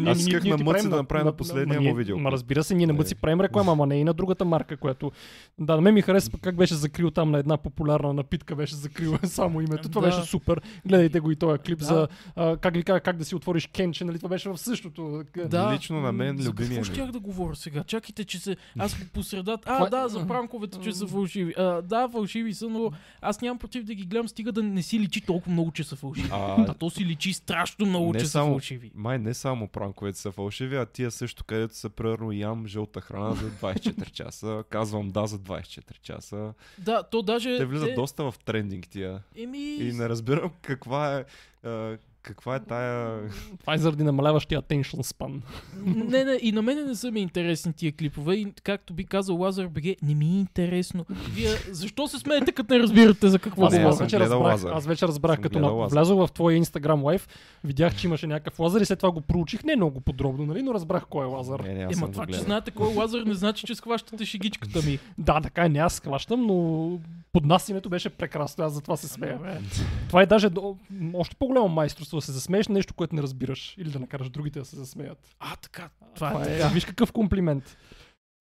[0.06, 2.18] Аз исках ние на Мъци да направим на последния му видео.
[2.18, 2.98] Ма разбира се, ние на Не.
[2.98, 5.12] Мъци правим реклама, ама не и на другата марка, която...
[5.58, 9.18] Да, на мен ми харесва как беше закрил там на една популярна напитка, беше закрил
[9.24, 9.88] само името.
[9.88, 10.06] Това Да.
[10.08, 10.60] беше супер.
[10.86, 11.84] Гледайте го и този клип Да.
[11.84, 14.16] за а, как, ли, как, как да си отвориш кенче, нали?
[14.16, 15.22] Това беше в същото.
[15.46, 15.72] Да.
[15.74, 17.84] Лично на мен любимия какво щях да говоря сега?
[17.84, 18.56] Чакайте, че се...
[18.78, 19.62] Аз по средата...
[19.70, 21.54] А, е- да, за пранковете, че са фалшиви.
[21.54, 22.90] А, да, фалшиви са, но
[23.20, 25.96] аз нямам против да ги гледам, стига да не си личи толкова много, че са
[25.96, 26.28] фалшиви.
[26.32, 28.90] А, А то си личи страшно много, Не че са фалшиви.
[28.94, 33.34] май не само пранковете са фалшиви, а тия също, където са примерно ям жълта храна
[33.34, 36.54] за 24 часа, казвам да за 24 часа.
[36.78, 37.58] Да, то даже...
[37.58, 39.22] Те влизат доста в трендинг тия.
[39.36, 39.74] Еми...
[39.74, 41.24] И не разбирам каква е,
[41.68, 43.20] а, каква е тая...
[43.60, 45.40] Това е заради намаляващия attention span.
[45.84, 48.34] не, не, и на мене не са ми интересни тия клипове.
[48.34, 51.06] И както би казал Лазар БГ, не ми е интересно.
[51.34, 54.72] Вие защо се смеете, като не разбирате за какво Аз, аз вече разбрах, Лазар.
[54.72, 55.94] аз вече разбрах, Съм като на, Лазар.
[55.96, 57.28] влязох в твоя Instagram лайв,
[57.64, 59.64] видях, че имаше някакъв лазър и след това го проучих.
[59.64, 60.62] Не много подробно, нали?
[60.62, 61.60] но разбрах кой е лазър.
[61.60, 64.82] Не, не, аз Ема това, че знаете кой е Лазар, не значи, че схващате шегичката
[64.82, 64.98] ми.
[65.18, 66.90] Да, така е, не аз схващам, но
[67.34, 69.60] поднасянето беше прекрасно, аз затова се смея.
[70.08, 70.76] Това е даже до,
[71.14, 73.74] още по-голямо майсторство да се засмееш на нещо, което не разбираш.
[73.78, 75.36] Или да накараш другите да се засмеят.
[75.38, 75.88] А, така.
[76.14, 77.76] Това, Това е е, виж какъв комплимент.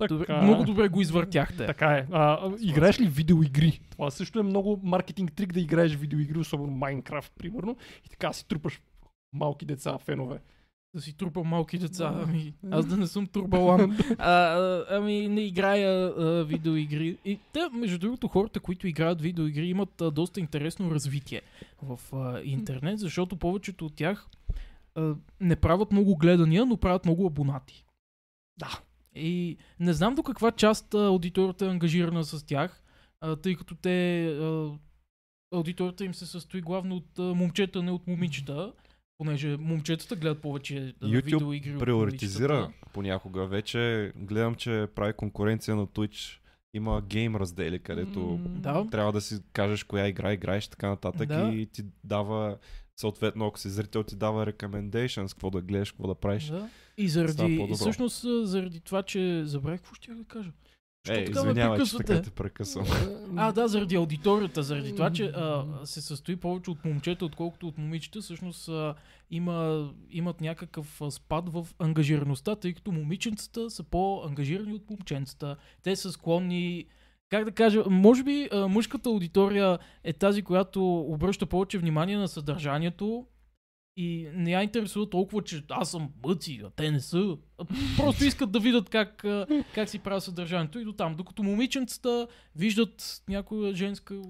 [0.07, 1.65] Добре, Така, много добре го извъртяхте.
[1.65, 2.07] Така е.
[2.11, 3.81] А, играеш ли видеоигри?
[3.91, 7.77] Това също е много маркетинг трик да играеш видеоигри, особено Майнкрафт, примерно.
[8.05, 8.81] И така си трупаш
[9.33, 10.39] малки деца, фенове.
[10.93, 12.23] Да си трупа малки деца.
[12.27, 13.97] Ами, аз да не съм турбалам.
[14.17, 17.17] а, а, ами, не играя а, видеоигри.
[17.25, 21.41] И те, между другото, хората, които играят видеоигри, имат а, доста интересно развитие
[21.81, 24.27] в а, интернет, защото повечето от тях
[24.95, 27.85] а, не правят много гледания, но правят много абонати.
[28.57, 28.79] Да.
[29.15, 32.83] И не знам до каква част а, аудиторията е ангажирана с тях,
[33.21, 34.25] а, тъй като те.
[34.27, 34.71] А,
[35.53, 38.73] аудиторията им се състои главно от а, момчета, не от момичета.
[39.17, 43.45] Понеже момчетата гледат повече YouTube видеоигри Приоритизира понякога.
[43.47, 46.39] Вече гледам, че прави конкуренция на Twitch.
[46.75, 48.87] Има гейм раздели, където Да.
[48.91, 51.51] трябва да си кажеш коя игра играеш така нататък Да.
[51.53, 52.57] и ти дава
[52.99, 56.43] съответно, ако си зрител, ти дава recommendations, какво да гледаш, какво да правиш.
[56.45, 56.69] Да.
[56.97, 60.51] И заради, и всъщност заради това, че забравих какво ще да кажа.
[61.05, 62.85] Що Е, така ме че така те прекъсвам.
[63.35, 67.77] А, да, заради аудиторията, заради това, че а, се състои повече от момчета, отколкото от
[67.77, 68.95] момичета, всъщност а,
[69.31, 75.55] има, имат някакъв спад в ангажираността, тъй като момиченцата са по-ангажирани от момченцата.
[75.83, 76.85] Те са склонни
[77.29, 82.27] как да кажа, може би а, мъжката аудитория е тази, която обръща повече внимание на
[82.27, 83.25] съдържанието
[83.97, 87.37] и не я интересува толкова, че аз съм бъци, а те не са.
[87.97, 89.25] Просто искат да видят как,
[89.75, 91.15] как си правят съдържанието и до там.
[91.15, 94.21] Докато момиченцата виждат някоя женска,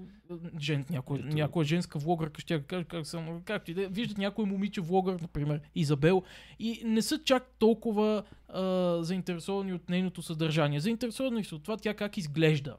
[0.60, 4.44] жен, някоя, някоя женска влогърка, ще кажа как съм, както и да е, виждат някой
[4.44, 6.22] момиче влогър, например, Изабел,
[6.58, 8.62] и не са чак толкова а,
[9.02, 10.80] заинтересовани от нейното съдържание.
[10.80, 12.76] Заинтересовани са от това тя как изглежда.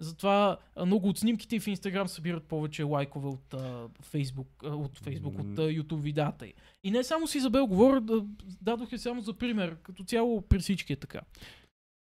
[0.00, 0.56] Затова
[0.86, 3.54] много от снимките в Инстаграм събират повече лайкове от
[4.02, 6.54] Фейсбук, от Фейсбук, от YouTube видеята й.
[6.84, 8.24] И не само с Изабел, говоря, да,
[8.62, 9.76] дадох я само за пример.
[9.82, 11.20] Като цяло при всички е така.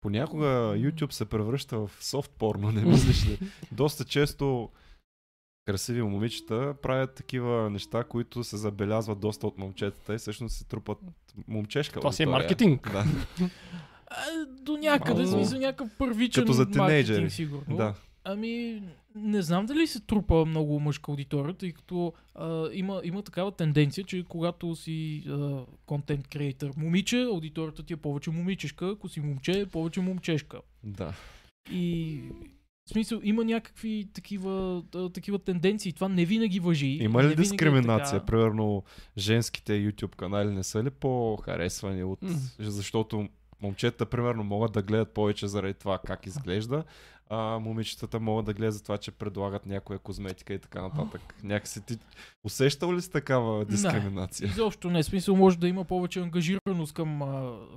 [0.02, 0.46] Понякога
[0.76, 3.40] YouTube се превръща в софт порно, не мислиш ли?
[3.72, 4.70] Доста често
[5.66, 10.98] красиви момичета правят такива неща, които се забелязват доста от момчетата и всъщност се трупат
[11.48, 12.92] момчешка Това си е маркетинг.
[12.92, 13.06] Да,
[14.12, 15.38] А, до някъде, Малко.
[15.38, 17.30] смисъл някакъв първичен Като за тинейджери.
[17.30, 17.78] сигурно.
[17.78, 17.94] да.
[18.24, 18.82] Ами,
[19.16, 24.04] не знам дали се трупа много мъжка аудитория, тъй като а, има, има такава тенденция,
[24.04, 25.24] че когато си
[25.86, 30.60] контент креатор момиче, аудиторията ти е повече момичешка, ако си момче, е повече момчешка.
[30.84, 31.14] да.
[31.72, 32.20] И
[32.86, 34.84] в смисъл, има някакви такива,
[35.14, 35.94] такива тенденции.
[35.94, 36.88] Това не винаги въжи.
[36.88, 38.20] Има ли е дискриминация?
[38.20, 38.26] така.
[38.26, 38.84] Примерно,
[39.18, 42.22] женските YouTube канали не са ли по-харесвани от...
[42.22, 42.30] М.
[42.60, 43.28] Защото
[43.62, 46.84] момчета, примерно, могат да гледат повече заради това как изглежда,
[47.30, 51.36] а момичетата могат да гледат за това, че предлагат някоя козметика и така нататък.
[51.44, 51.98] Някакси ти
[52.44, 54.48] усещал ли си такава дискриминация?
[54.48, 55.04] Изобщо не.
[55.04, 57.22] Смисъл може да има повече ангажираност към,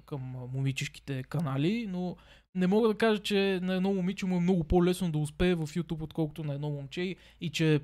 [0.06, 0.20] към
[0.52, 2.16] момичешките канали, но
[2.54, 5.66] не мога да кажа, че на едно момиче му е много по-лесно да успее в
[5.66, 7.80] YouTube, отколкото на едно момче и- че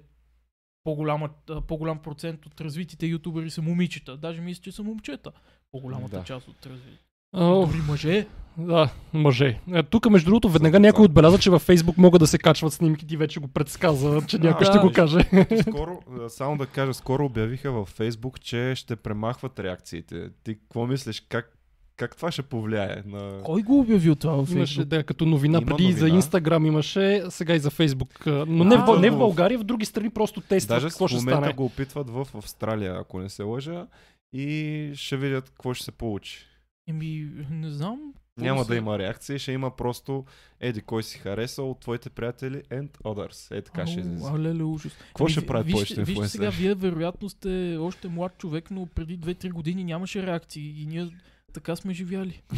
[0.84, 1.30] по-голяма,
[1.68, 4.16] по-голям процент от развитите ютубери са момичета.
[4.16, 5.32] Даже мисля, че са момчета.
[5.72, 6.24] По-голямата Да.
[6.24, 7.04] част от развитите.
[7.32, 8.26] О, Дори мъже.
[8.56, 9.58] да, мъже.
[9.72, 13.06] Е, Тук, между другото, веднага някой отбеляза, че във Фейсбук могат да се качват снимки.
[13.06, 15.20] Ти вече го предсказа, че някой ще го каже.
[15.62, 15.98] Скоро,
[16.28, 20.28] само да кажа, скоро обявиха във Facebook, че ще премахват реакциите.
[20.44, 21.20] Ти какво мислиш?
[21.20, 21.56] Как,
[21.96, 23.42] как това ще повлияе на...
[23.42, 26.16] Кой го обяви това в Имаше да, като новина Има преди и за новина.
[26.16, 28.26] Инстаграм имаше, сега и за Фейсбук.
[28.26, 31.06] А, Но не, в, не в в- България, в други страни просто тестват Даже какво
[31.06, 31.52] в ще момента стане.
[31.52, 33.86] го опитват в Австралия, ако не се лъжа,
[34.32, 36.46] и ще видят какво ще се получи.
[36.90, 38.00] Еми, не знам.
[38.36, 40.24] Няма да има реакция, ще има просто
[40.60, 43.50] еди кой си хареса от твоите приятели and others.
[43.50, 44.30] Е така ще Ау, излиза.
[44.30, 44.92] алеле, ужас.
[44.98, 48.86] Какво ще ви- правят вижте- повечето Вижте сега, вие вероятно сте още млад човек, но
[48.86, 51.08] преди 2-3 години нямаше реакции и ние
[51.52, 52.42] така сме живяли.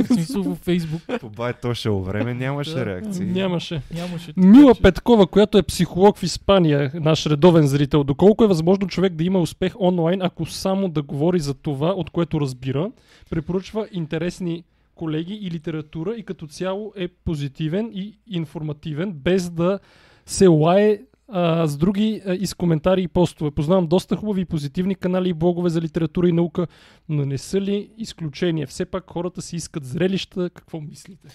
[0.00, 3.26] в смисъл във Фейсбук По байтошело време нямаше реакции.
[3.26, 3.82] Нямаше.
[3.94, 4.26] нямаше.
[4.26, 8.04] така Мила че- Петкова, която е психолог в Испания, наш редовен зрител.
[8.04, 12.10] Доколко е възможно човек да има успех онлайн, ако само да говори за това, от
[12.10, 12.90] което разбира,
[13.30, 14.64] препоръчва интересни
[14.94, 19.78] колеги и литература и като цяло е позитивен и информативен, без да
[20.26, 20.98] се лае
[21.32, 23.50] а, с други а, из коментари и постове.
[23.50, 26.66] Познавам доста хубави и позитивни канали и блогове за литература и наука,
[27.08, 28.66] но не са ли изключения?
[28.66, 30.50] Все пак хората си искат зрелища.
[30.50, 31.28] Какво мислите?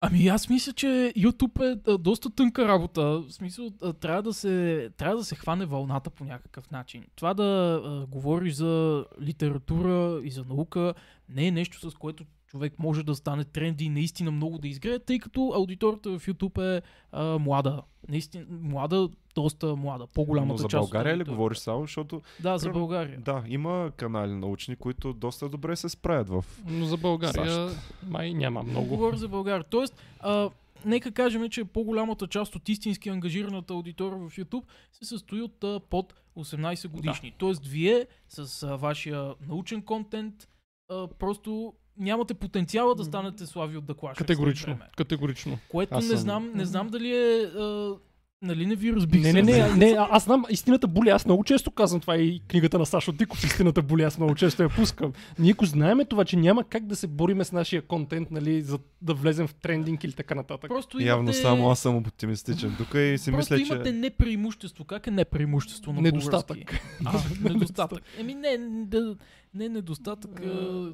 [0.00, 3.02] Ами аз мисля, че YouTube е а, доста тънка работа.
[3.02, 7.04] В смисъл, а, трябва да, се, трябва да се хване вълната по някакъв начин.
[7.16, 10.94] Това да а, говориш за литература и за наука
[11.28, 12.24] не е нещо, с което
[12.54, 16.76] човек може да стане тренди и наистина много да изгрее, тъй като аудиторията в YouTube
[16.76, 16.82] е
[17.12, 17.82] а, млада.
[18.08, 20.06] Наистина, млада, доста млада.
[20.14, 20.82] По-голямата Но за част.
[20.82, 23.20] България ли говориш само, защото Да, за България.
[23.20, 26.44] да, има канали научни, които доста добре се справят в...
[26.66, 27.68] Но за България
[28.06, 28.86] май няма много.
[28.86, 29.64] Говоря за България.
[29.70, 30.50] Тоест, а,
[30.84, 35.80] нека кажем, че по-голямата част от истински ангажираната аудитория в YouTube се състои от а,
[35.90, 37.34] под 18 годишни.
[37.38, 40.48] Тоест, вие с а, вашия научен контент
[40.88, 44.18] а, просто нямате потенциала да станете слави от Даклаш.
[44.18, 44.78] Категорично.
[44.96, 45.58] Категорично.
[45.68, 47.42] Което Аз не съм- знам, не знам дали е...
[47.58, 47.94] А,
[48.42, 51.70] нали не ви разбих Не, не, не, не, аз знам, истината боли, аз много често
[51.70, 55.12] казвам това и книгата на Сашо Диков, истината боли, аз много често я пускам.
[55.38, 58.78] Ние ако знаеме това, че няма как да се бориме с нашия контент, нали, за
[59.02, 60.68] да влезем в трендинг или така нататък.
[60.70, 61.38] Просто Явно имате...
[61.38, 63.96] само аз съм оптимистичен тук и си Просто мисля, имате че...
[63.96, 64.84] непреимущество.
[64.84, 66.58] Как е непреимущество на Недостатък.
[67.04, 67.18] А,
[67.48, 68.02] недостатък.
[68.18, 69.14] Еми не, не,
[69.54, 70.40] не недостатък.
[70.40, 70.92] а,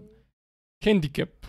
[0.84, 1.46] Хендикеп.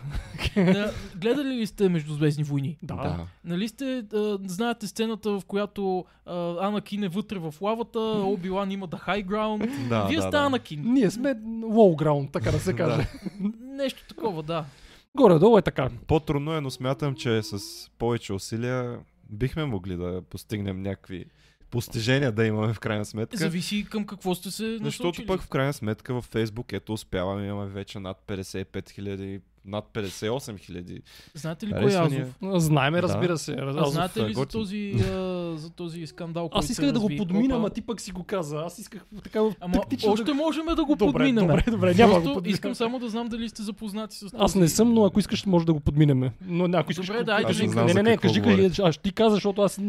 [0.56, 2.78] Да, гледали ли сте Междузвездни войни?
[2.84, 2.96] Да.
[2.96, 3.28] Да.
[3.46, 8.88] Нали сте, а, знаете сцената, в която а, Анакин е вътре в лавата, Оби-Лан има
[8.88, 9.88] high ground.
[9.90, 10.38] Да, Вие да, сте да.
[10.38, 10.84] Анакин.
[10.86, 13.08] Ние сме low ground, така да се каже.
[13.62, 14.66] Нещо такова, да.
[15.18, 15.90] Горе-долу е така.
[16.08, 17.60] По-трудно е, но смятам, че с
[17.98, 19.00] повече усилия
[19.30, 21.26] бихме могли да постигнем някакви
[21.72, 23.38] постижения да имаме в крайна сметка.
[23.38, 24.84] Зависи към какво сте се насочили.
[24.84, 29.86] Защото пък в крайна сметка във Фейсбук ето успяваме, имаме вече над 55 хиляди, над
[29.94, 31.02] 58 хиляди.
[31.34, 31.96] Знаете ли кой е.
[31.96, 32.36] Азов?
[32.62, 33.04] Знаеме, Да.
[33.04, 33.52] разбира се.
[33.54, 35.04] А Азов знаете ли е за този, а,
[35.58, 37.18] за този скандал, Аз исках да го разви?
[37.18, 37.56] подмина, Опа.
[37.56, 38.58] ама ти пък си го каза.
[38.58, 40.34] Аз исках така Ама тактично още да...
[40.34, 41.48] можем да го Добре, подминем.
[41.48, 42.54] добре, добре, няма да го подминем.
[42.54, 44.36] искам само да знам дали сте запознати с този...
[44.38, 46.32] Аз не съм, но ако искаш, може да го подминеме.
[46.42, 47.68] Но не, ако искаш, Добре, да, айде, кажи.
[47.68, 49.80] не не, не, не, кажи кажи, аз ти каза, защото аз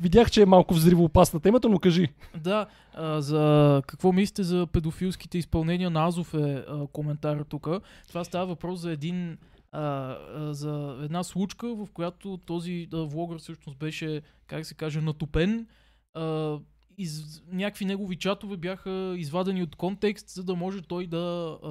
[0.00, 2.08] видях, че е малко взривоопасна темата, но кажи.
[2.36, 7.68] Да, а, за какво мислите за педофилските изпълнения на Азов е а, коментар тук.
[8.08, 9.38] Това става въпрос за един
[9.72, 15.00] а, а, за една случка, в която този а, влогър всъщност беше, как се каже,
[15.00, 15.66] натопен.
[16.14, 16.58] А,
[16.98, 21.70] из, някакви негови чатове бяха извадени от контекст, за да може той да, а,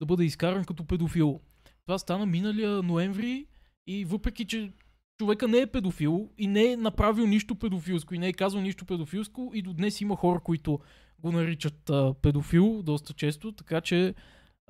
[0.00, 1.40] да бъде изкаран като педофил.
[1.86, 3.46] Това стана миналия ноември
[3.86, 4.72] и въпреки, че
[5.20, 8.84] човека не е педофил и не е направил нищо педофилско и не е казал нищо
[8.84, 10.78] педофилско и до днес има хора, които
[11.18, 14.14] го наричат а, педофил доста често, така че...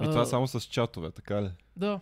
[0.02, 1.51] И това само с чатове, така ли?
[1.77, 2.01] Да,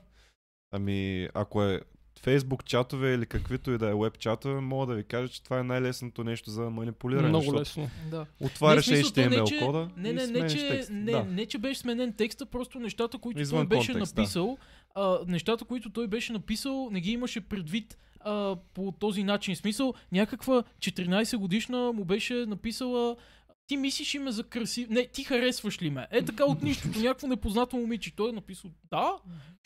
[0.71, 1.81] Ами, ако е
[2.25, 5.59] Facebook чатове или каквито и да е веб чатове, мога да ви кажа, че това
[5.59, 7.29] е най-лесното нещо за манипулиране.
[7.29, 7.91] Много лесно.
[8.11, 8.27] да.
[8.41, 10.91] Отваряш HTML кода Не, и не, не, че, текст.
[10.91, 11.25] не, да.
[11.25, 14.21] не, че беше сменен текста, просто нещата, които Извън той беше контекст, да.
[14.21, 14.59] написал,
[14.95, 19.57] а, нещата, които той беше написал, не ги имаше предвид а, по този начин.
[19.57, 23.17] Смисъл, някаква 14 годишна му беше написала
[23.69, 24.89] ти мислиш ли ме за красив...
[24.91, 26.07] Не, ти харесваш ли ме?
[26.11, 28.17] Е така от нищото, някакво непознато момиче.
[28.17, 29.13] Той е написал да,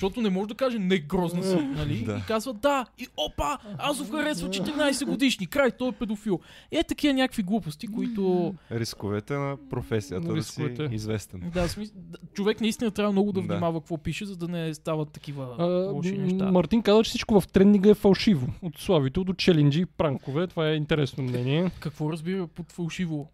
[0.00, 2.04] защото не може да каже не грозна си, нали?
[2.04, 2.16] Да.
[2.16, 2.86] И казва да.
[2.98, 5.46] И опа, Азов харесва 14 годишни.
[5.46, 6.40] Край, той е педофил.
[6.70, 8.54] Е такива някакви глупости, които...
[8.70, 10.88] Рисковете на професията да Рисковете.
[10.88, 11.50] си известен.
[11.54, 11.92] Да, смис...
[11.94, 13.46] да, човек наистина трябва много да Да.
[13.46, 16.52] внимава какво пише, за да не стават такива А, лоши неща.
[16.52, 18.48] Мартин каза, че всичко в трендинга е фалшиво.
[18.62, 20.46] От славито до челенджи и пранкове.
[20.46, 21.70] Това е интересно мнение.
[21.80, 23.30] Какво разбира под фалшиво?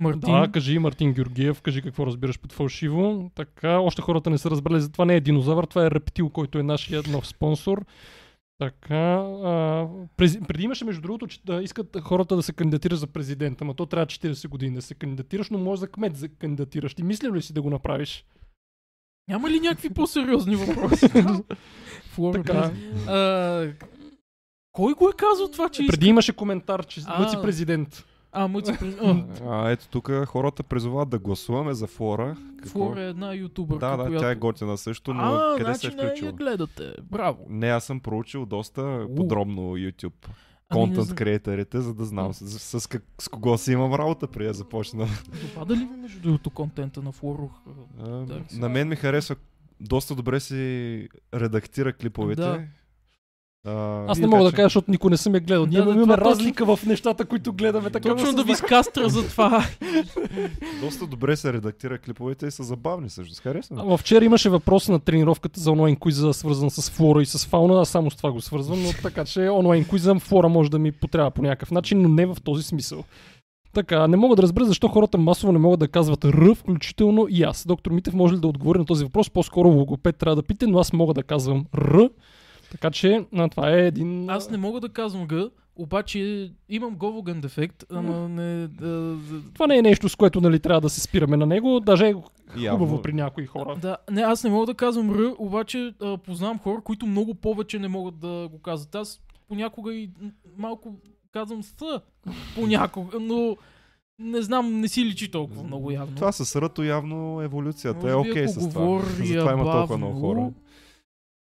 [0.00, 0.20] Мартин?
[0.20, 3.30] Да, кажи Мартин Георгиев, кажи какво разбираш под фалшиво.
[3.34, 6.58] Така, още хората не са разбрали, за това не е динозавър, това е рептил, който
[6.58, 7.84] е нашия нов спонсор.
[8.58, 9.14] Така,
[9.44, 9.86] а,
[10.16, 13.74] през, преди имаше между другото, че да искат хората да се кандидатираш за президента, но
[13.74, 16.94] то трябва 40 години да се кандидатираш, но може за кмет да кандидатираш.
[16.94, 18.24] Ти мислил ли си да го направиш?
[19.28, 21.08] Няма ли някакви по-сериозни въпроси?
[22.02, 22.72] Флора Така.
[23.08, 23.72] А,
[24.72, 25.92] кой го е казал това, че иска?
[25.92, 27.22] Преди имаше коментар, че А.
[27.22, 28.04] мъци президент.
[28.32, 28.48] А,
[28.78, 28.94] през...
[29.46, 32.36] а, ето тук хората призовават да гласуваме за Флора.
[32.58, 32.86] Какво?
[32.86, 34.20] Флора е една ютубърка, Да, да, която...
[34.20, 36.32] тя е готина също, но а, къде значи се е не я включила?
[36.32, 36.92] гледате.
[37.02, 37.46] Браво.
[37.48, 39.14] Не, аз съм проучил доста У.
[39.14, 40.28] подробно YouTube.
[40.72, 44.26] Ами не Контент креаторите, за да знам с, с, как, с кого си имам работа
[44.26, 45.06] преди да започна.
[45.42, 47.12] Допада ли ви между другото контента на
[48.26, 49.36] Да, на мен ми харесва
[49.80, 52.42] доста добре си редактира клиповете.
[52.42, 52.62] Да.
[53.66, 55.66] А, Аз не мога да кажа, защото никой не съм я гледал.
[55.66, 57.90] Да, Ние да, имаме точно- разлика в нещата, които гледаме.
[57.90, 59.64] Така Точно да ви скастра за това.
[60.80, 63.42] Доста добре се редактира клиповете и са забавни също.
[63.42, 63.76] Харесва.
[63.76, 63.82] ми.
[63.86, 67.80] А, Вчера имаше въпрос на тренировката за онлайн квиза, свързан с флора и с фауна.
[67.80, 70.92] Аз само с това го свързвам, но така че онлайн квиза флора може да ми
[70.92, 73.04] потрябва по някакъв начин, но не в този смисъл.
[73.72, 77.42] Така, не мога да разбера защо хората масово не могат да казват Р, включително и
[77.42, 77.66] аз.
[77.66, 79.30] Доктор Митев може ли да отговори на този въпрос?
[79.30, 82.08] По-скоро логопед трябва да пита, но аз мога да казвам Р.
[82.70, 84.30] Така че а, това е един...
[84.30, 88.68] Аз не мога да казвам Г, обаче имам говорен дефект, ама не...
[88.68, 89.16] Да,
[89.54, 91.80] Това не е нещо, с което нали, трябва да се спираме на него.
[91.80, 92.14] Даже е
[92.56, 93.76] Явно- хубаво при някои хора.
[93.76, 97.78] да, не, аз не мога да казвам Р, обаче а, познавам хора, които много повече
[97.78, 98.94] не могат да го казват.
[98.94, 100.10] Аз понякога и
[100.58, 100.94] малко
[101.32, 102.00] казвам С,
[102.54, 103.56] понякога, но
[104.18, 106.16] не знам, не си личи толкова много явно.
[106.16, 108.80] Това с ръто явно еволюцията е Може би, окей ако с това.
[108.80, 110.50] говоря Затова има толкова много хора.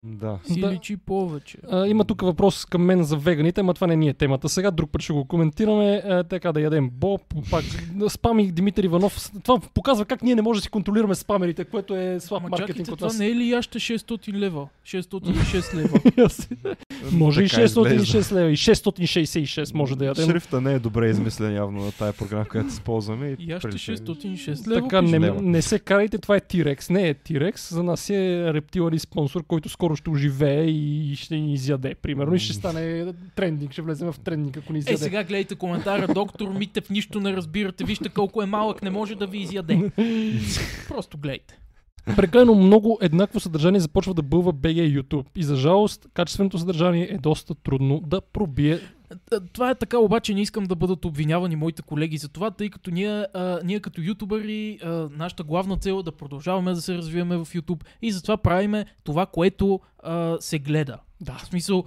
[0.06, 0.40] Да.
[0.46, 0.72] Си Да.
[0.72, 1.58] личи повече.
[1.72, 4.50] А, има тук въпрос към мен за веганите, ама това не ни е темата.
[4.50, 6.02] Сега друг път ще го коментираме.
[6.06, 7.22] А, така да ядем боб,
[7.52, 7.64] пак
[8.10, 9.32] спами Димитър Иванов.
[9.44, 12.68] Това показва как ние не можем да си контролираме спамерите, което е слаб Ама маркетинг
[12.70, 13.20] чакайте, от това нас.
[13.20, 14.68] не е ли яще 600 лева?
[14.86, 16.00] 606 лева.
[17.12, 18.00] може и Така изглежда.
[18.04, 20.30] 606 лева, и 666 може да ядем.
[20.30, 23.28] Шрифта не е добре измислен явно на тая програма, която използваме.
[23.28, 23.92] И прилича.
[23.92, 24.82] 606 лева.
[24.82, 26.90] Така, не, не се карайте, това е T-Rex.
[26.90, 31.54] Не е T-Rex, за нас е рептилен спонсор, който скоро ще оживее и ще ни
[31.54, 33.06] изяде, примерно, и ще стане
[33.36, 34.98] трендинг, ще влезем в трендинг, ако ни Е, изяде.
[34.98, 39.28] сега гледайте коментара, доктор Митев, нищо не разбирате, вижте колко е малък, не може да
[39.28, 39.92] ви изяде.
[40.88, 41.60] Просто гледайте.
[42.16, 45.26] Прекалено много еднакво съдържание започва да бълва BG YouTube.
[45.36, 48.80] И за жалост, качественото съдържание е доста трудно да пробие.
[49.30, 52.70] Т- Това е така, обаче не искам да бъдат обвинявани моите колеги за това, тъй
[52.70, 56.96] като ние, а, ние като ютубъри, а, нашата главна цел е да продължаваме да се
[56.98, 60.98] развиваме в YouTube и затова правиме това, което а, се гледа.
[61.22, 61.34] Да.
[61.34, 61.84] В смисъл,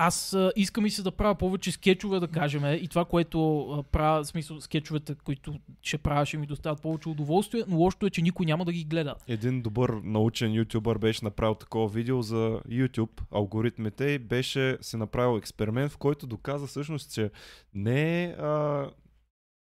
[0.00, 4.24] аз искам и се да правя повече скетчове, да кажем, и това, което а, правя,
[4.24, 8.46] смисъл, скетчовете, които ще правя, ще ми доставят повече удоволствие, но лошото е, че никой
[8.46, 9.14] няма да ги гледа.
[9.28, 15.38] Един добър научен ютубър беше направил такова видео за YouTube, алгоритмите и беше си направил
[15.38, 17.30] експеримент, в който доказа всъщност, че
[17.74, 18.36] не е,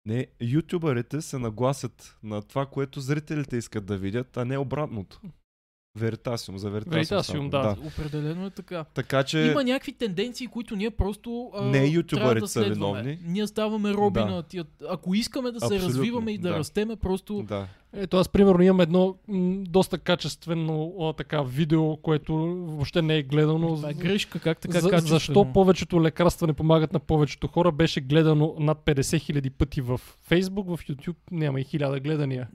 [0.06, 5.20] не ютубърите се нагласят на това, което зрителите искат да видят, а не обратното.
[5.96, 6.94] Веритасиум, за Веритасиум.
[6.94, 7.64] Веритасиум, само.
[7.64, 7.76] да.
[7.86, 8.84] Определено е така.
[8.94, 12.74] Така че Има някакви тенденции, които ние просто а, Не ютубърите трябва да са следваме.
[12.74, 13.18] виновни.
[13.24, 14.26] Ние ставаме роби Да.
[14.26, 14.64] на тия...
[14.88, 16.58] Ако искаме да се Абсолютно, развиваме и да, да.
[16.58, 17.42] растеме, просто...
[17.42, 17.66] да.
[17.92, 22.34] Ето аз примерно имам едно м, доста качествено а, така видео, което
[22.66, 23.76] въобще не е гледано.
[23.76, 27.72] Това е грешка, как така за, защо повечето лекарства не помагат на повечето хора?
[27.72, 30.00] Беше гледано над 50 хиляди пъти в
[30.30, 32.48] Facebook, в YouTube няма и хиляда гледания.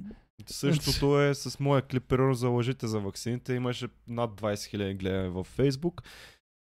[0.45, 3.53] Същото е с моя клип, примерно за лъжите за ваксините.
[3.53, 6.01] Имаше над 20 000 гледания в Facebook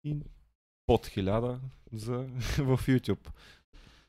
[0.04, 0.18] и
[0.88, 1.58] под 1000
[1.94, 2.18] за,
[2.58, 3.30] в YouTube.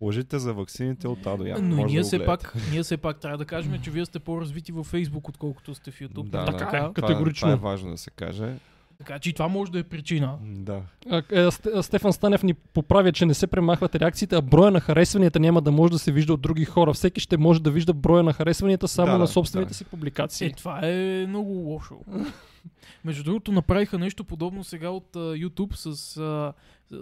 [0.00, 1.58] Лъжите за ваксините от А до Я.
[1.58, 4.72] Но ние да все, пак, ние все пак трябва да кажем, че вие сте по-развити
[4.72, 6.28] във Facebook, отколкото сте в YouTube.
[6.28, 7.46] Да, Така да, е, това, категорично.
[7.46, 8.56] Това е важно да се каже.
[8.98, 10.38] Така че и това може да е причина.
[10.42, 10.82] Да.
[11.10, 15.40] А, е, Стефан Станев ни поправя, че не се премахват реакциите, а броя на харесванията
[15.40, 16.92] няма да може да се вижда от други хора.
[16.92, 19.74] Всеки ще може да вижда броя на харесванията само Да, на собствените да.
[19.74, 20.46] си публикации.
[20.46, 22.00] Е, това е много лошо.
[23.04, 26.52] Между другото, направиха нещо подобно сега от uh, YouTube с, uh,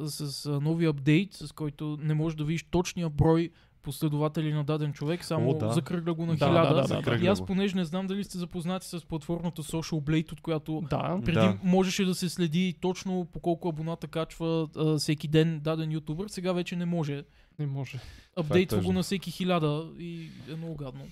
[0.06, 3.50] с, с uh, нови апдейт, с който не можеш да видиш точния брой
[3.82, 5.73] последователи на даден човек, само О, да.
[5.73, 6.74] закръгля го на Да, хиляда.
[6.74, 7.47] да, да, да, И аз го.
[7.47, 11.20] понеже не знам дали сте запознати с платформата Social Blade, от която Да.
[11.24, 11.59] преди Да.
[11.62, 16.52] можеше да се следи точно по колко абоната качва а, всеки ден даден ютубър, сега
[16.52, 17.23] вече не може.
[17.59, 17.98] Не може.
[18.36, 18.93] Апдейтва го тъжно.
[18.93, 20.20] на всеки хиляда и
[20.51, 21.05] е много гадно.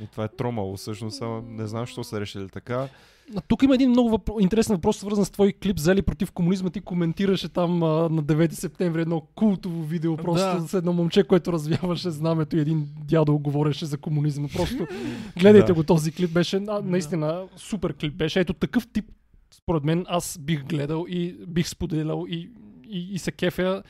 [0.00, 2.88] И това е тромало всъщност, ама не знам, защо са решили така.
[3.36, 4.36] А тук има един много въпро...
[4.40, 6.70] интересен въпрос, свързан с твой клип за ли против комунизма.
[6.70, 10.68] Ти коментираше там а, на 9 септември едно култово видео, просто Да.
[10.68, 14.48] с едно момче, което развяваше знамето и един дядо говореше за комунизма.
[14.56, 14.86] Просто
[15.38, 15.74] гледайте Да.
[15.74, 18.40] го този клип, беше а, наистина супер клип беше.
[18.40, 19.04] Ето такъв тип,
[19.50, 22.50] според мен, аз бих гледал и бих споделял и,
[22.88, 23.82] и, и се кефя.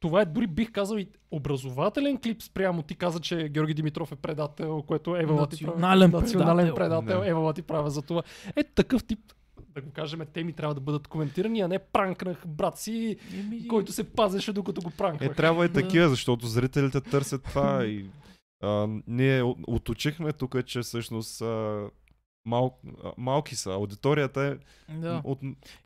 [0.00, 2.82] Това е дори бих казал и образователен клип спрямо.
[2.82, 5.66] Ти каза, че Георги Димитров е предател, което Евала ти прави.
[5.66, 6.74] Национален Национален предател.
[6.74, 7.20] предател.
[7.20, 7.28] Да.
[7.28, 8.22] Евала ти права за това.
[8.56, 9.18] Ето такъв тип
[9.74, 13.92] да го кажем, теми трябва да бъдат коментирани, а не пранкнах брат си, Еми, който
[13.92, 15.30] се пазеше докато го пранквах.
[15.30, 15.74] Е, трябва и Да.
[15.82, 18.06] такива, защото зрителите търсят това и
[18.62, 21.84] а, ние уточихме тук, че всъщност а,
[22.50, 22.76] мал,
[23.18, 23.70] малки са.
[23.70, 24.54] Аудиторията е
[24.92, 25.20] Да.
[25.24, 25.38] от...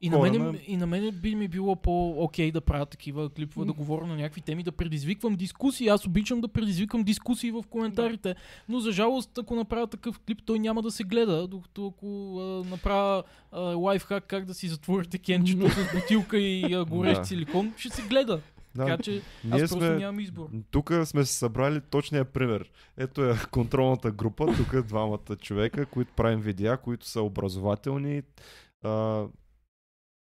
[0.03, 3.67] И на, мен, на- и на мен би ми било по-окей да правя такива клипове,
[3.67, 5.89] да говоря на някакви теми, да предизвиквам дискусии.
[5.89, 8.35] Аз обичам да предизвикам дискусии в коментарите,
[8.69, 12.43] но за жалост, ако направя такъв клип, той няма да се гледа, докато ако а,
[12.65, 13.23] направя
[13.53, 17.27] а, лайфхак как да си затворите кенчето с бутилка и а, горещ Да.
[17.27, 18.41] силикон, ще се гледа.
[18.77, 19.91] Да, Така че аз ние просто сме...
[19.91, 20.49] нямам избор.
[20.71, 22.71] Тук сме се събрали точния пример.
[22.97, 28.23] Ето е контролната група, тук е двамата човека, които правим видеа, които са образователни.
[28.83, 29.25] А,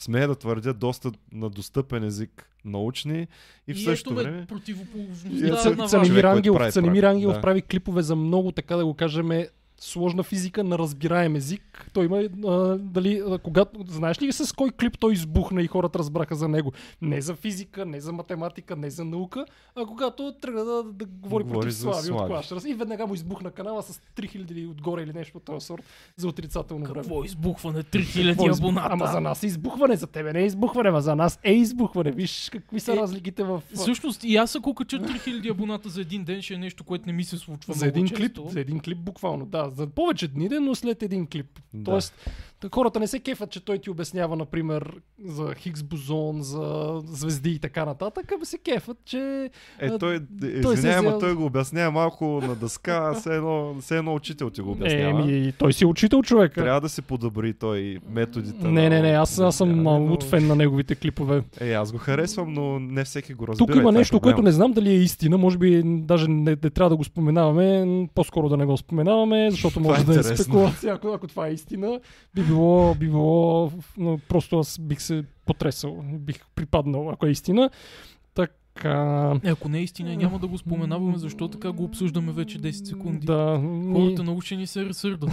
[0.03, 3.27] смея да твърдя доста на достъпен език научни
[3.67, 4.47] и в същото ето ме време...
[4.47, 5.89] противоположността И на.
[5.89, 7.41] Цанимир Ангелов, прави Цанимир Ангелов да.
[7.41, 9.31] прави клипове за много, така да го кажем,
[9.83, 11.91] сложна физика на разбираем език.
[11.93, 15.99] Той има, а, дали, а, когато, знаеш ли с кой клип той избухна и хората
[15.99, 16.73] разбраха за него?
[17.03, 19.45] Не за физика, не за математика, не за наука,
[19.77, 22.49] а когато тръгна да, да говори, Говори против за Слави от Слави.
[22.49, 22.65] Клаш.
[22.65, 25.83] И веднага му избухна канала с 3000 отгоре или нещо от този сорт
[26.17, 26.95] за отрицателно време.
[26.95, 27.83] Какво избухване?
[27.83, 28.89] Какво 3000 избух- абоната.
[28.91, 32.11] Ама за нас е избухване, за тебе не е избухване, ама за нас е избухване.
[32.13, 33.63] Виж какви са Е, разликите в...
[33.75, 37.13] Всъщност и аз ако кача 3000 абоната за един ден, ще е нещо, което не
[37.13, 38.21] ми се случва За много един често.
[38.43, 39.72] клип, за един клип буквално, да.
[39.73, 41.61] За повече дни, но след един клип.
[41.75, 41.91] Да.
[41.91, 42.31] Тоест,
[42.69, 44.95] хората не се кефат, че той ти обяснява, например,
[45.25, 46.63] за Хигс бозон, за
[47.07, 50.21] звезди и така нататък, ами се кефат, че Е, А, той,
[50.63, 54.61] той ама взел- той го обяснява малко на дъска, все едно, все едно учител ти
[54.61, 55.25] го е, обяснява.
[55.25, 56.55] ми, той си е учител човек.
[56.55, 58.69] Трябва да се подобри той методите.
[58.69, 61.43] Не, не, не, аз, аз съм а, но- от фен на неговите клипове.
[61.61, 63.67] Е, аз го харесвам, но не всеки го разбира.
[63.67, 64.23] Тук има е нещо, проблема.
[64.27, 67.87] което не знам дали е истина, може би даже не, не трябва да го споменаваме,
[68.15, 71.53] по-скоро да не го споменаваме, защото може е да е спекулация, ако, ако това е
[71.53, 72.01] истина.
[72.35, 77.71] Би било, би било, но просто аз бих се потресал, бих припаднал, ако е истина.
[78.35, 79.33] Така...
[79.45, 82.71] Е, ако не е истина, няма да го споменаваме, защото така го обсъждаме вече 10
[82.71, 83.27] секунди.
[83.27, 83.61] Да,
[83.93, 85.31] Хората научени се разсърдат.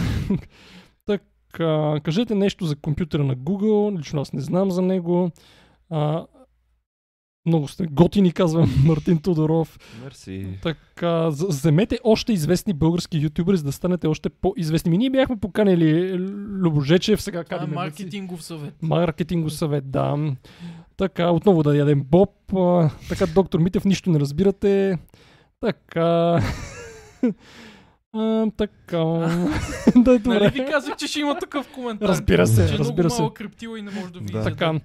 [1.05, 5.31] така, кажете нещо за компютъра на Google, лично аз не знам за него.
[5.89, 6.25] А,
[7.45, 9.79] много сте готини, казва Мартин Тодоров.
[10.03, 10.47] Мерси.
[10.63, 14.91] Така, за- вземете още известни български ютубери, за да станете още по-известни.
[14.91, 16.13] Ми ние бяхме поканили
[16.59, 18.73] Любожечев, сега Това е кадим маркетингов съвет.
[18.81, 20.33] Маркетингов съвет, да.
[20.97, 22.29] Така, отново да ядем Боб.
[22.55, 24.97] А, така, доктор Митев, нищо не разбирате.
[25.61, 26.39] Така...
[28.13, 28.97] А, така...
[28.97, 29.39] да,
[29.95, 30.49] Нали добре.
[30.49, 32.07] ви казах, че ще има такъв коментар?
[32.07, 33.21] Разбира се, че е разбира много се.
[33.21, 34.33] малък криптила и не може да види.
[34.33, 34.43] Да.
[34.43, 34.79] Така.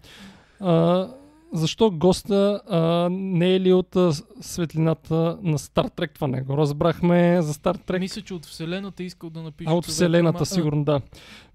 [0.60, 1.08] А,
[1.54, 6.14] защо госта а, не е ли от а, светлината на Стар Трек?
[6.14, 8.00] Това не го разбрахме за Стар Трек.
[8.00, 9.70] Мисля, че от Вселената искал да напише.
[9.70, 11.00] А от Вселената, ама, сигурно да.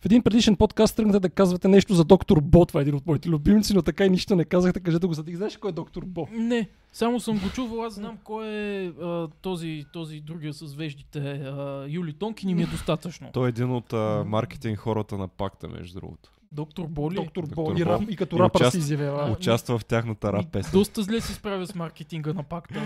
[0.02, 2.66] В един предишен подкаст тръгнахте да казвате нещо за доктор Бо.
[2.66, 4.80] Това е един от моите любимци, но така и нищо не казахте.
[4.80, 5.36] Кажете го за ти.
[5.36, 6.28] Знаеш кой е доктор Бо?
[6.32, 11.20] Не, само съм го чувал, аз знам кой е а, този, този другия с веждите.
[11.20, 13.30] А, Юли Тонкин и ми е достатъчно.
[13.34, 16.30] Той е един от а, маркетинг хората на пакта, между другото.
[16.52, 17.16] Доктор Боли.
[17.16, 17.64] Доктор Бо.
[17.64, 19.32] Доктор И, рап, и като И рапър участ- се изявява.
[19.32, 20.72] Участва в тяхната рап песен.
[20.74, 22.82] Доста зле се справя с маркетинга на пакта.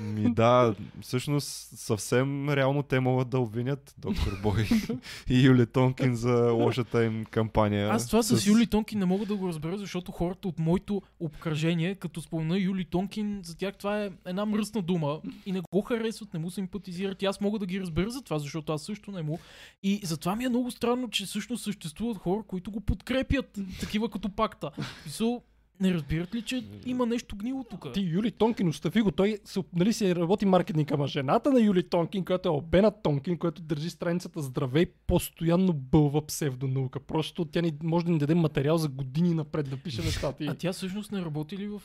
[0.00, 4.68] Ми да, всъщност съвсем реално те могат да обвинят доктор Бой
[5.28, 7.90] и Юли Тонкин за лошата им кампания.
[7.90, 11.94] Аз това с Юли Тонкин не мога да го разбера, защото хората от моето обкръжение,
[11.94, 16.32] като спомена Юли Тонкин, за тях това е една мръсна дума и не го харесват,
[16.34, 17.22] не му симпатизират.
[17.22, 19.38] И аз мога да ги разбера за това, защото аз също не му.
[19.82, 24.28] И затова ми е много странно, че всъщност съществуват хора, които го подкрепят, такива като
[24.28, 24.70] пакта.
[25.06, 25.42] Мисъл,
[25.80, 27.92] не разбират ли, че има нещо гнило тук?
[27.92, 29.10] Ти Юли Тонкин, остави го.
[29.10, 33.38] Той се, нали, си работи маркетинг, ама жената на Юли Тонкин, която е Обена Тонкин,
[33.38, 37.00] която държи страницата Здравей, постоянно бълва псевдонаука.
[37.00, 40.46] Просто тя ни, може да ни даде материал за години напред да пишеме статии.
[40.46, 41.82] А тя всъщност не работи ли в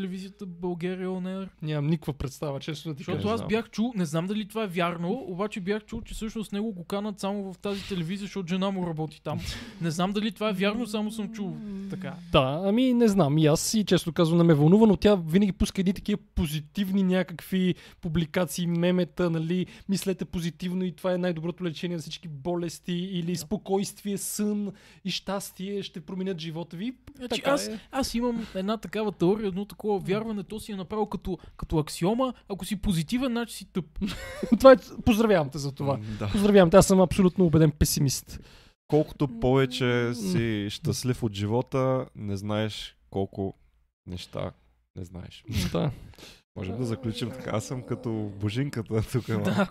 [0.00, 1.48] телевизията България ОНР?
[1.62, 3.34] Нямам никаква представа, честно да ти Защото кажа.
[3.34, 6.72] аз бях чул, не знам дали това е вярно, обаче бях чул, че всъщност него
[6.72, 9.40] го канат само в тази телевизия, защото жена му работи там.
[9.80, 11.56] Не знам дали това е вярно, само съм чул
[11.90, 12.14] така.
[12.32, 13.38] Да, ами не знам.
[13.38, 17.02] И аз и често казвам не ме вълнува, но тя винаги пуска едни такива позитивни
[17.02, 23.36] някакви публикации, мемета, нали, мислете позитивно и това е най-доброто лечение на всички болести или
[23.36, 24.72] спокойствие, сън
[25.04, 26.92] и щастие ще променят живота ви.
[27.16, 27.80] Значи, Така аз, е.
[27.90, 32.32] аз имам една такава теория, едно такова вярване, то си е направил като, като аксиома,
[32.48, 33.84] ако си позитивен, значи си тъп.
[34.58, 35.98] това е, поздравявам те за това.
[36.18, 36.28] Да.
[36.32, 38.40] Поздравявам те, аз съм абсолютно убеден песимист.
[38.88, 43.54] Колкото повече си щастлив от живота, не знаеш колко
[44.06, 44.52] неща
[44.96, 45.44] не знаеш.
[45.72, 45.90] Да.
[46.60, 47.50] Можем да заключим така.
[47.56, 49.28] Аз съм като божинката тук.
[49.28, 49.66] е Да.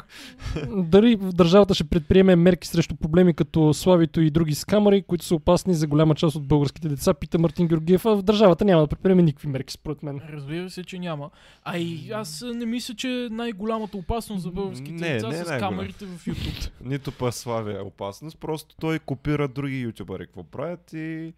[0.67, 5.73] Дали държавата ще предприеме мерки срещу проблеми като славито и други скамари, които са опасни
[5.73, 8.05] за голяма част от българските деца, пита Мартин Георгиев.
[8.05, 10.21] А в държавата няма да предприеме никакви мерки, според мен.
[10.29, 11.29] Разбира се, че няма.
[11.63, 15.47] А и аз не мисля, че най-голямата опасност за българските Не, деца не е с
[15.47, 15.77] най-голяма.
[15.77, 16.69] камерите в YouTube.
[16.85, 21.33] Нито па славя опасност, просто той копира други ютубъри, какво правят и...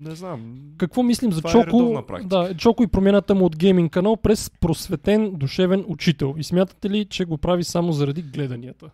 [0.00, 0.58] Не знам.
[0.76, 2.04] Какво мислим за Това е Чоко?
[2.06, 2.28] практика.
[2.28, 6.34] да, Чоко и промяната му от гейминг канал през просветен душевен учител.
[6.38, 8.90] И смятате ли, че го прави само заради гледанията?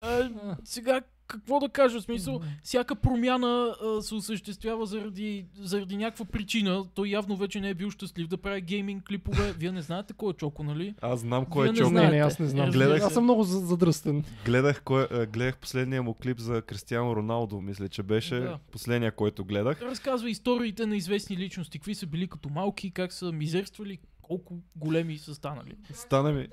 [0.00, 0.30] А,
[0.64, 1.98] сега, какво да кажа?
[2.00, 3.46] В смисъл, всяка промяна
[3.78, 6.84] а, се осъществява заради, заради някаква причина.
[6.94, 9.52] Той явно вече не е бил щастлив да прави гейминг клипове.
[9.52, 10.94] Вие не знаете кой е Чоко, нали?
[11.00, 11.90] Аз знам кой Вие е не Чоко.
[11.90, 12.70] Не, не, аз не знам.
[12.70, 14.24] Гледах Аз съм много за- задръстен.
[14.44, 18.58] Гледах, кой, гледах последния му клип за Кристиано Роналдо, мисля, че беше Да.
[18.72, 19.82] последния, който гледах.
[19.82, 21.78] Разказва историите на известни личности.
[21.78, 25.72] Какви са били като малки, как са мизерствали, колко големи са станали.
[25.92, 26.48] Стана ми...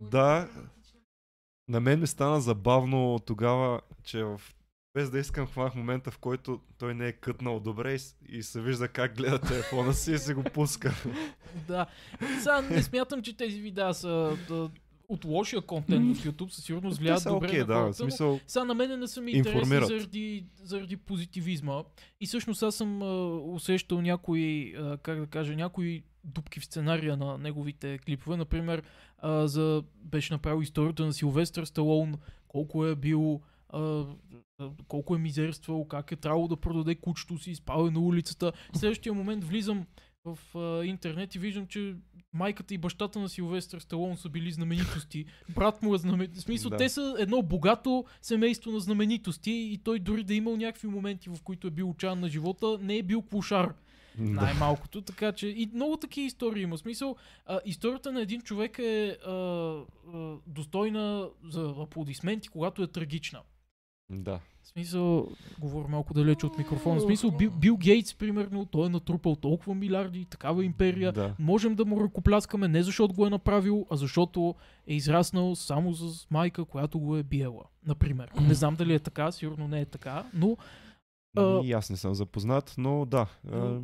[0.00, 0.48] Да,
[1.70, 4.40] на мен ми стана забавно тогава, че в...
[4.94, 7.96] без да искам хванах момента, в който той не е кътнал добре
[8.28, 10.94] и, се вижда как гледа телефона си и се го пуска.
[11.68, 11.86] Да.
[12.38, 14.70] Сега не смятам, че тези видеа са да,
[15.08, 18.40] от лошия контент в YouTube, със сигурност влияят добре окей, на хората, смисъл...
[18.46, 21.82] Сега на мене не са ми интересни заради, заради позитивизма.
[22.20, 27.16] И всъщност аз съм а, усещал някои, а, как да кажа, някои дупки в сценария
[27.16, 28.36] на неговите клипове.
[28.36, 28.82] Например,
[29.18, 32.14] а, за, беше направил историята на Силвестър Сталон,
[32.48, 34.04] колко е бил а,
[34.88, 38.52] колко е мизерствал, как е трябвало да продаде кучето си, спал е на улицата.
[38.74, 39.86] В следващия момент влизам
[40.24, 41.94] в а, интернет и виждам, че
[42.32, 45.24] майката и бащата на Силвестър Сталон са били знаменитости.
[45.54, 46.36] Брат му е знаменит.
[46.36, 46.76] В смисъл, Да.
[46.76, 51.30] те са едно богато семейство на знаменитости и той дори да е имал някакви моменти,
[51.30, 53.74] в които е бил отчаян на живота, не е бил клошар.
[54.18, 56.78] Най-малкото, така че и много такива истории има.
[56.78, 57.16] Смисъл,
[57.46, 63.40] а, историята на един човек е а, а, достойна за аплодисменти, когато е трагична.
[64.10, 64.40] да.
[64.62, 65.28] В смисъл,
[65.58, 67.00] говоря малко далече от микрофона.
[67.00, 71.12] В смисъл, Бил, Бил Гейтс, примерно, той е натрупал толкова милиарди, такава империя.
[71.12, 71.34] да.
[71.38, 74.54] Можем да му ръкопляскаме не защото го е направил, а защото
[74.86, 77.64] е израснал само с майка, която го е биела.
[77.86, 78.30] Например.
[78.40, 80.56] Не знам дали е така, сигурно не е така, но
[81.36, 83.26] А, И аз не съм запознат, но да.
[83.52, 83.78] А,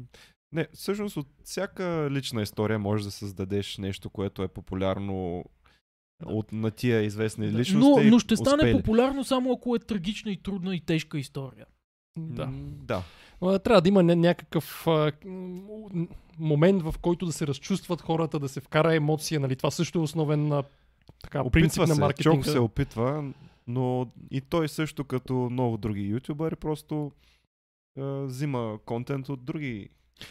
[0.52, 5.44] не, всъщност от всяка лична история можеш да създадеш нещо, което е популярно
[6.26, 7.90] от, на тия известни Да, личности.
[7.90, 8.76] но, но ще стане успели.
[8.76, 11.66] популярно само ако е трагична и трудна и тежка история.
[12.18, 12.48] Да.
[12.62, 13.02] Да.
[13.58, 15.12] Трябва да има ня- някакъв а,
[16.38, 19.40] момент, в който да се разчувстват хората, да се вкара емоция.
[19.40, 19.56] Нали?
[19.56, 20.62] Това също е основен а,
[21.22, 22.36] така, принцип Опитва на се, маркетинга.
[22.36, 23.32] Чок се опитва,
[23.66, 27.12] но и той също като много други ютубъри просто
[27.98, 29.88] взима контент от други.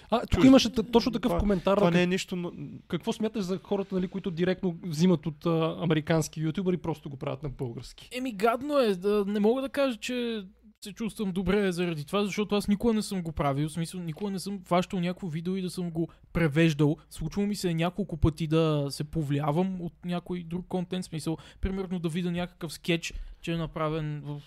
[0.10, 1.76] А, тук Чужд- имаше точно такъв Това- коментар.
[1.78, 2.52] Това как- не е нищо, но...
[2.88, 7.18] Какво смяташ за хората, нали, които директно взимат от а, американски ютубъри и просто го
[7.18, 8.10] правят на български?
[8.12, 8.96] Еми, гадно е.
[8.96, 10.46] Да, не мога да кажа, че
[10.84, 13.70] се чувствам добре заради това, защото аз никога не съм го правил.
[13.70, 16.98] В смисъл, никога не съм фащал някакво видео и да съм го превеждал.
[17.10, 21.06] Случва ми се няколко пъти да се повлиявам от някой друг контент.
[21.06, 24.42] Смисъл, примерно да видя някакъв скетч, че е направен в,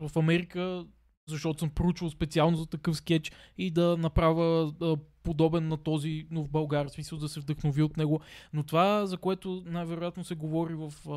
[0.00, 0.84] в Америка,
[1.30, 6.44] защото съм проучвал специално за такъв скетч и да направя а, подобен на този, но
[6.44, 8.20] в България, в смисъл да се вдъхнови от него.
[8.52, 11.12] Но това, за което най-вероятно се говори в, а,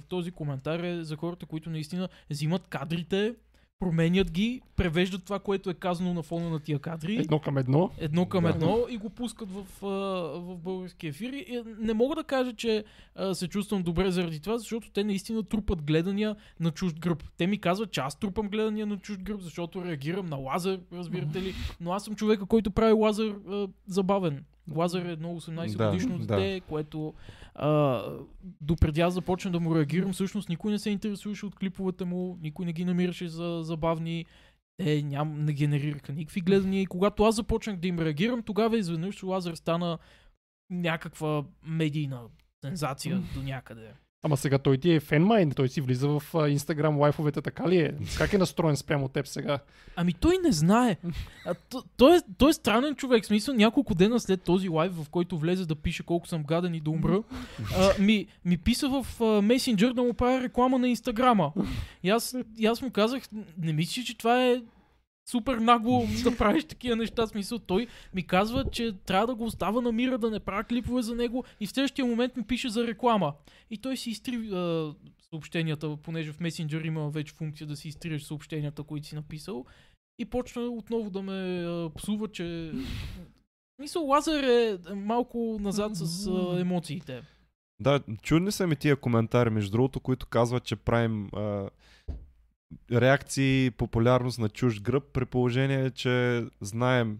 [0.00, 3.34] в този коментар е за хората, които наистина взимат кадрите,
[3.78, 7.16] променят ги, превеждат това, което е казано на фона на тия кадри.
[7.16, 7.90] Едно към едно.
[7.98, 8.50] Едно към Да.
[8.50, 11.32] едно и го пускат в, в български ефир.
[11.32, 12.84] И не мога да кажа, че
[13.32, 17.24] се чувствам добре заради това, защото те наистина трупат гледания на чужд гръб.
[17.38, 21.42] Те ми казват, че аз трупам гледания на чужд гръб, защото реагирам на лазер, разбирате
[21.42, 21.54] ли.
[21.80, 23.34] Но аз съм човека, който прави лазер
[23.86, 24.44] забавен.
[24.74, 26.26] Лазер е едно 18 Да, годишно да.
[26.26, 27.14] дете, което
[27.58, 28.02] а,
[28.60, 32.66] допреди аз започна да му реагирам, всъщност никой не се интересуваше от клиповете му, никой
[32.66, 34.26] не ги намираше за забавни.
[34.76, 39.22] Те ням, не генерираха никакви гледания и когато аз започнах да им реагирам, тогава изведнъж
[39.22, 39.98] Лазар стана
[40.70, 42.20] някаква медийна
[42.64, 43.92] сензация до някъде.
[44.22, 47.92] Ама сега той ти е фенмайн, той си влиза в Instagram лайфовете, така ли е?
[48.18, 49.58] Как е настроен спрямо теб сега?
[49.96, 50.96] Ами той не знае.
[51.46, 53.24] А, т- той, е, той е странен човек.
[53.24, 56.74] В смисъл, няколко дена след този лайв, в който влезе да пише колко съм гаден
[56.74, 57.22] и да умра,
[57.78, 61.52] а, ми, ми писа в а, месенджер да му правя реклама на Инстаграма.
[62.02, 63.22] И аз, и аз му казах,
[63.58, 64.62] не мислиш, че това е
[65.30, 67.26] супер нагло да правиш такива неща.
[67.26, 71.02] Смисъл, той ми казва, че трябва да го остава на мира, да не правя клипове
[71.02, 73.34] за него и в следващия момент ми пише за реклама.
[73.70, 74.94] И той си изтри а,
[75.30, 79.64] съобщенията, понеже в месенджер има вече функция да си изтриеш съобщенията, които си написал.
[80.18, 82.72] И почна отново да ме а, псува, че
[83.78, 87.22] Мисъл, Лазар е малко назад с а, емоциите.
[87.80, 91.70] Да, чудни са ми тия коментари, между другото, които казват, че правим а,
[92.92, 97.18] реакции, популярност на чужд гръб, при положение, че знаем,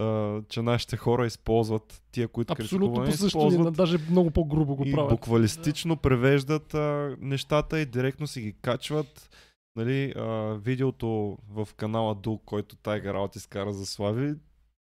[0.00, 4.92] а, че нашите хора използват тия, които Абсолютно по същия, даже много по-грубо го и
[4.92, 5.10] правят.
[5.10, 9.30] буквалистично превеждат а, нещата и директно си ги качват.
[9.76, 14.34] Нали, а, видеото в канала Ду, който Тайгър Аут изкара за Слави,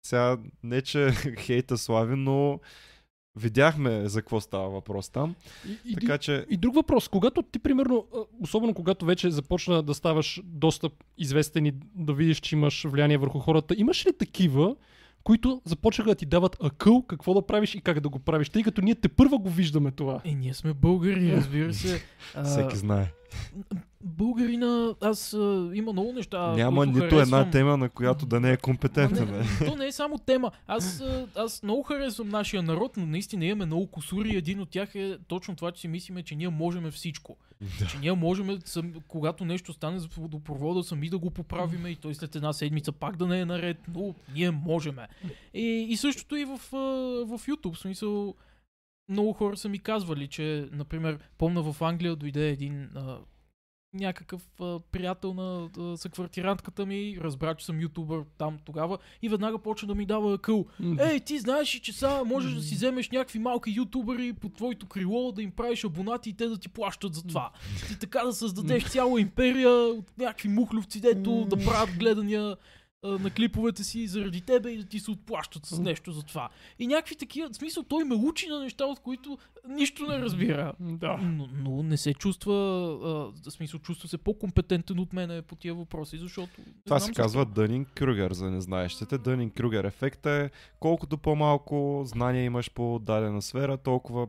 [0.06, 2.60] сега не че хейта Слави, но
[3.36, 5.34] видяхме за какво става въпрос там.
[5.68, 8.06] И, и, Така че И друг въпрос, когато ти, примерно,
[8.40, 13.38] особено когато вече започна да ставаш доста известен и да видиш, че имаш влияние върху
[13.38, 14.76] хората, имаш ли такива,
[15.24, 18.62] които започнаха да ти дават акъл какво да правиш и как да го правиш, тъй
[18.62, 20.20] като ние те първа го виждаме това.
[20.24, 22.02] Е, ние сме българи, разбира се.
[22.34, 23.12] А, всеки знае.
[24.04, 26.52] Българина, аз а, има много неща.
[26.52, 27.22] Няма нито харесвам.
[27.22, 29.26] една тема, на която да не е компетентен.
[29.26, 29.38] Бе.
[29.38, 30.50] не, то не е само тема.
[30.66, 34.36] Аз, а, аз много харесвам нашия народ, но наистина имаме много косури.
[34.36, 37.36] Един от тях е точно това, че си мислиме, че ние можем всичко.
[37.78, 37.86] Да.
[37.86, 42.14] Че ние можем, сам, когато нещо стане за водопровода, сами да го поправиме и той
[42.14, 44.96] след една седмица пак да не е наред, но ние можем.
[45.54, 46.58] И, и същото и в,
[47.26, 47.74] в YouTube.
[47.74, 48.34] В смисъл,
[49.08, 53.18] много хора са ми казвали, че, например, помна в Англия дойде един а,
[53.94, 59.58] някакъв а, приятел на а, съквартирантката ми, разбра, че съм ютубър там тогава и веднага
[59.58, 60.66] почна да ми дава акъл.
[61.00, 64.86] Ей, ти знаеш ли, че сега можеш да си вземеш някакви малки ютубъри по твоето
[64.86, 67.50] крило, да им правиш абонати и те да ти плащат за това.
[67.88, 72.56] Ти така да създадеш цяла империя от някакви мухлювци, дето да правят гледания
[73.02, 76.48] на клиповете си заради тебе и да ти се отплащат с нещо за това.
[76.78, 79.38] И някакви такива, в смисъл той ме учи на неща, от които
[79.68, 80.72] нищо не разбира.
[80.80, 81.16] Да.
[81.22, 85.74] Но, но не се чувства, а, в смисъл чувства се по-компетентен от мене по тия
[85.74, 86.52] въпроси, защото...
[86.84, 89.18] Това се казва Дънинг Крюгер, за незнаещите.
[89.18, 90.50] Дънинг Крюгер ефекта е
[90.80, 94.26] колкото по-малко знания имаш по дадена сфера, толкова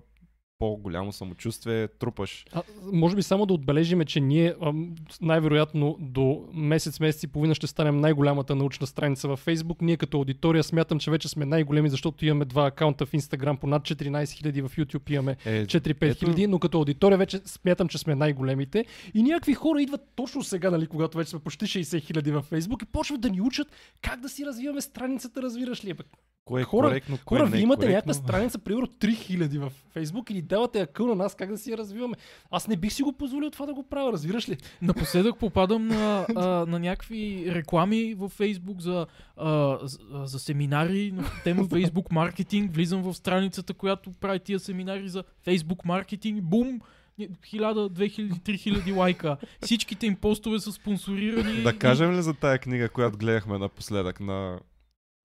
[0.63, 2.45] по-голямо самочувствие трупаш.
[2.53, 2.61] А,
[2.93, 4.55] може би само да отбележиме, че ние
[5.21, 9.81] най-вероятно до месец, месец и половина ще станем най-голямата научна страница във Facebook.
[9.81, 13.67] Ние като аудитория смятам, че вече сме най-големи, защото имаме два акаунта в Instagram, по
[13.67, 17.87] над 14 000 в YouTube имаме Е, 4-5 ето- хиляди, но като аудитория вече смятам,
[17.87, 18.85] че сме най-големите.
[19.13, 22.83] И някакви хора идват точно сега, нали, когато вече сме почти 60 хиляди във Facebook
[22.83, 23.67] и почват да ни учат
[24.01, 25.89] как да си развиваме страницата, разбираш ли?
[25.89, 26.03] Е, Бе,
[26.45, 27.95] кое е хора- коректно, кое Хора, не вие е имате коректно.
[27.95, 31.71] някаква страница, примерно 3000 в Facebook и ни давате акъл на нас как да си
[31.71, 32.15] я развиваме.
[32.51, 34.57] Аз не бих си го позволил това да го правя, разбираш ли?
[34.81, 39.05] Напоследък попадам на, а, на някакви реклами във Фейсбук за,
[39.37, 42.73] а, за, за семинари на тема Фейсбук маркетинг.
[42.73, 46.43] Влизам в страницата, която прави тия семинари за Фейсбук маркетинг.
[46.43, 46.81] Бум!
[47.19, 49.37] 1000, 2000, 3000 лайка.
[49.61, 51.61] Всичките им постове са спонсорирани.
[51.63, 54.59] Да кажем ли за тая книга, която гледахме напоследък на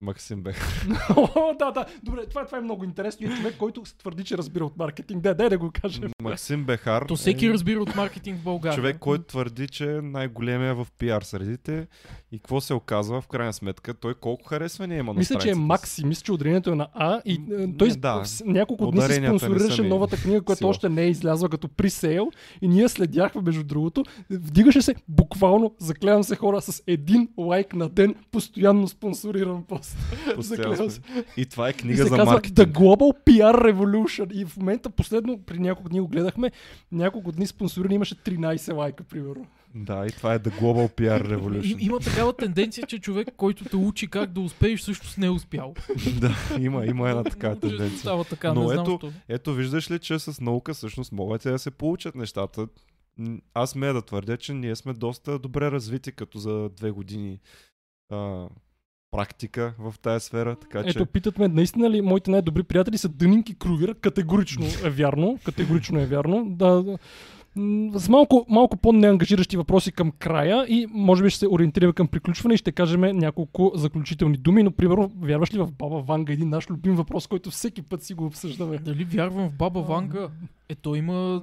[0.01, 0.87] Максим Бех?
[1.17, 1.27] О,
[1.59, 1.85] да, да.
[2.03, 3.27] Добре, това, това е много интересно.
[3.27, 5.21] И е човек, който твърди, че разбира от маркетинг.
[5.21, 6.03] Да, дай да го кажем.
[6.21, 8.75] Максим Бехар То всеки е разбира от маркетинг в България.
[8.75, 11.87] човек, който твърди, че е най-големия в пиар средите
[12.31, 15.55] и какво се оказва в крайна сметка, той колко харесвания има на Мисля, че е.
[15.55, 16.05] Макси.
[16.05, 17.21] Мисля, че ударението е на А.
[17.25, 18.21] И е, не, той да.
[18.25, 22.31] с- няколко дни не спонсорираше новата книга, която още не е излязла като пресейл.
[22.61, 24.03] И ние следяхме, между другото.
[24.29, 29.88] Вдигаше се буквално, заклевам се хора, с един лайк на ден, постоянно спонсориран пост.
[30.35, 30.89] Постоянно сме.
[30.89, 31.01] се.
[31.37, 32.57] И това е И книга се за казва маркетинг.
[32.57, 34.33] The Global PR Revolution.
[34.33, 36.51] И в момента, последно, при няколко дни го гледахме,
[36.91, 39.45] няколко дни спонсорирани имаше 13 лайка, примерно.
[39.75, 41.75] Да, и това е The Global PR И, Revolution.
[41.79, 45.73] има такава тенденция, че човек, който те учи как да успееш, всъщност не е успял.
[46.19, 47.99] да, има, има една такава тенденция.
[47.99, 49.11] Става така, Но не знам ето.
[49.29, 52.67] Ето виждаш ли, че с наука всъщност могат и да се получат нещата.
[53.53, 57.39] Аз смея да твърдя, че ние сме доста добре развити като за две години
[58.09, 58.47] а,
[59.11, 63.09] практика в тая сфера, така че Ето, питат ме, наистина ли моите най-добри приятели са
[63.09, 63.95] Дънинг и Кругер?
[63.95, 65.39] Категорично е вярно.
[65.45, 66.45] Категорично е вярно.
[66.49, 66.97] Да,
[67.99, 72.53] С малко, малко по-неангажиращи въпроси към края и може би ще се ориентираме към приключване
[72.53, 76.33] и ще кажем няколко заключителни думи, но примерно вярваш ли в Баба Ванга?
[76.33, 78.77] Един наш любим въпрос, който всеки път си го обсъждаме.
[78.77, 80.27] Дали вярвам в Баба Ванга?
[80.69, 81.41] Е, то има...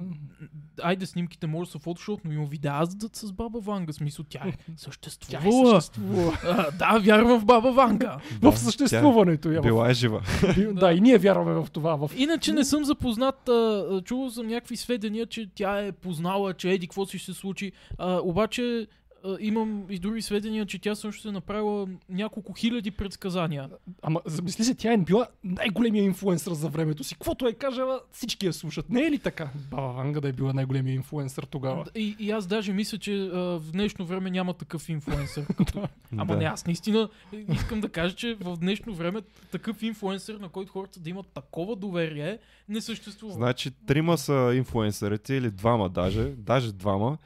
[0.81, 2.81] Айде, снимките може да са фотошоп, но има видеа
[3.13, 3.93] с- Баба Ванга.
[3.93, 5.81] Смисъл, тя е Тя е съществувала.
[5.81, 6.33] съществувала.
[6.43, 8.17] А, да, вярвам в Баба Ванга.
[8.41, 9.53] Да, в съществуването.
[9.53, 10.21] тя била е жива.
[10.73, 11.95] Да, и ние вярваме в това.
[11.97, 12.11] В...
[12.17, 13.49] Иначе не съм запознат.
[13.49, 17.39] А, чувал съм някакви сведения, че тя е познала, че еди какво си ще се
[17.39, 17.71] случи.
[17.97, 18.87] А, обаче,
[19.27, 23.69] а, имам и други сведения, че тя също е направила няколко хиляди предсказания.
[24.01, 27.15] Ама замисли се, тя е била най-големия инфлуенсър за времето си.
[27.15, 28.89] Каквото е кажела, всички я слушат.
[28.89, 29.49] Не е ли така?
[29.71, 31.85] Баба Ванга да е била най-големия инфлуенсър тогава.
[31.95, 35.45] И, и аз даже мисля, че а, в днешно време няма такъв инфлуенсър.
[35.57, 36.37] като- Ама Да.
[36.37, 37.09] не, аз наистина
[37.49, 39.21] искам да кажа, че в днешно време
[39.51, 42.39] такъв инфлуенсър, на който хората да имат такова доверие,
[42.69, 43.33] не съществува.
[43.33, 47.17] Значи трима са инфлуенсърите или двама даже, даже двама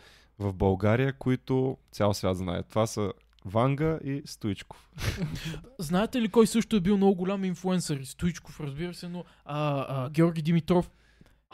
[0.41, 2.63] в България, които цял свят знае.
[2.63, 3.13] Това са
[3.45, 4.89] Ванга и Стоичков.
[5.79, 7.97] Знаете ли кой също е бил много голям инфлуенсър?
[7.97, 10.91] И Стоичков, разбира се, но а, а, Георги Димитров.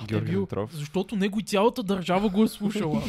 [0.05, 0.69] Георги е бил, Димитров.
[0.73, 3.01] Защото него и цялата държава го е слушала.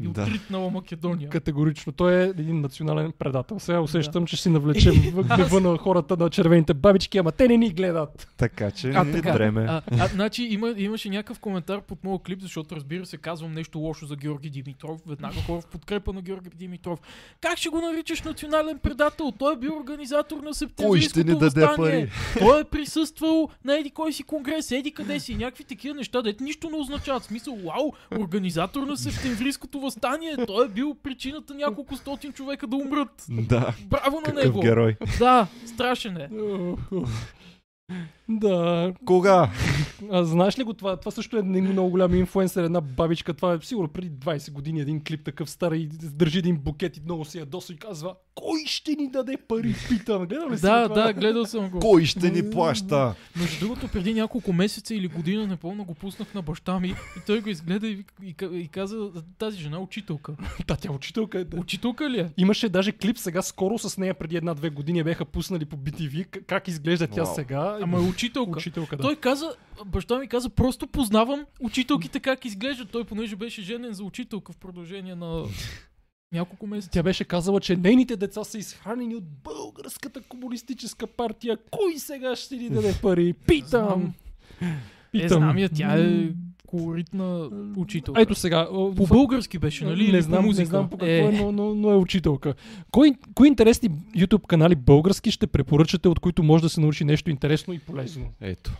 [0.00, 0.22] и Да.
[0.22, 1.28] отритнала Македония.
[1.30, 1.92] Категорично.
[1.92, 3.58] Той е един национален предател.
[3.58, 7.56] Сега усещам, че си навлечем в гнева на хората на червените бабички, ама те не
[7.56, 8.28] ни гледат.
[8.36, 9.32] Така че А, така.
[9.32, 9.66] дреме.
[9.68, 13.78] А, а, значи има, имаше някакъв коментар под моят клип, защото разбира се, казвам нещо
[13.78, 15.00] лошо за Георги Димитров.
[15.06, 17.00] Веднага хора в подкрепа на Георги Димитров.
[17.40, 19.32] Как ще го наричаш национален предател?
[19.38, 22.08] Той е бил организатор на септемврийското въстание.
[22.38, 26.44] Той е присъствал на еди кой си конгрес, еди къде си, някакви такива неща, дете
[26.44, 27.22] нищо не означават.
[27.22, 30.36] В Смисъл, вау, организатор на септемврийското въстание.
[30.46, 33.26] Той е бил причината няколко стотин човека да умрат.
[33.28, 33.74] Да.
[33.86, 34.60] Браво на Какъв него!
[34.60, 34.96] герой.
[35.18, 36.28] Да, страшен е.
[38.28, 39.50] Да, Кога?
[40.12, 40.96] а, знаеш ли го това?
[40.96, 43.34] Това също е много голям инфлуенсър, една бабичка.
[43.34, 47.00] Това е сигурно преди 20 години един клип такъв стар и държи един букет и
[47.04, 49.74] много се ядоса и казва Кой ще ни даде пари?
[49.88, 50.26] Питам.
[50.26, 51.02] Гледам ли си Да, това?
[51.02, 51.78] да, гледал съм го.
[51.78, 53.14] Кой ще ни плаща?
[53.36, 57.20] Между другото, преди няколко месеца или година, не помня, го пуснах на баща ми и
[57.26, 60.32] той го изгледа и, и, и каза, тази жена е учителка.
[60.66, 61.44] Да, тя учителка е.
[61.44, 61.56] Да.
[61.60, 62.30] Учителка ли е?
[62.36, 66.42] Имаше даже клип сега скоро с нея преди една-две години бяха пуснали по BTV.
[66.46, 67.34] Как изглежда тя Вау.
[67.34, 67.75] сега?
[67.82, 68.58] Ама е учителка.
[68.58, 69.02] учителка, да.
[69.02, 69.54] Той каза,
[69.86, 72.90] баща ми каза, просто познавам учителките как изглеждат.
[72.90, 75.44] Той, понеже беше женен за учителка в продължение на
[76.32, 76.90] няколко месеца.
[76.90, 81.58] Тя беше казала, че нейните деца са изхранени от българската комунистическа партия.
[81.70, 83.32] Кой сега ще ни даде пари?
[83.32, 84.14] Питам.
[84.58, 84.82] Знам.
[85.14, 86.28] Е, знам я, тя е
[86.66, 88.20] колоритна учителка.
[88.22, 88.68] Ето сега.
[88.70, 90.12] по български беше, нали?
[90.12, 90.62] Не знам, музика?
[90.62, 92.54] не знам по какво е, е, но, но, но е учителка.
[92.90, 97.30] Кои, кои интересни YouTube канали български ще препоръчате, от които може да се научи нещо
[97.30, 98.26] интересно и полезно?
[98.40, 98.72] Ето.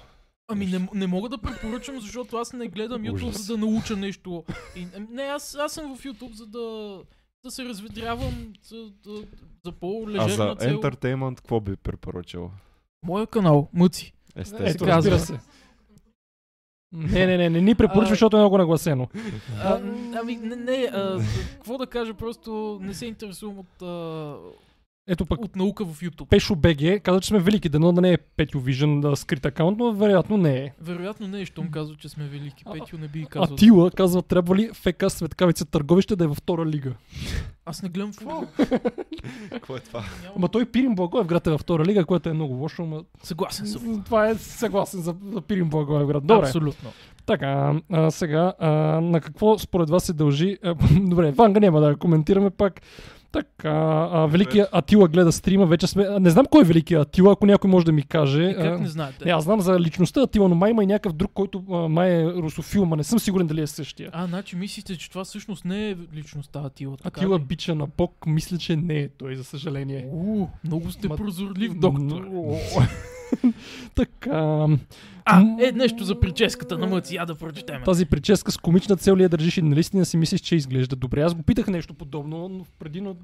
[0.48, 3.46] Ами не, не мога да препоръчам, защото аз не гледам YouTube, Ужас.
[3.46, 4.44] за да науча нещо.
[4.76, 6.98] И, не, аз, аз съм в YouTube, за да,
[7.44, 9.14] да се разведрявам за, за,
[9.64, 10.68] за А по-лежерна за цел.
[10.68, 12.50] ентертеймент, какво би препоръчал?
[13.02, 14.12] Моя канал, Мъци.
[14.36, 14.70] Естествено.
[14.70, 15.38] Ето, разбира се.
[16.92, 19.08] Не, не, не, не ни препоръчва, защото е много нагласено.
[19.64, 19.80] А,
[20.20, 21.20] ами, не, не а,
[21.52, 24.34] какво да кажа, просто не се интересувам от, а,
[25.08, 26.28] Ето пък от наука в YouTube.
[26.28, 27.68] Пешо БГ каза, че сме велики.
[27.68, 30.72] Дано да не е Петю Vision да, скрит акаунт, но вероятно не е.
[30.80, 32.64] Вероятно не, щом казва, че сме велики.
[32.66, 33.56] А- Петю не би А казал.
[33.56, 36.92] Тила казва, трябва ли ФК Светкавица Търговище да е във втора лига?
[37.66, 38.44] Аз не гледам футбол.
[39.50, 40.04] Какво е това?
[40.36, 44.02] Ама той Пирин Благоевград е във втора лига, което е много лошо, ама Съгласен съм.
[44.04, 46.26] това е съгласен за, за Пирин Благоевград.
[46.26, 46.46] Добре.
[46.46, 46.90] Абсолютно.
[47.26, 48.70] Така, а, сега, а,
[49.00, 50.58] на какво според вас се дължи?
[50.64, 52.80] А, добре, Ванга няма да коментираме пак.
[53.36, 53.70] Така,
[54.12, 56.02] а, Великия Атила гледа стрима, вече сме...
[56.04, 58.42] а, Не знам кой е Великия Атила, ако някой може да ми каже.
[58.42, 59.24] И как а, не знаете?
[59.24, 62.10] не, аз знам за личността Атила, но май има и някакъв друг, който а, май
[62.12, 64.10] е русофил, ма не съм сигурен дали е същия.
[64.12, 66.96] А, значи мислите, че това всъщност не е личността Атила.
[66.96, 67.42] така Атила ли?
[67.42, 70.08] бича на Бог, мисля, че не е той, за съжаление.
[70.12, 72.24] У, много сте Ма- прозорлив, доктор.
[73.94, 74.66] Така,
[75.24, 77.82] А, е нещо за прическата на Мъци, я да прочетем.
[77.84, 81.20] тази прическа с комична цел ли я държиш и наистина си мислиш, че изглежда добре.
[81.20, 83.16] Аз го питах нещо подобно, но преди, но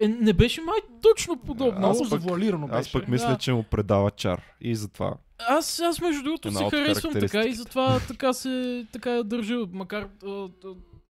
[0.00, 1.78] Е, не беше май точно подобно.
[1.78, 2.78] много Аз пък- завуалирано беше.
[2.78, 3.36] Аз пък мисля, Да.
[3.36, 4.42] че му предава чар.
[4.60, 5.14] И затова.
[5.40, 9.56] Аз, аз между другото се харесвам така и затова така се така я държа.
[9.72, 10.48] Макар а, а,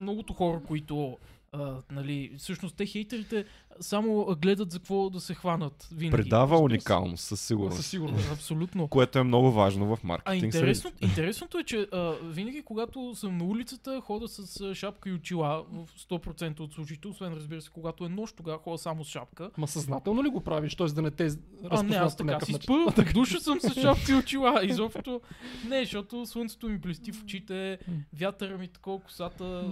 [0.01, 1.17] многото хора, които
[1.51, 3.45] а, нали, всъщност те хейтерите
[3.79, 6.23] само а, гледат за какво да се хванат винаги.
[6.23, 7.77] Предава уникалност, със сигурност.
[7.77, 8.31] Със сигурност.
[8.31, 8.87] Абсолютно.
[8.87, 10.43] Което е много важно в А маркетинг.
[10.43, 15.13] интересно, интересното е, че а, винаги когато съм на улицата, хода с а, шапка и
[15.13, 19.09] очила в 100% от случаите, освен разбира се, когато е нощ, тогава хода само с
[19.09, 19.49] шапка.
[19.57, 20.75] Ма съзнателно ли го правиш?
[20.75, 20.87] Т.е.
[20.87, 22.73] да не те А, не, разпознат аз така си спа,
[23.03, 24.61] в душа съм с шапка и очила.
[24.65, 25.21] Изобщо
[25.69, 27.79] не, защото слънцето ми блести в очите,
[28.13, 29.65] вятъра ми такова косата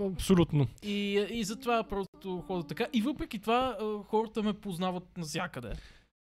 [0.00, 0.66] Абсолютно.
[0.82, 2.86] и, и затова просто хода така.
[2.92, 5.72] И въпреки това а, хората ме познават навсякъде.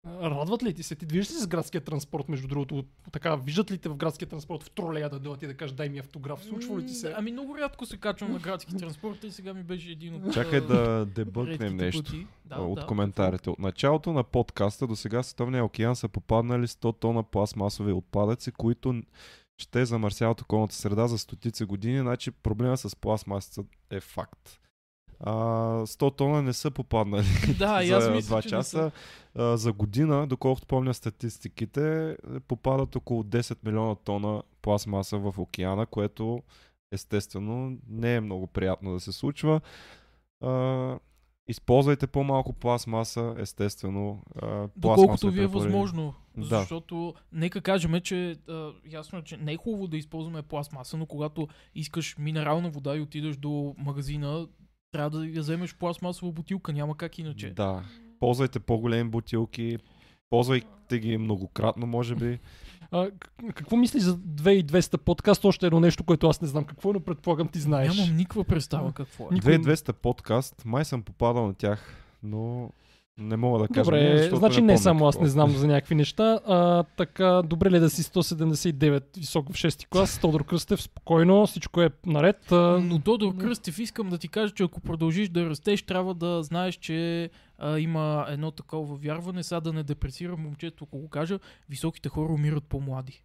[0.07, 0.95] Радват ли ти се?
[0.95, 2.83] Ти движиш ли се с градския транспорт, между другото?
[3.11, 5.89] Така, виждат ли те в градския транспорт в тролея да дойдат и да кажеш дай
[5.89, 6.43] ми автограф?
[6.43, 7.13] Случва ли ти се?
[7.17, 10.33] Ами много рядко се качвам на градски транспорт и сега ми беше един от...
[10.33, 12.13] Чакай да дебъкнем нещо.
[12.45, 12.85] Да, от да.
[12.85, 13.49] коментарите.
[13.49, 18.51] От началото на подкаста до сега в Световния океан са попаднали 100 тона пластмасови отпадъци,
[18.51, 19.01] които
[19.57, 21.99] ще замърсяват околната среда за стотици години.
[21.99, 24.61] Значи проблема с пластмасата е факт.
[25.23, 25.33] А,
[25.85, 27.25] 100 тона не са попаднали
[27.59, 28.91] Да, и аз за мисля, 2 че не часа.
[29.35, 32.17] А, за година, доколкото помня статистиките,
[32.47, 36.43] попадат около 10 милиона тона пластмаса в океана, което
[36.91, 39.61] естествено не е много приятно да се случва.
[40.41, 40.99] А,
[41.47, 44.23] използвайте по-малко пластмаса, естествено.
[44.41, 46.13] А, Доколкото ви е възможно.
[46.37, 46.59] Да.
[46.59, 51.05] Защото, нека кажем, че а, ясно е, че не е хубаво да използваме пластмаса, но
[51.05, 54.47] когато искаш минерална вода и отидеш до магазина,
[54.91, 57.49] трябва да я вземеш пластмасова бутилка, няма как иначе.
[57.49, 57.83] Да.
[58.19, 59.77] Ползвайте по-големи бутилки,
[60.29, 62.39] ползвайте ги многократно, може би.
[62.91, 63.09] А,
[63.53, 65.45] какво мислиш за 2200 подкаст?
[65.45, 67.97] Още едно нещо, което аз не знам какво, е, но предполагам ти знаеш.
[67.97, 69.33] Нямам никаква представа какво е.
[69.33, 72.69] Никой- 2200 подкаст, май съм попадал на тях, но
[73.17, 73.83] не мога да кажа.
[73.83, 76.39] Добре, не, значи не, помня само аз не знам за някакви неща.
[76.45, 81.47] А, така, добре ли е да си 179 висок в 6 клас, Тодор Кръстев, спокойно,
[81.47, 82.51] всичко е наред.
[82.51, 86.43] А, Но Тодор Кръстев, искам да ти кажа, че ако продължиш да растеш, трябва да
[86.43, 89.43] знаеш, че а, има едно такова вярване.
[89.43, 91.39] Сега да не депресирам момчето, ако го кажа,
[91.69, 93.23] високите хора умират по-млади.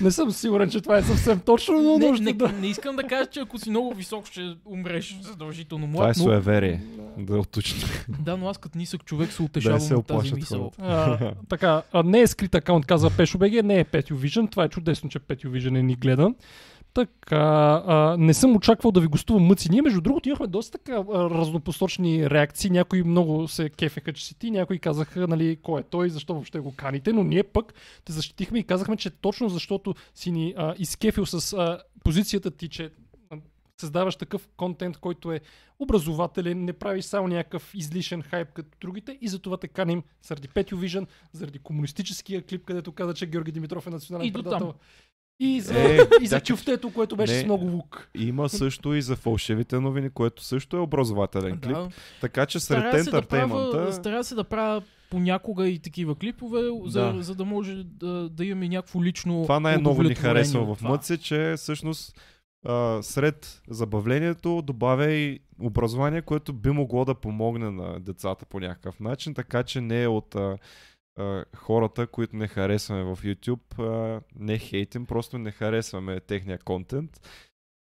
[0.00, 2.48] Не съм сигурен, че това е съвсем точно, но Не, не, да...
[2.52, 6.16] не искам да кажа, че ако си много висок, ще умреш задължително Това е млад.
[6.16, 6.80] но, суеверие.
[7.18, 7.88] Да уточня.
[8.20, 10.72] да, но аз като нисък човек се Да утешавам се от тази мисъл.
[10.78, 14.50] А, така, а, не е скрит акаунт, казва Пешо БГ, не е Петю Vision.
[14.50, 16.34] Това е чудесно, че Петю Vision е ни гледа.
[16.94, 19.70] Така, а, не съм очаквал да ви гостува мъци.
[19.70, 22.70] Ние, между другото, имахме доста така разнопосочни реакции.
[22.70, 26.58] Някои много се кефеха, че си ти, някои казаха, нали, кой е той, защо въобще
[26.58, 27.74] го каните, но ние пък
[28.04, 32.68] те защитихме и казахме, че точно защото си ни а, изкефил с а, позицията ти,
[32.68, 32.90] че
[33.80, 35.40] създаваш такъв контент, който е
[35.78, 40.76] образователен, не правиш само някакъв излишен хайп като другите и затова те каним заради Петю
[40.76, 44.58] Vision, заради комунистическия клип, където каза, че Георги Димитров е национален И предател.
[44.58, 44.72] там.
[45.40, 47.40] И за, Е, и за да, чуфтето, което беше не.
[47.40, 48.08] с много лук.
[48.14, 51.72] Има също и за фалшивите новини, което също е образователен клип.
[51.72, 51.88] Да.
[52.20, 53.70] Така че сред да ентертеймента...
[53.70, 57.22] правя, старая се да правя понякога и такива клипове, за, Да.
[57.22, 60.82] за да може да, да имаме някакво лично Това най-много ни харесва в.
[60.82, 62.20] Мъци, че всъщност
[62.66, 69.00] а, сред забавлението добавя и образование, което би могло да помогне на децата по някакъв
[69.00, 70.58] начин, така че не е от а,
[71.18, 77.20] а, хората, които не харесваме в YouTube, а, не хейтим, просто не харесваме техния контент.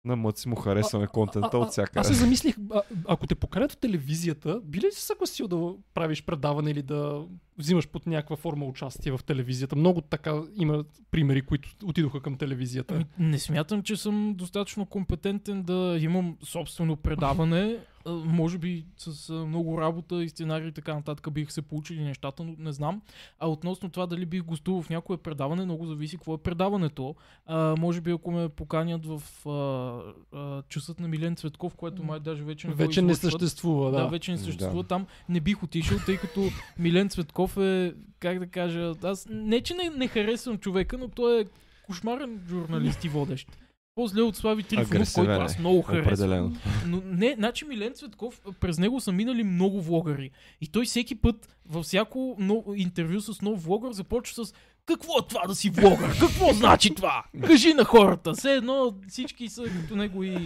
[0.04, 2.00] На Мъци му харесваме контента от всяка.
[2.00, 6.24] Аз се замислих, а, ако те поканят в телевизията, би ли си съгласил да правиш
[6.24, 7.26] предаване или да
[7.58, 9.76] взимаш под някаква форма участие в телевизията?
[9.76, 12.94] Много така има примери, които отидоха към телевизията.
[12.94, 17.78] Ами, не смятам, че съм достатъчно компетентен да имам собствено предаване.
[18.24, 22.54] Може би с много работа и сценарий и така нататък бих се получили нещата, но
[22.58, 23.02] не знам.
[23.38, 27.14] А относно това дали бих гостувал в някое предаване, много зависи какво е предаването.
[27.46, 32.20] А, може би ако ме поканят в а, а, часът на Милен Цветков, което май
[32.20, 33.96] даже вече не Вече не съществува, да.
[33.96, 34.44] Да, вече не Да.
[34.44, 34.84] съществува.
[34.84, 36.44] Там не бих отишъл, тъй като
[36.78, 41.40] Милен Цветков е, как да кажа, аз не, че не, не харесвам човека, но той
[41.40, 41.44] е
[41.86, 43.48] кошмарен журналист и водещ.
[43.94, 46.58] По-зле от Слави Трифонов, който е, аз много харесвам.
[46.86, 50.30] Но не, значи Милен Цветков, през него са минали много влогари.
[50.60, 54.54] И той всеки път, във всяко ново интервю с нов влогър, започва с
[54.88, 56.18] какво е това да си влогър?
[56.20, 57.24] Какво значи това?
[57.46, 58.32] Кажи на хората.
[58.32, 60.36] Все едно всички са като него и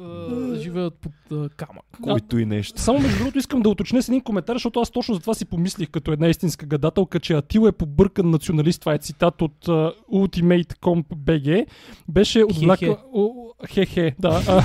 [0.00, 1.84] а, живеят под а, камък.
[2.02, 2.80] Който и нещо.
[2.80, 5.44] Само между другото искам да уточня с един коментар, защото аз точно за това си
[5.44, 8.80] помислих като една истинска гадателка, че Атил е побъркан националист.
[8.80, 11.66] Това е цитат от uh, Ultimate.com BG.
[12.08, 12.96] Беше отвлякал...
[13.12, 13.30] о,
[13.66, 14.64] Хе-хе, да.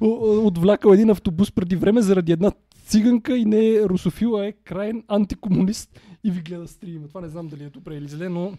[0.44, 2.52] отвлякал един автобус преди време заради една
[2.86, 5.90] циганка и не е русофил, а е крайен антикомунист
[6.24, 7.08] и ви гледа стрима.
[7.08, 8.52] Това не знам дали е добре или зле, но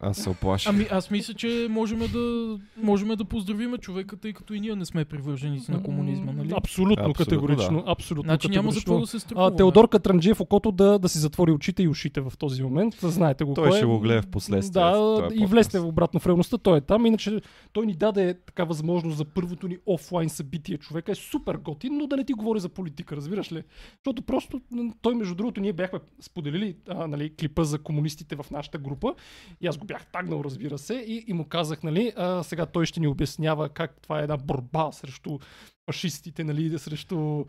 [0.00, 0.68] Аз се оплаших.
[0.70, 4.84] Ами аз мисля, че можем да, можем да поздравиме човека, тъй като и ние не
[4.84, 6.52] сме привърженици на комунизма, нали?
[6.56, 7.78] абсолютно, Абсолютно, категорично.
[7.78, 7.92] да.
[7.92, 8.92] Абсолютно Значи няма за категорично.
[8.92, 9.54] какво да се страхуваме.
[9.54, 12.94] а, Теодор Катранджиев окото да, да си затвори очите и ушите в този момент.
[12.94, 13.80] Знаете го Той кой е.
[13.80, 16.58] ще го гледа в последствие Да, този и влезте обратно в реалността.
[16.58, 17.06] Той е там.
[17.06, 17.40] Иначе
[17.72, 20.76] той ни даде така възможност за първото ни офлайн събитие.
[20.78, 23.62] Човека е супер готин, но да не ти говори за политика, разбираш ли?
[23.94, 24.60] Защото просто
[25.02, 29.14] той, между другото, ние бяхме споделили а, нали, клипа за комунистите в нашата група
[29.60, 32.86] и аз го бях тагнал, разбира се, и, и му казах, нали, а, сега той
[32.86, 35.38] ще ни обяснява как това е една борба срещу
[35.86, 37.44] фашистите, нали, срещу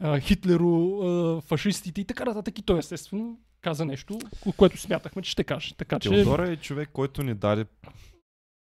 [0.00, 2.58] а, Хитлеро, а, фашистите и така нататък.
[2.58, 5.74] И той естествено каза нещо, ко- което смятахме, че ще каже.
[5.74, 7.64] Така че Теодора е човек, който ни даде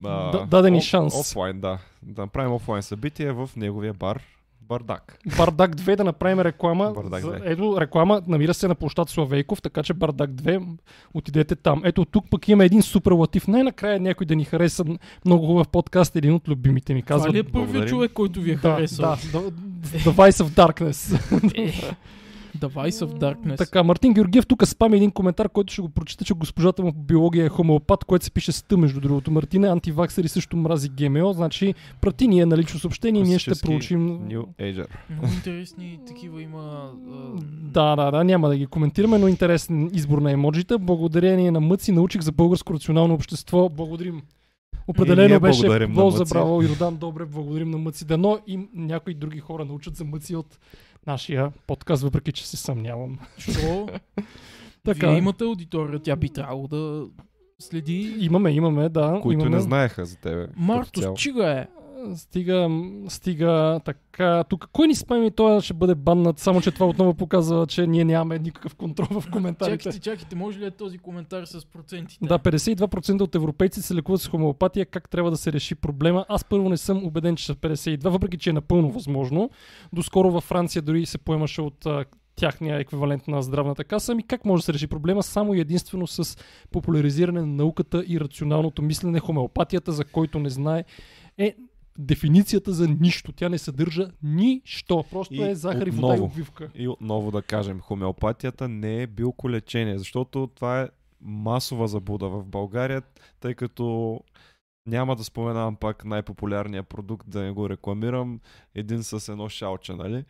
[0.02, 1.16] Да- даде ни шанс.
[1.16, 1.80] Офлайн, да.
[2.04, 4.22] Да направим офлайн събитие в неговия бар.
[4.68, 5.20] Бардак.
[5.38, 6.92] Бардак 2 да направим реклама.
[6.96, 7.42] Бардак за, 2.
[7.46, 10.78] ето, реклама намира се на площад Славейков, така че Бардак 2,
[11.14, 11.82] отидете там.
[11.86, 13.48] Ето тук пък има един суперлатив.
[13.48, 14.86] Най-накрая някой да ни хареса
[15.26, 17.34] много хубав подкаст, един от любимите ми Това казва.
[17.34, 19.06] ли е първият човек, който ви е да, харесал?
[19.06, 19.52] да, The,
[19.84, 21.20] The Vice of Darkness.
[22.60, 23.58] The Vice of Darkness.
[23.58, 27.00] Така, Мартин Георгиев тук спами един коментар, който ще го прочита, че госпожата му по
[27.00, 29.32] биология е хомеопат, което се пише с Т, между другото.
[29.32, 33.28] Мартин е антиваксер и също мрази ГМО, значи прати ни е на лично съобщение и
[33.28, 34.88] ние ще проучим New Ager.
[35.10, 36.92] Много интересни такива има.
[37.62, 40.80] Да, да, да, няма да ги коментираме, но интересен избор на емоджита.
[40.80, 43.70] Благодарение на Мъци научих за българско рационално общество.
[43.70, 44.22] Благодарим.
[44.88, 46.34] Определено ние беше благодарим на гол за Мъци.
[46.34, 47.26] браво и Родан Добре.
[47.26, 48.06] Благодарим на Мъци.
[48.06, 50.60] Дано и някои други хора научат за Мъци от
[51.08, 53.20] нашия подкаст, въпреки че се съмнявам.
[53.38, 53.88] Що?
[54.84, 55.10] Така.
[55.10, 57.06] Вие имате аудитория, тя би трябвало да
[57.60, 58.16] следи.
[58.20, 59.20] Имаме, имаме, да.
[59.22, 59.56] Които имаме.
[59.56, 60.48] не знаеха за тебе.
[61.02, 61.16] цяло.
[61.16, 61.68] Чига е.
[62.16, 62.70] Стига,
[63.10, 64.44] стига така.
[64.50, 68.06] Тук кой ни спами, той ще бъде баннат, само че това отново показва, че ние
[68.06, 69.78] нямаме никакъв контрол в коментарите.
[69.78, 72.26] Чакайте, чакайте, може ли е този коментар с процентите?
[72.26, 74.86] Да, 52% от европейци се лекуват с хомеопатия.
[74.86, 76.26] Как трябва да се реши проблема?
[76.30, 79.50] Аз първо не съм убеден, че са 52, въпреки че е напълно възможно.
[79.94, 81.88] Доскоро във Франция дори се поемаше от
[82.36, 84.12] тяхния еквивалент на здравната каса.
[84.12, 85.24] Ами как може да се реши проблема?
[85.24, 86.38] Само и единствено с
[86.72, 89.20] популяризиране на науката и рационалното мислене.
[89.20, 90.84] Хомеопатията, за който не знае,
[91.38, 91.56] е
[91.98, 93.32] дефиницията за нищо.
[93.32, 95.06] Тя не съдържа нищо.
[95.12, 96.24] Просто И е захар и вода и отново.
[96.24, 96.70] обвивка.
[96.76, 100.90] И отново да кажем, хомеопатията не е билколечение, защото това е
[101.22, 103.02] масова забуда в България,
[103.40, 104.20] тъй като
[104.88, 108.40] няма да споменавам пак най-популярния продукт, да не го рекламирам,
[108.76, 110.26] един с едно шалче, нали?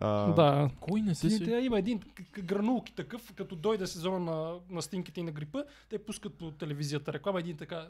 [0.00, 2.00] А, Да, Кой не се те, има един
[2.38, 7.12] гранулки такъв, като дойде сезона на, на стинките и на грипа, те пускат по телевизията
[7.12, 7.88] реклама, един така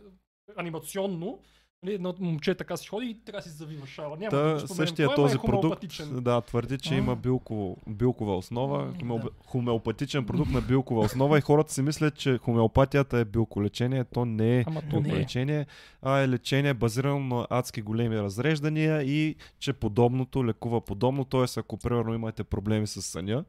[0.56, 1.38] анимационно,
[1.84, 4.16] нали, едно момче така си ходи и така си завива шала.
[4.16, 5.84] Няма да Та, го споменем същия кой, ама този е продукт
[6.14, 6.96] да, твърди, че А.
[6.96, 9.28] има билково, билкова основа, М, хомео, да.
[9.46, 14.04] хомеопатичен продукт на билкова основа и хората си мислят, че хомеопатията е билколечение.
[14.04, 15.02] То не е Ама то не е.
[15.02, 15.66] билколечение,
[16.02, 21.24] а е лечение базирано на адски големи разреждания и че подобното лекува подобно.
[21.24, 21.44] Т.е.
[21.56, 23.44] ако примерно имате проблеми с съня,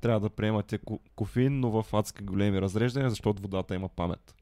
[0.00, 4.34] трябва да приемате ко- кофеин, но в адски големи разреждания, защото водата има памет.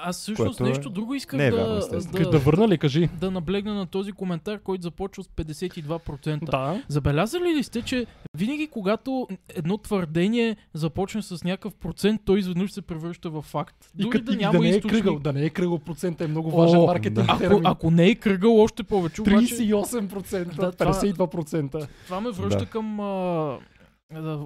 [0.00, 1.80] А, Аз всъщност Което е- нещо друго исках не е да, вярно.
[2.12, 3.08] Да, да, върна ли, кажи?
[3.14, 6.44] да наблегна на този коментар, който започва с 52%.
[6.44, 6.82] Да.
[6.88, 12.82] Забелязали ли сте, че винаги когато едно твърдение започне с някакъв процент, той изведнъж се
[12.82, 13.76] превръща в факт.
[13.94, 14.92] И Дори като да да, няма не е източник.
[14.94, 17.38] кръгъл, да не е кръгъл процента е много важен О, маркетинг да.
[17.44, 19.20] Ако, ако не е кръгъл, още повече.
[19.22, 21.86] Обаче, 38%, Да, това- 52%.
[22.04, 22.66] това ме връща Да.
[22.66, 23.58] към, а, да,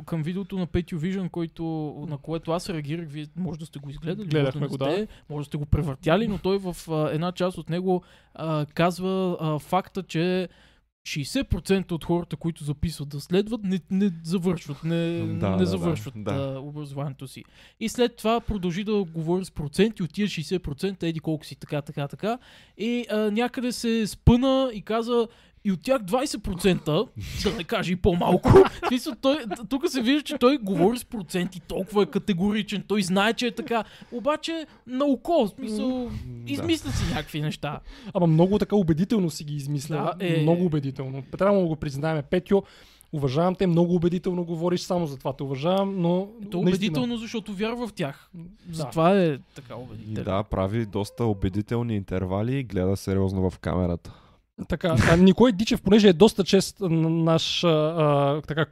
[0.07, 1.65] към видеото на Петю Vision, който,
[2.09, 3.09] на което аз реагирах.
[3.09, 5.67] Вие може да сте го изгледали, Гледахме може да не сте, може да сте го
[5.67, 8.03] превъртяли, но той в а, една част от него
[8.35, 10.49] а, казва а, факта, че
[11.07, 16.15] 60% от хората, които записват да следват, не, не завършват, не, Да, не да, завършват
[16.17, 17.45] да, образованието си.
[17.81, 21.83] И след това продължи да говори с проценти, от тия 60% еди колко си, така,
[21.83, 22.39] така, така.
[22.79, 25.29] И а, някъде се спъна и каза,
[25.65, 26.85] и от тях 20%,
[27.43, 28.51] да не кажа и по-малко,
[28.89, 33.33] смисъл, той, тук се вижда, че той говори с проценти, толкова е категоричен, той знае,
[33.33, 36.11] че е така, обаче на око, смисъл,
[36.47, 37.81] измисля си някакви неща.
[38.15, 40.15] Ама много така убедително си ги измисля.
[40.19, 40.43] Да, е.
[40.43, 41.23] Много убедително.
[41.39, 42.23] Трябва да го признаем.
[42.31, 42.63] Петьо,
[43.13, 47.17] уважавам те, много убедително говориш, само за това те уважавам, но То е наистина, убедително,
[47.17, 48.31] защото вярва в тях.
[48.35, 48.75] Да.
[48.75, 50.25] Затова е така И убедително.
[50.25, 54.13] да, прави доста убедителни интервали и гледа сериозно в камерата.
[54.69, 58.67] Така, а Николай Дичев, понеже е доста чест наш а, така,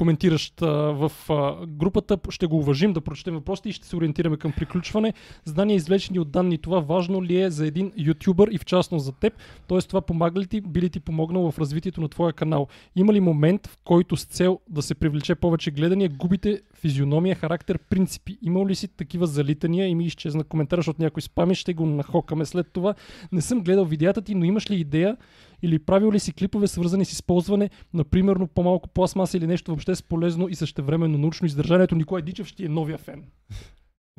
[0.00, 4.36] коментиращ а, в а, групата, ще го уважим да прочетем въпросите и ще се ориентираме
[4.36, 5.12] към приключване.
[5.44, 9.12] Знания извлечени от данни, това важно ли е за един ютубър и в частност за
[9.12, 9.32] теб?
[9.66, 12.66] Тоест това помага ли ти, би ли ти помогнало в развитието на твоя канал?
[12.96, 17.78] Има ли момент, в който с цел да се привлече повече гледания, губите физиономия, характер,
[17.78, 18.38] принципи?
[18.42, 22.44] Имал ли си такива залитания и ми изчезна коментар, защото някой спами, ще го нахокаме
[22.44, 22.94] след това.
[23.32, 25.16] Не съм гледал видеята ти, но имаш ли идея
[25.62, 29.94] или правил ли си клипове свързани с използване на примерно по-малко пластмаса или нещо въобще
[29.94, 31.96] с полезно и същевременно научно издържанието?
[31.96, 33.24] Николай Дичев ще е новия фен.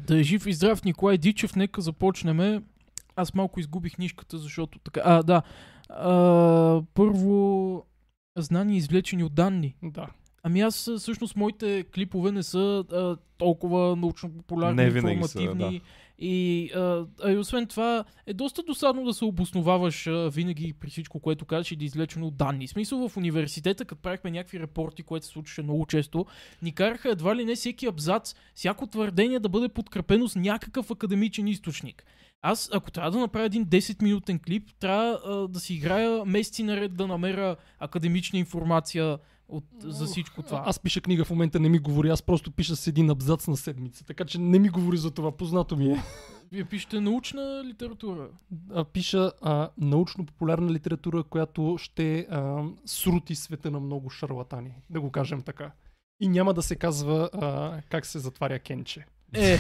[0.08, 2.64] Да е жив и здрав Николай Дичев, нека започнем.
[3.16, 5.02] Аз малко изгубих нишката, защото така...
[5.06, 5.42] А, да.
[5.90, 7.86] А, първо,
[8.38, 9.76] знания извлечени от данни.
[9.84, 10.08] Да.
[10.44, 15.82] Ами аз всъщност моите клипове не са а, толкова научно популярни, винаги са, информативни
[16.23, 21.19] И, а, и освен това е доста досадно да се обосноваваш а, винаги при всичко,
[21.19, 22.68] което кажеш и да извлечено от данни.
[22.68, 26.26] Смисъл в университета, като правихме някакви репорти, което се случваше много често,
[26.61, 31.48] ни караха едва ли не всеки абзац, всяко твърдение да бъде подкрепено с някакъв академичен
[31.48, 32.06] източник.
[32.41, 36.95] Аз, ако трябва да направя един 10-минутен клип, трябва а, да си играя месеци наред
[36.95, 39.18] да намеря академична информация
[39.52, 40.64] от, за всичко това.
[40.65, 43.57] Аз пиша книга в момента, не ми говори, аз просто пиша с един абзац на
[43.57, 46.03] седмица, така че не ми говори за това, познато ми е.
[46.52, 48.30] Вие пишете научна литература.
[48.73, 55.11] А, пиша а, научно-популярна литература, която ще а, срути света на много шарлатани, да го
[55.11, 55.72] кажем така.
[56.19, 59.06] И няма да се казва а, как се затваря Кенче.
[59.34, 59.57] Е,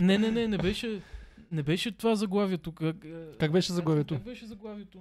[0.00, 1.02] не, не, не, не беше,
[1.52, 2.72] не беше това заглавието.
[2.72, 2.96] Как,
[3.38, 4.14] Как беше заглавието?
[4.14, 4.98] Как беше заглавието?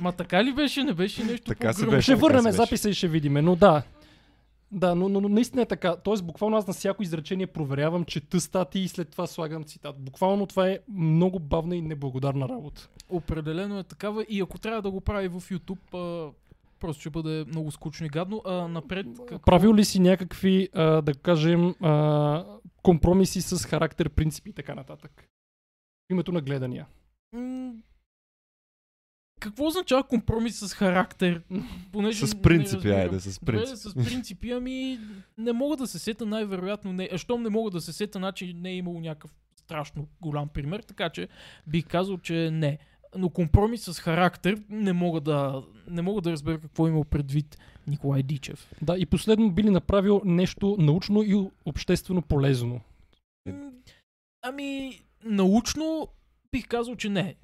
[0.00, 0.84] Ма така ли беше?
[0.84, 1.90] Не беше нещо Така по-гръмко?
[1.90, 2.02] беше.
[2.02, 2.56] Ще така върнем беше.
[2.56, 3.82] записа и ще видиме, но да.
[4.72, 5.96] Да, но, но, но наистина е така.
[5.96, 9.96] Тоест, буквално аз на всяко изречение проверявам, чета статии и след това слагам цитат.
[9.98, 12.88] Буквално това е много бавна и неблагодарна работа.
[13.08, 16.32] Определено е такава и ако трябва да го прави в YouTube, а,
[16.80, 18.42] просто ще бъде много скучно и гадно.
[18.44, 19.38] А, напред, какво...
[19.38, 22.44] Правил ли си някакви, а, да кажем, а,
[22.82, 25.28] компромиси с характер, принципи и така нататък?
[26.08, 26.86] В името на гледания.
[29.46, 31.42] Какво означава компромис с характер?
[31.92, 33.76] Понеже С принципи, айде, с принципи.
[33.76, 34.98] с принципи, ами
[35.38, 37.08] не мога да се сета най-вероятно не.
[37.12, 40.80] А щом не мога да се сета, значи не е имало някакъв страшно голям пример,
[40.80, 41.28] така че
[41.66, 42.78] бих казал, че не.
[43.16, 48.22] Но компромис с характер не мога да, не мога да разбера какво има предвид Николай
[48.22, 48.72] Дичев.
[48.82, 52.80] Да, и последно би ли направил нещо научно и обществено полезно?
[54.42, 56.08] Ами, научно
[56.52, 57.34] бих казал, че не.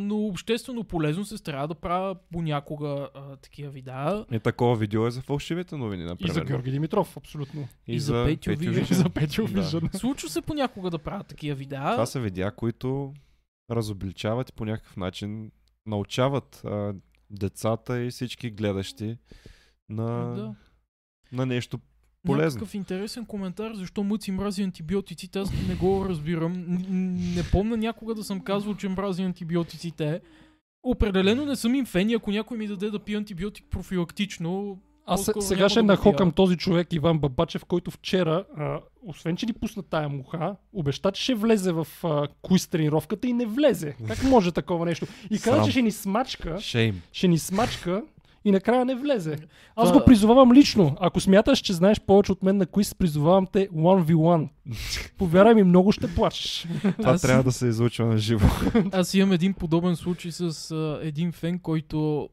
[0.00, 4.24] Но обществено полезно се старая да правя понякога а, такива видеа.
[4.30, 6.34] Е, такова видео е за фалшивите новини, И например.
[6.34, 7.68] за Георги Димитров, абсолютно.
[7.86, 8.84] И за Петю Вижен.
[8.90, 9.60] За Петю Да.
[9.62, 9.90] Вижен.
[9.94, 11.92] Случва се понякога да правя такива видеа.
[11.92, 13.14] Това са видеа, които
[13.70, 15.50] разобличават и по някакъв начин
[15.86, 16.94] научават а,
[17.30, 19.16] децата и всички гледащи
[19.88, 20.54] на, Да.
[21.32, 21.78] на нещо
[22.26, 22.58] полезно.
[22.58, 26.64] Някакъв интересен коментар, защо мъци мрази антибиотиците, аз не го разбирам.
[27.36, 30.20] Не помня някога да съм казвал, че мрази антибиотиците.
[30.82, 34.78] Определено не съм им фен и ако някой ми даде да пия антибиотик профилактично,
[35.10, 39.52] Аз сега ще да нахокам този човек Иван Бабачев, който вчера, а, освен че ни
[39.52, 43.96] пусна тая муха, обеща, че ще влезе в а, куиз тренировката и не влезе.
[44.06, 45.06] Как може такова нещо?
[45.30, 47.02] И каза, че ще ни смачка, Шейм.
[47.12, 48.02] ще ни смачка
[48.48, 49.36] и накрая не влезе.
[49.76, 50.96] Аз Това- го призовавам лично.
[51.00, 54.48] Ако смяташ, че знаеш повече от мен на куиз, призовавам те 1v1.
[55.18, 56.66] Повярвай ми, много ще плачеш.
[56.98, 58.46] Това Аз- трябва да се излучва на живо.
[58.92, 62.28] Аз имам един подобен случай с а, един фен, който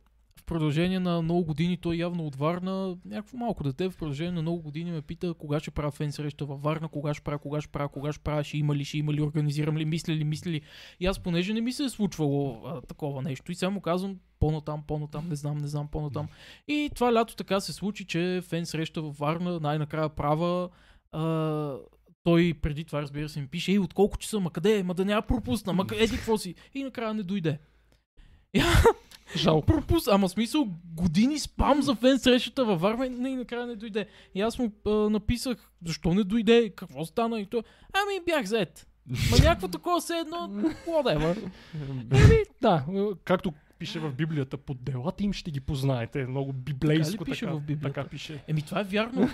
[0.46, 4.62] продължение на много години, той явно от Варна, някакво малко дете, в продължение на много
[4.62, 7.72] години ме пита кога ще правя фен среща във Варна, кога ще правя, кога ще
[7.72, 10.52] правя, кога ще правя, ще има ли, ще има ли, организирам ли, мисля ли, мисля
[10.52, 10.62] ли.
[11.00, 14.20] И аз понеже не ми се е случвало а, такова нещо и сега му казвам
[14.40, 16.28] по-натам, по-натам, не знам, не знам, по-натам.
[16.68, 20.70] И това лято така се случи, че фен среща във Варна, най-накрая права.
[21.12, 21.76] А,
[22.24, 24.94] той преди това, разбира се, ми пише, ей, от колко часа, ма къде е, ма
[24.94, 26.56] да няма пропусна, ма къ- еди какво си.
[26.74, 27.60] И накрая не дойде.
[29.36, 29.66] Жалко.
[29.66, 34.08] Пропусна, ама смисъл години спам за фен срещата във Варна и накрая не дойде.
[34.36, 37.62] И аз му а, написах, защо не дойде, какво стана и той,
[37.94, 38.88] ами бях зает.
[39.32, 40.38] Ма някакво такова се едно,
[40.88, 41.50] whatever.
[42.62, 43.54] Да, е, както
[43.86, 46.26] пише в Библията, под делата им ще ги познаете.
[46.26, 47.58] Много библейско Така ли пише така.
[47.58, 47.94] в Библията?
[47.94, 48.44] Така пише.
[48.48, 49.30] Еми това е вярно.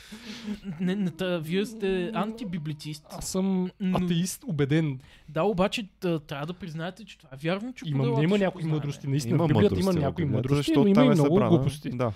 [0.80, 3.06] не, не, та, вие сте антибиблицист.
[3.10, 5.00] Аз съм атеист, убеден.
[5.28, 9.06] Да, обаче трябва да признаете, че това е вярно, че Има, има някои мъдрости.
[9.06, 11.50] Наистина, Има в Библията мъдрости има някои мъдрости, защото но има и е много събрана.
[11.50, 11.90] глупости.
[11.90, 12.12] Да.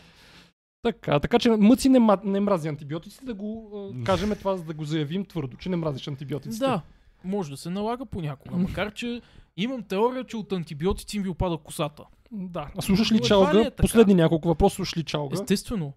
[0.83, 4.75] Така, така че мъци не, не мрази антибиотици, да го а, кажем това, за да
[4.75, 6.65] го заявим твърдо, че не мразиш антибиотиците.
[6.65, 6.83] Да,
[7.25, 9.21] може да се налага понякога, макар че
[9.57, 12.03] имам теория, че от антибиотици ми опада косата.
[12.33, 12.71] Да.
[12.79, 13.61] А слушаш ли едва чалга?
[13.61, 13.71] е?
[13.71, 15.35] Последни няколко въпроса, слушаш ли чалга?
[15.35, 15.93] Естествено.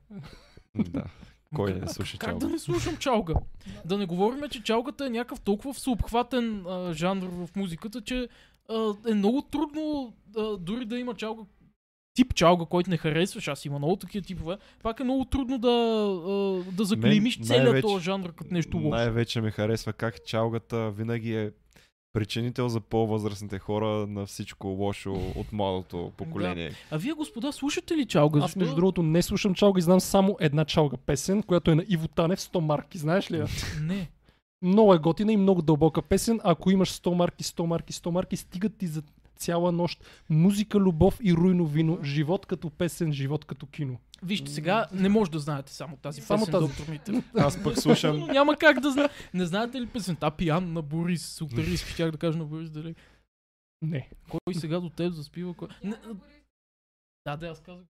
[0.76, 1.04] да.
[1.56, 2.46] Кой не слуша Как чалга?
[2.46, 3.34] да не слушам чалга?
[3.86, 8.28] Да не говорим, че чалгата е някакъв толкова всеобхватен а, жанр в музиката, че
[8.70, 11.44] а, е много трудно а, дори да има чалга
[12.18, 15.68] тип чалга, който не харесваш, аз има много такива типове, пак е много трудно да,
[15.70, 18.90] а, да заклеймиш целият този жанр като нещо лошо.
[18.90, 21.52] Най-вече ми харесва как чалгата винаги е
[22.18, 26.72] причинител за по-възрастните хора на всичко лошо от младото поколение.
[26.92, 28.40] А вие, господа, слушате ли чалга?
[28.44, 31.86] Аз между другото не слушам чалга и знам само една чалга песен, която е на
[31.88, 32.98] Иво Танев 100 марки.
[32.98, 33.46] Знаеш ли я?
[33.82, 34.10] Не.
[34.62, 36.40] Много е готина и много дълбока песен.
[36.44, 39.02] Ако имаш 100 марки, 100 марки, 100 марки, стигат ти за
[39.38, 43.98] цяла нощ, музика, любов и руйно вино, живот като песен, живот като кино.
[44.24, 46.68] Вижте, сега не може да знаете само тази Само песен, тази.
[46.68, 47.24] доктор Митев.
[47.38, 48.18] Аз пък слушам...
[48.28, 49.10] Няма как да знае.
[49.34, 51.26] Не знаете ли песента Пиян на Борис?
[51.26, 52.96] Султариски, щях да кажа на Борис дали.
[53.82, 54.10] Не.
[54.30, 55.54] Кой сега до теб заспива?
[55.54, 55.68] Кой...
[55.84, 55.96] Не,
[57.26, 57.86] да, да, аз казах.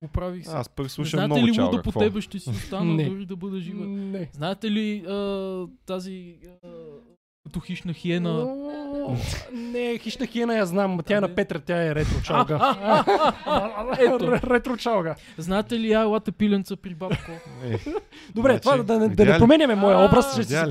[0.00, 0.52] Поправих се.
[0.56, 1.70] Аз пък Не слушам Знаете много ли чалга.
[1.76, 3.08] луда по тебе ще си остана Не.
[3.08, 3.86] дори да бъда жива?
[3.86, 4.30] Не.
[4.32, 6.68] Знаете ли а, тази а,
[7.44, 8.46] като хищна хиена?
[9.52, 11.28] Не, хищна хиена я знам, тя е на.
[11.28, 12.74] Петра, тя е ретро чалга.
[14.44, 15.14] Ретро чалга.
[15.38, 17.30] Знаете ли елата пиленца при бабко?
[17.64, 17.78] Е,
[18.34, 20.66] Добре, Значи, това да, не- променяме моя образ, ще си за-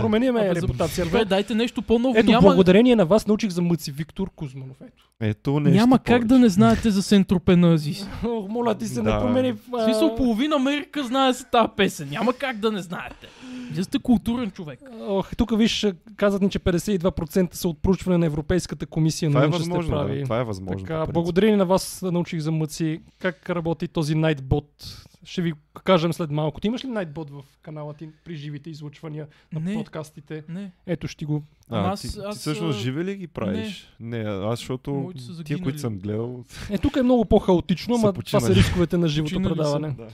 [0.58, 1.12] репутацията.
[1.12, 2.14] Добре, дайте нещо по-ново.
[2.18, 4.78] Ето, благодарение на вас научих за мъци Виктор Кузманов.
[5.22, 5.60] Ето.
[5.60, 8.08] Нещо няма как да не знаете за Сентропеназис.
[8.50, 9.54] Моля ти се, не промени.
[9.84, 12.10] Смисъл, половина Америка знае за тази песен.
[12.10, 13.28] Няма как да не знаете.
[13.74, 14.80] Вие сте културен човек.
[15.00, 19.30] Ох, тук виж, казват ни, че 52% са от проучване на Европейската комисия.
[19.30, 19.92] Това е научна сте възможно.
[19.98, 20.18] прави.
[20.18, 20.80] Да, това е възможно.
[20.80, 24.66] Така, благодарение на вас научих за мъци как работи този Nightbot.
[25.26, 26.62] Ще ви кажем след малко.
[26.62, 29.74] Ти имаш ли Nightbot в канала ти при живите излъчвания на Не.
[29.74, 30.44] подкастите?
[30.50, 30.72] Не.
[30.88, 31.44] Ето ще го...
[31.70, 33.96] А, аз- ти, ти аз, всъщност а, живи ли ги правиш?
[34.00, 35.12] Не, аз защото
[35.46, 39.42] тия, които съм гледал, Е, тук е много по-хаотично, ама това са рисковете на живото
[39.42, 39.90] предаване.
[39.90, 40.08] да.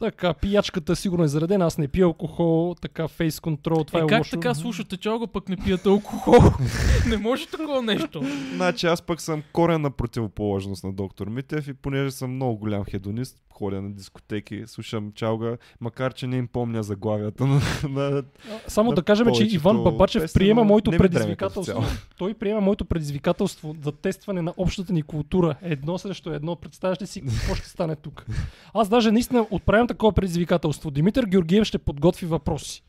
[0.00, 4.06] Така, пиячката сигурно е заредена, аз не пия алкохол, така фейс контрол, това е, е,
[4.06, 4.30] как лошо.
[4.30, 6.34] така слушате чалга, пък не пиете алкохол?
[7.08, 8.22] не може такова нещо.
[8.54, 13.36] Значи аз пък съм корена противоположност на доктор Митев и понеже съм много голям хедонист,
[13.60, 18.22] ходя на дискотеки, слушам чалга, макар че не им помня заглавията на, на
[18.68, 21.82] Само на да кажем, че Иван Бабачев песни, приема моето предизвикателство.
[22.18, 25.54] Той приема моето предизвикателство за тестване на общата ни култура.
[25.62, 26.56] Едно срещу едно.
[26.56, 28.26] Представяш ли си какво ще стане тук?
[28.74, 30.90] Аз даже наистина отправям такова предизвикателство.
[30.90, 32.82] Димитър Георгиев ще подготви въпроси.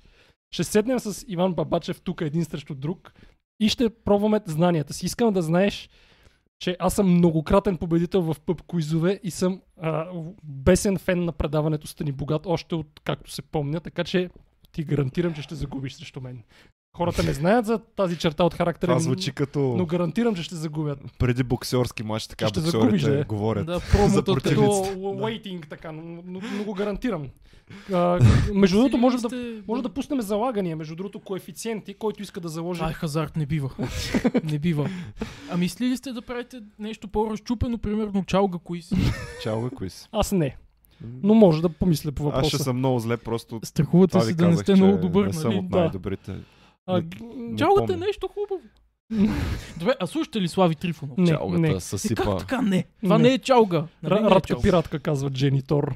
[0.51, 3.13] Ще седнем с Иван Бабачев тук един срещу друг
[3.59, 5.05] и ще пробваме знанията си.
[5.05, 5.89] Искам да знаеш,
[6.61, 10.05] че аз съм многократен победител в пъб куизове и съм а,
[10.43, 14.29] бесен фен на предаването Стани богат, още от както се помня, така че
[14.71, 16.43] ти гарантирам, че ще загубиш срещу мен.
[16.97, 20.55] Хората не знаят за тази черта от характера Това звучи като но гарантирам, че ще
[20.55, 20.99] загубят.
[21.19, 23.25] преди боксерски матч, така Ще боксерите загубиш, да.
[23.25, 23.65] говорят.
[23.65, 23.79] Да,
[24.25, 24.89] противниците.
[24.89, 27.29] Като waiting, така, но, но, но го гарантирам.
[27.93, 28.19] А,
[28.53, 29.29] между другото, може да,
[29.67, 32.83] може да пуснем залагания, между другото, коефициенти, който иска да заложи.
[32.83, 33.69] Е хазарт, не бива.
[34.43, 34.89] не бива.
[35.51, 38.95] А мислили ли сте да правите нещо по-разчупено, примерно чалга кои си?
[39.43, 40.07] Чалга, кои си?
[40.11, 40.57] Аз не,
[41.23, 42.63] но може да помисля по Аз ще въпроса.
[42.63, 45.59] съм много зле, просто Страхувате се да не сте много добър, не съм нали?
[45.59, 45.79] от Да.
[45.79, 46.35] най-добрите.
[46.85, 47.01] А,
[47.37, 48.05] Не Чалгата е помня.
[48.05, 48.61] нещо хубаво.
[49.77, 51.17] Добре, а слушате ли Слави Трифонов?
[51.17, 51.69] Не, Чалгата не.
[51.69, 52.37] Е, как съсипа.
[52.37, 52.85] така не?
[53.03, 53.23] Това Не.
[53.23, 53.83] не, е чалга.
[54.03, 54.61] Нали Ра- не е Радка чалга?
[54.63, 55.95] пиратка, казва Джени Тор.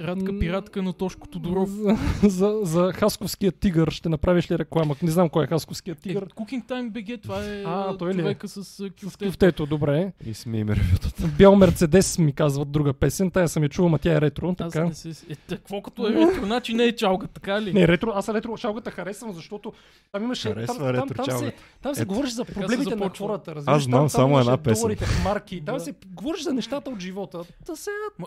[0.00, 1.68] Радка пиратка на Тошко Тодоров.
[1.70, 4.96] За, за, за Хасковския тигър ще направиш ли реклама?
[5.02, 6.26] Не знам кой е Хасковския Е, тигър.
[6.26, 8.20] Cooking Time BG, това е А, той ли е?
[8.20, 9.26] човека с С кюфте.
[9.26, 10.12] кюфтето, добре.
[10.26, 11.26] И сме им ревютата.
[11.28, 13.30] Бял Мерцедес ми казват друга песен.
[13.30, 14.50] Тая съм я чувал, ма тя е ретро.
[14.50, 14.84] Аз Така.
[14.84, 15.08] не се...
[15.08, 16.44] Е, какво като е ретро?
[16.46, 17.72] Значи не е чалга, така ли?
[17.72, 19.72] Не, ретро, аз ретро шалгата харесвам, защото
[20.12, 20.48] там имаше.
[20.48, 21.52] Харесва там, там, ретро там, се, чалгата.
[21.82, 23.54] там се говориш за се проблемите на хората.
[23.54, 23.76] Разбираш?
[23.76, 24.96] Аз знам там, само там една песен.
[25.24, 25.62] марки.
[25.66, 27.40] Там се говориш за нещата от живота.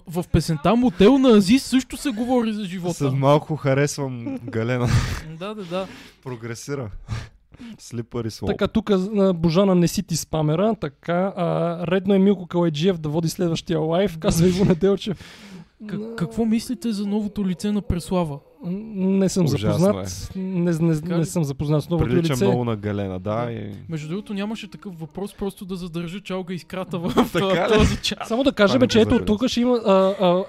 [0.08, 2.94] В песента Мотел на Азис също се говори за живота.
[2.94, 4.88] След малко харесвам Галена.
[5.40, 5.88] Да, да, да.
[6.24, 6.92] Прогресира.
[7.80, 8.50] Слипър и слоп.
[8.50, 8.92] Така, тук
[9.36, 14.18] Божана не си ти спамера, така, а, редно е Милко Калайджиев да води следващия лайф,
[14.18, 15.20] казва Иво Неделчев.
[15.84, 18.40] К- какво мислите за новото лице на Преслава?
[18.66, 20.32] Не съм Ужасно запознат.
[20.36, 21.26] Не, не, Така не ли?
[21.26, 22.46] съм запознат с новото Прилича лице.
[22.46, 23.52] много на Галена, да.
[23.52, 23.72] И...
[23.90, 28.28] Между другото нямаше такъв въпрос, просто да задържа чалга изкрата в Така този час.
[28.28, 29.76] Само да кажем, не че ето тук ще има.
[29.86, 30.44] А, а, а,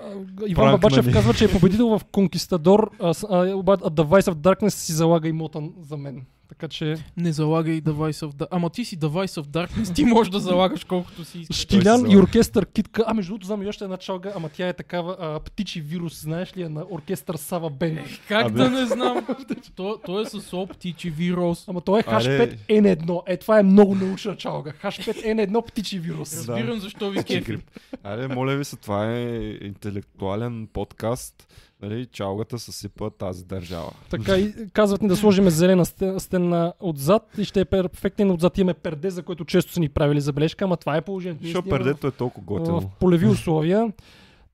[0.46, 4.92] Иван Пранк Бабачев казва, че е победител в Конкистадор, а The Vice of Darkness си
[4.92, 6.22] залага имота за мен.
[6.54, 8.48] Така че Не залагай Device of Darkness.
[8.50, 11.56] Ама ти си Device of Darkness, ти можеш да залагаш колкото си искаш.
[11.56, 13.04] Штилян и оркестър Китка.
[13.06, 16.20] А между другото знам и още една чалга, ама тя е такава а, птичи вирус,
[16.20, 17.98] знаеш ли, е на оркестър Сава Бен.
[18.28, 18.58] Как Абе.
[18.58, 19.26] да не знам?
[19.76, 21.68] то, то е с О птичи вирус.
[21.68, 22.48] Ама то е Аре.
[22.68, 23.22] H5N1.
[23.26, 24.72] Е, това е много научна чалга.
[24.82, 26.36] H5N1 птичи вирус.
[26.36, 27.52] Разбирам защо ви Птичи кефи.
[27.52, 27.70] грип.
[28.02, 31.48] Айде, моля ви се, това е интелектуален подкаст.
[31.84, 33.90] Нали, чалгата съсипа тази държава.
[34.10, 38.58] Така и казват ни да сложим зелена сте- стена отзад и ще е перфектен отзад
[38.58, 41.42] имаме перде, за което често са ни правили забележка, ама това е положението.
[41.42, 42.80] Ние Що снимаме пердето е толкова готино.
[42.80, 43.92] в полеви условия.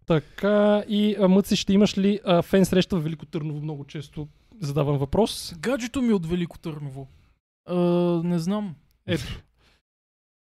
[0.06, 3.60] Така и Мъци, ще имаш ли а, фен среща в Велико Търново?
[3.60, 4.28] Много често
[4.60, 5.54] задавам въпрос.
[5.58, 7.06] Гаджето ми е от Велико Търново.
[7.66, 7.76] А,
[8.24, 8.74] не знам.
[9.06, 9.40] Ето.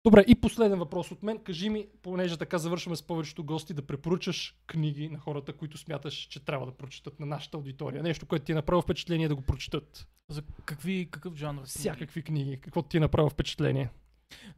[0.06, 1.38] Добре, и последен въпрос от мен.
[1.38, 6.14] Кажи ми, понеже така завършваме с повечето гости, да препоръчаш книги на хората, които смяташ,
[6.14, 8.02] че трябва да прочитат на нашата аудитория.
[8.02, 10.06] Нещо, което ти е направило впечатление да го прочитат.
[10.28, 11.62] За какви, какъв жанр?
[11.64, 12.58] Всякакви книги.
[12.60, 13.90] Какво ти е направило впечатление?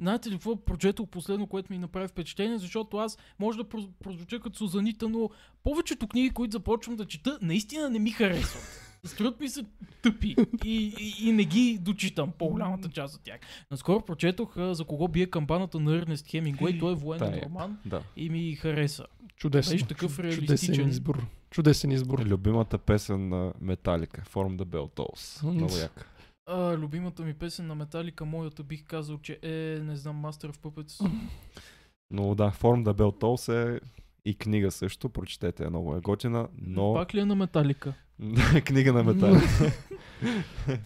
[0.01, 4.41] Знаете ли какво прочетох последно, което ми направи впечатление, защото аз може да про- прозвуча
[4.41, 5.31] като Сузанита, но
[5.63, 8.96] повечето книги, които започвам да чета, наистина не ми харесват.
[9.07, 9.65] Струват ми се
[10.03, 10.35] тъпи
[10.65, 13.41] и, и, и не ги дочитам по-голямата част от тях.
[13.71, 16.79] Наскоро прочетох а, за кого бие камбаната на Ернест Хемингуей.
[16.79, 17.43] Той е военен Тая.
[17.45, 18.03] роман Да.
[18.17, 19.07] и ми хареса.
[19.37, 19.73] Чудесно.
[19.73, 20.89] Беше такъв Чудесен реалистичен.
[20.89, 21.27] избор.
[21.51, 22.25] Чудесен избор.
[22.25, 25.51] Любимата песен на Металика, Form the Bell Tolls.
[25.51, 26.07] Много яка.
[26.47, 29.49] А, любимата ми песен на Металика, моята бих казал, че е,
[29.83, 31.11] не знам, Master of Puppets.
[32.11, 33.81] Но да, Form the Bell Tolls е
[34.27, 37.95] и книга също, прочетете, е много е готина, но Пак ли е на Металика?
[38.65, 39.47] книга на Металика.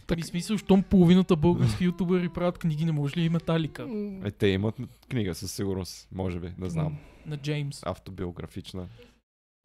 [0.07, 3.89] Так- И смисъл, щом половината български ютубери правят книги, не може ли и Металика?
[4.25, 4.75] Е, те имат
[5.11, 6.99] книга със сигурност, може би, не знам.
[7.27, 7.83] На Джеймс.
[7.87, 8.87] Автобиографична.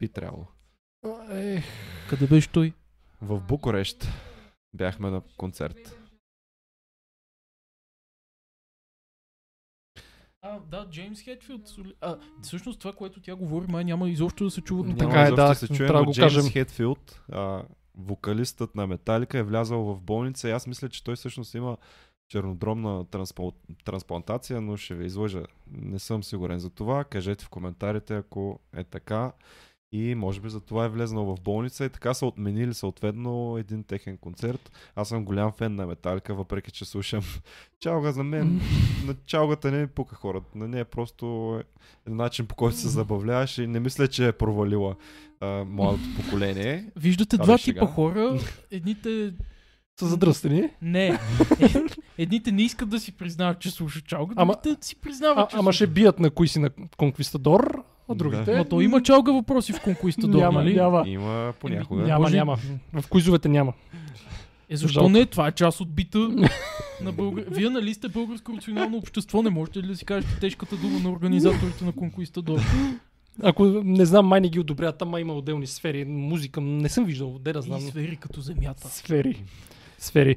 [0.00, 0.46] Би трябвало.
[1.30, 1.62] Е,
[2.08, 2.72] Къде беше той?
[3.22, 4.08] В Букурещ
[4.74, 5.98] бяхме на концерт.
[10.46, 11.62] А, да, Джеймс Хетфилд.
[12.00, 14.98] А, всъщност това, което тя говори, май няма изобщо да се чува тук.
[14.98, 16.50] Така Няма е, да, се чуем, трябва да но го Джеймс кажем.
[16.50, 17.62] Хетфилд, а,
[17.94, 21.76] вокалистът на Металика е влязал в болница и аз мисля, че той всъщност има
[22.28, 23.52] чернодромна транспло...
[23.84, 25.42] трансплантация, но ще ви излъжа.
[25.72, 27.04] Не съм сигурен за това.
[27.04, 29.32] Кажете в коментарите, ако е така.
[29.92, 33.84] И може би за това е влезнал в болница и така са отменили съответно един
[33.84, 34.72] техен концерт.
[34.94, 37.22] Аз съм голям фен на Металика, въпреки че слушам
[37.80, 38.60] чалга за мен.
[39.06, 40.58] На чалгата не ми пука хората.
[40.58, 41.56] На нея просто
[42.06, 44.96] е начин по който се забавляваш и не мисля, че е провалила
[45.40, 46.90] а, младото поколение.
[46.96, 47.80] Виждате два шега.
[47.80, 48.38] типа хора.
[48.70, 49.32] Едните...
[50.00, 50.70] са задръстени.
[50.82, 51.18] Не.
[52.18, 55.56] Едните не искат да си признават, че слушат чалга, Ама- другите си признават, А, че
[55.56, 58.18] ама ще бият на кои си на Конквистадор, а Да.
[58.18, 58.56] другите...
[58.56, 60.74] Ма то има чалга въпроси в Конкуистадор, няма, нали?
[60.74, 61.04] няма.
[61.06, 62.02] Има понякога.
[62.02, 62.56] Няма, Може- няма.
[62.92, 63.72] В куизовете няма.
[64.70, 65.08] Е, защо Жалко.
[65.10, 65.26] не?
[65.26, 66.18] Това е част от бита
[67.02, 67.44] на българ...
[67.50, 69.42] Вие нали сте българско национално общество?
[69.42, 72.60] Не можете ли да си кажете тежката дума на организаторите на Конкуистадор?
[73.42, 76.04] Ако не знам, май не ги одобряват, ама има отделни сфери.
[76.04, 77.78] Музика не съм виждал, де да знам.
[77.78, 78.88] И сфери като земята.
[78.88, 79.42] Сфери.
[80.06, 80.36] Сфери.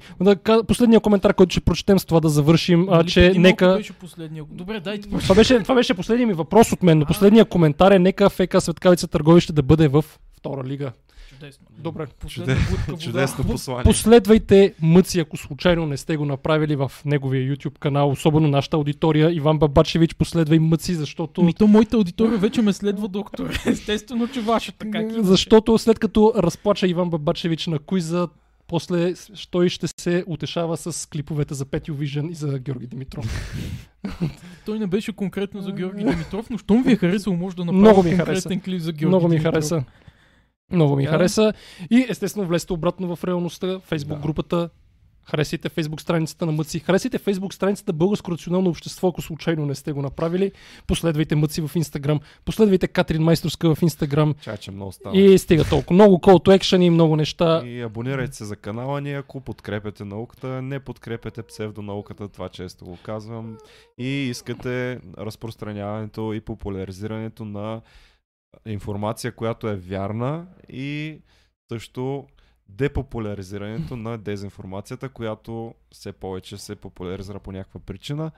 [0.68, 3.76] Последния коментар, който ще прочетем с това да завършим, а, Нали че нека...
[3.76, 4.44] беше последния.
[4.52, 8.00] Добре, дайте Това беше, това беше последният ми въпрос от мен, но последният коментар е
[8.00, 10.06] нека ФК Светкавица Търговище да бъде в
[10.38, 10.92] втора лига.
[11.30, 11.66] Чудесно.
[11.78, 12.08] Добре.
[12.38, 12.58] Вода.
[13.00, 13.84] Чудесно послание.
[13.84, 19.32] Последвайте Мъци, ако случайно не сте го направили в неговия YouTube канал, особено нашата аудитория.
[19.32, 21.44] Иван Бабачевич, последвай Мъци, защото...
[21.44, 23.60] Ми то моята аудитория вече ме следва, доктор.
[23.66, 28.28] Естествено, че вашата как Защото след като разплача Иван Бабачевич на куиза,
[28.70, 29.14] после
[29.52, 33.52] той ще се утешава с клиповете за Петю Вижен и за Георги Димитров.
[34.66, 37.82] Той не беше конкретно за Георги Димитров, но щом ви е харесало, може да направи
[37.82, 38.60] Много ми конкретен хареса.
[38.62, 39.54] клип за Георги Много ми Димитров.
[39.54, 39.84] хареса.
[40.72, 41.12] Много ми Така.
[41.12, 41.54] хареса.
[41.92, 43.80] И естествено влезте обратно в реалността.
[43.80, 44.22] Фейсбук Да.
[44.24, 44.70] групата.
[45.30, 46.80] Харесайте фейсбук страницата на Мъци.
[46.80, 50.52] Харесайте фейсбук страницата Българско рационално общество, ако случайно не сте го направили.
[50.88, 52.20] Последвайте Мъци в Инстаграм.
[52.46, 54.36] Последвайте Катрин Майсторска в Инстаграм.
[54.42, 55.18] Чай, че много стана.
[55.18, 55.94] И стига толкова.
[55.94, 57.62] Много call to action и много неща.
[57.66, 62.98] И абонирайте се за канала ни, ако подкрепяте науката, не подкрепяте псевдонауката, това често го
[63.04, 63.58] казвам.
[63.98, 67.82] И искате разпространяването и популяризирането на
[68.66, 71.22] информация, която е вярна и
[71.72, 72.26] също
[72.78, 78.32] депопуляризирането на дезинформацията, която все повече се популяризира по някаква причина,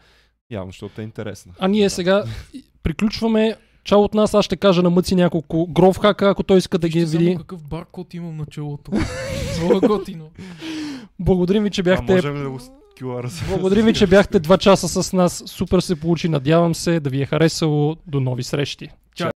[0.51, 1.53] явно, защото е интересна.
[1.59, 2.23] А ние сега
[2.83, 3.55] приключваме.
[3.83, 6.89] Чао от нас, аз ще кажа на Мъци няколко гров хака, ако той иска да
[6.89, 7.25] ги види.
[7.25, 8.91] само какъв баркод имам на челото.
[9.63, 10.31] Много готино.
[11.19, 13.47] Благодарим ви, че А бяхте можем ли да го QR -а?
[13.47, 15.43] Благодарим ви, че бяхте два часа с нас.
[15.45, 16.29] Супер се получи.
[16.29, 17.95] Надявам се да ви е харесало.
[18.07, 18.89] До нови срещи.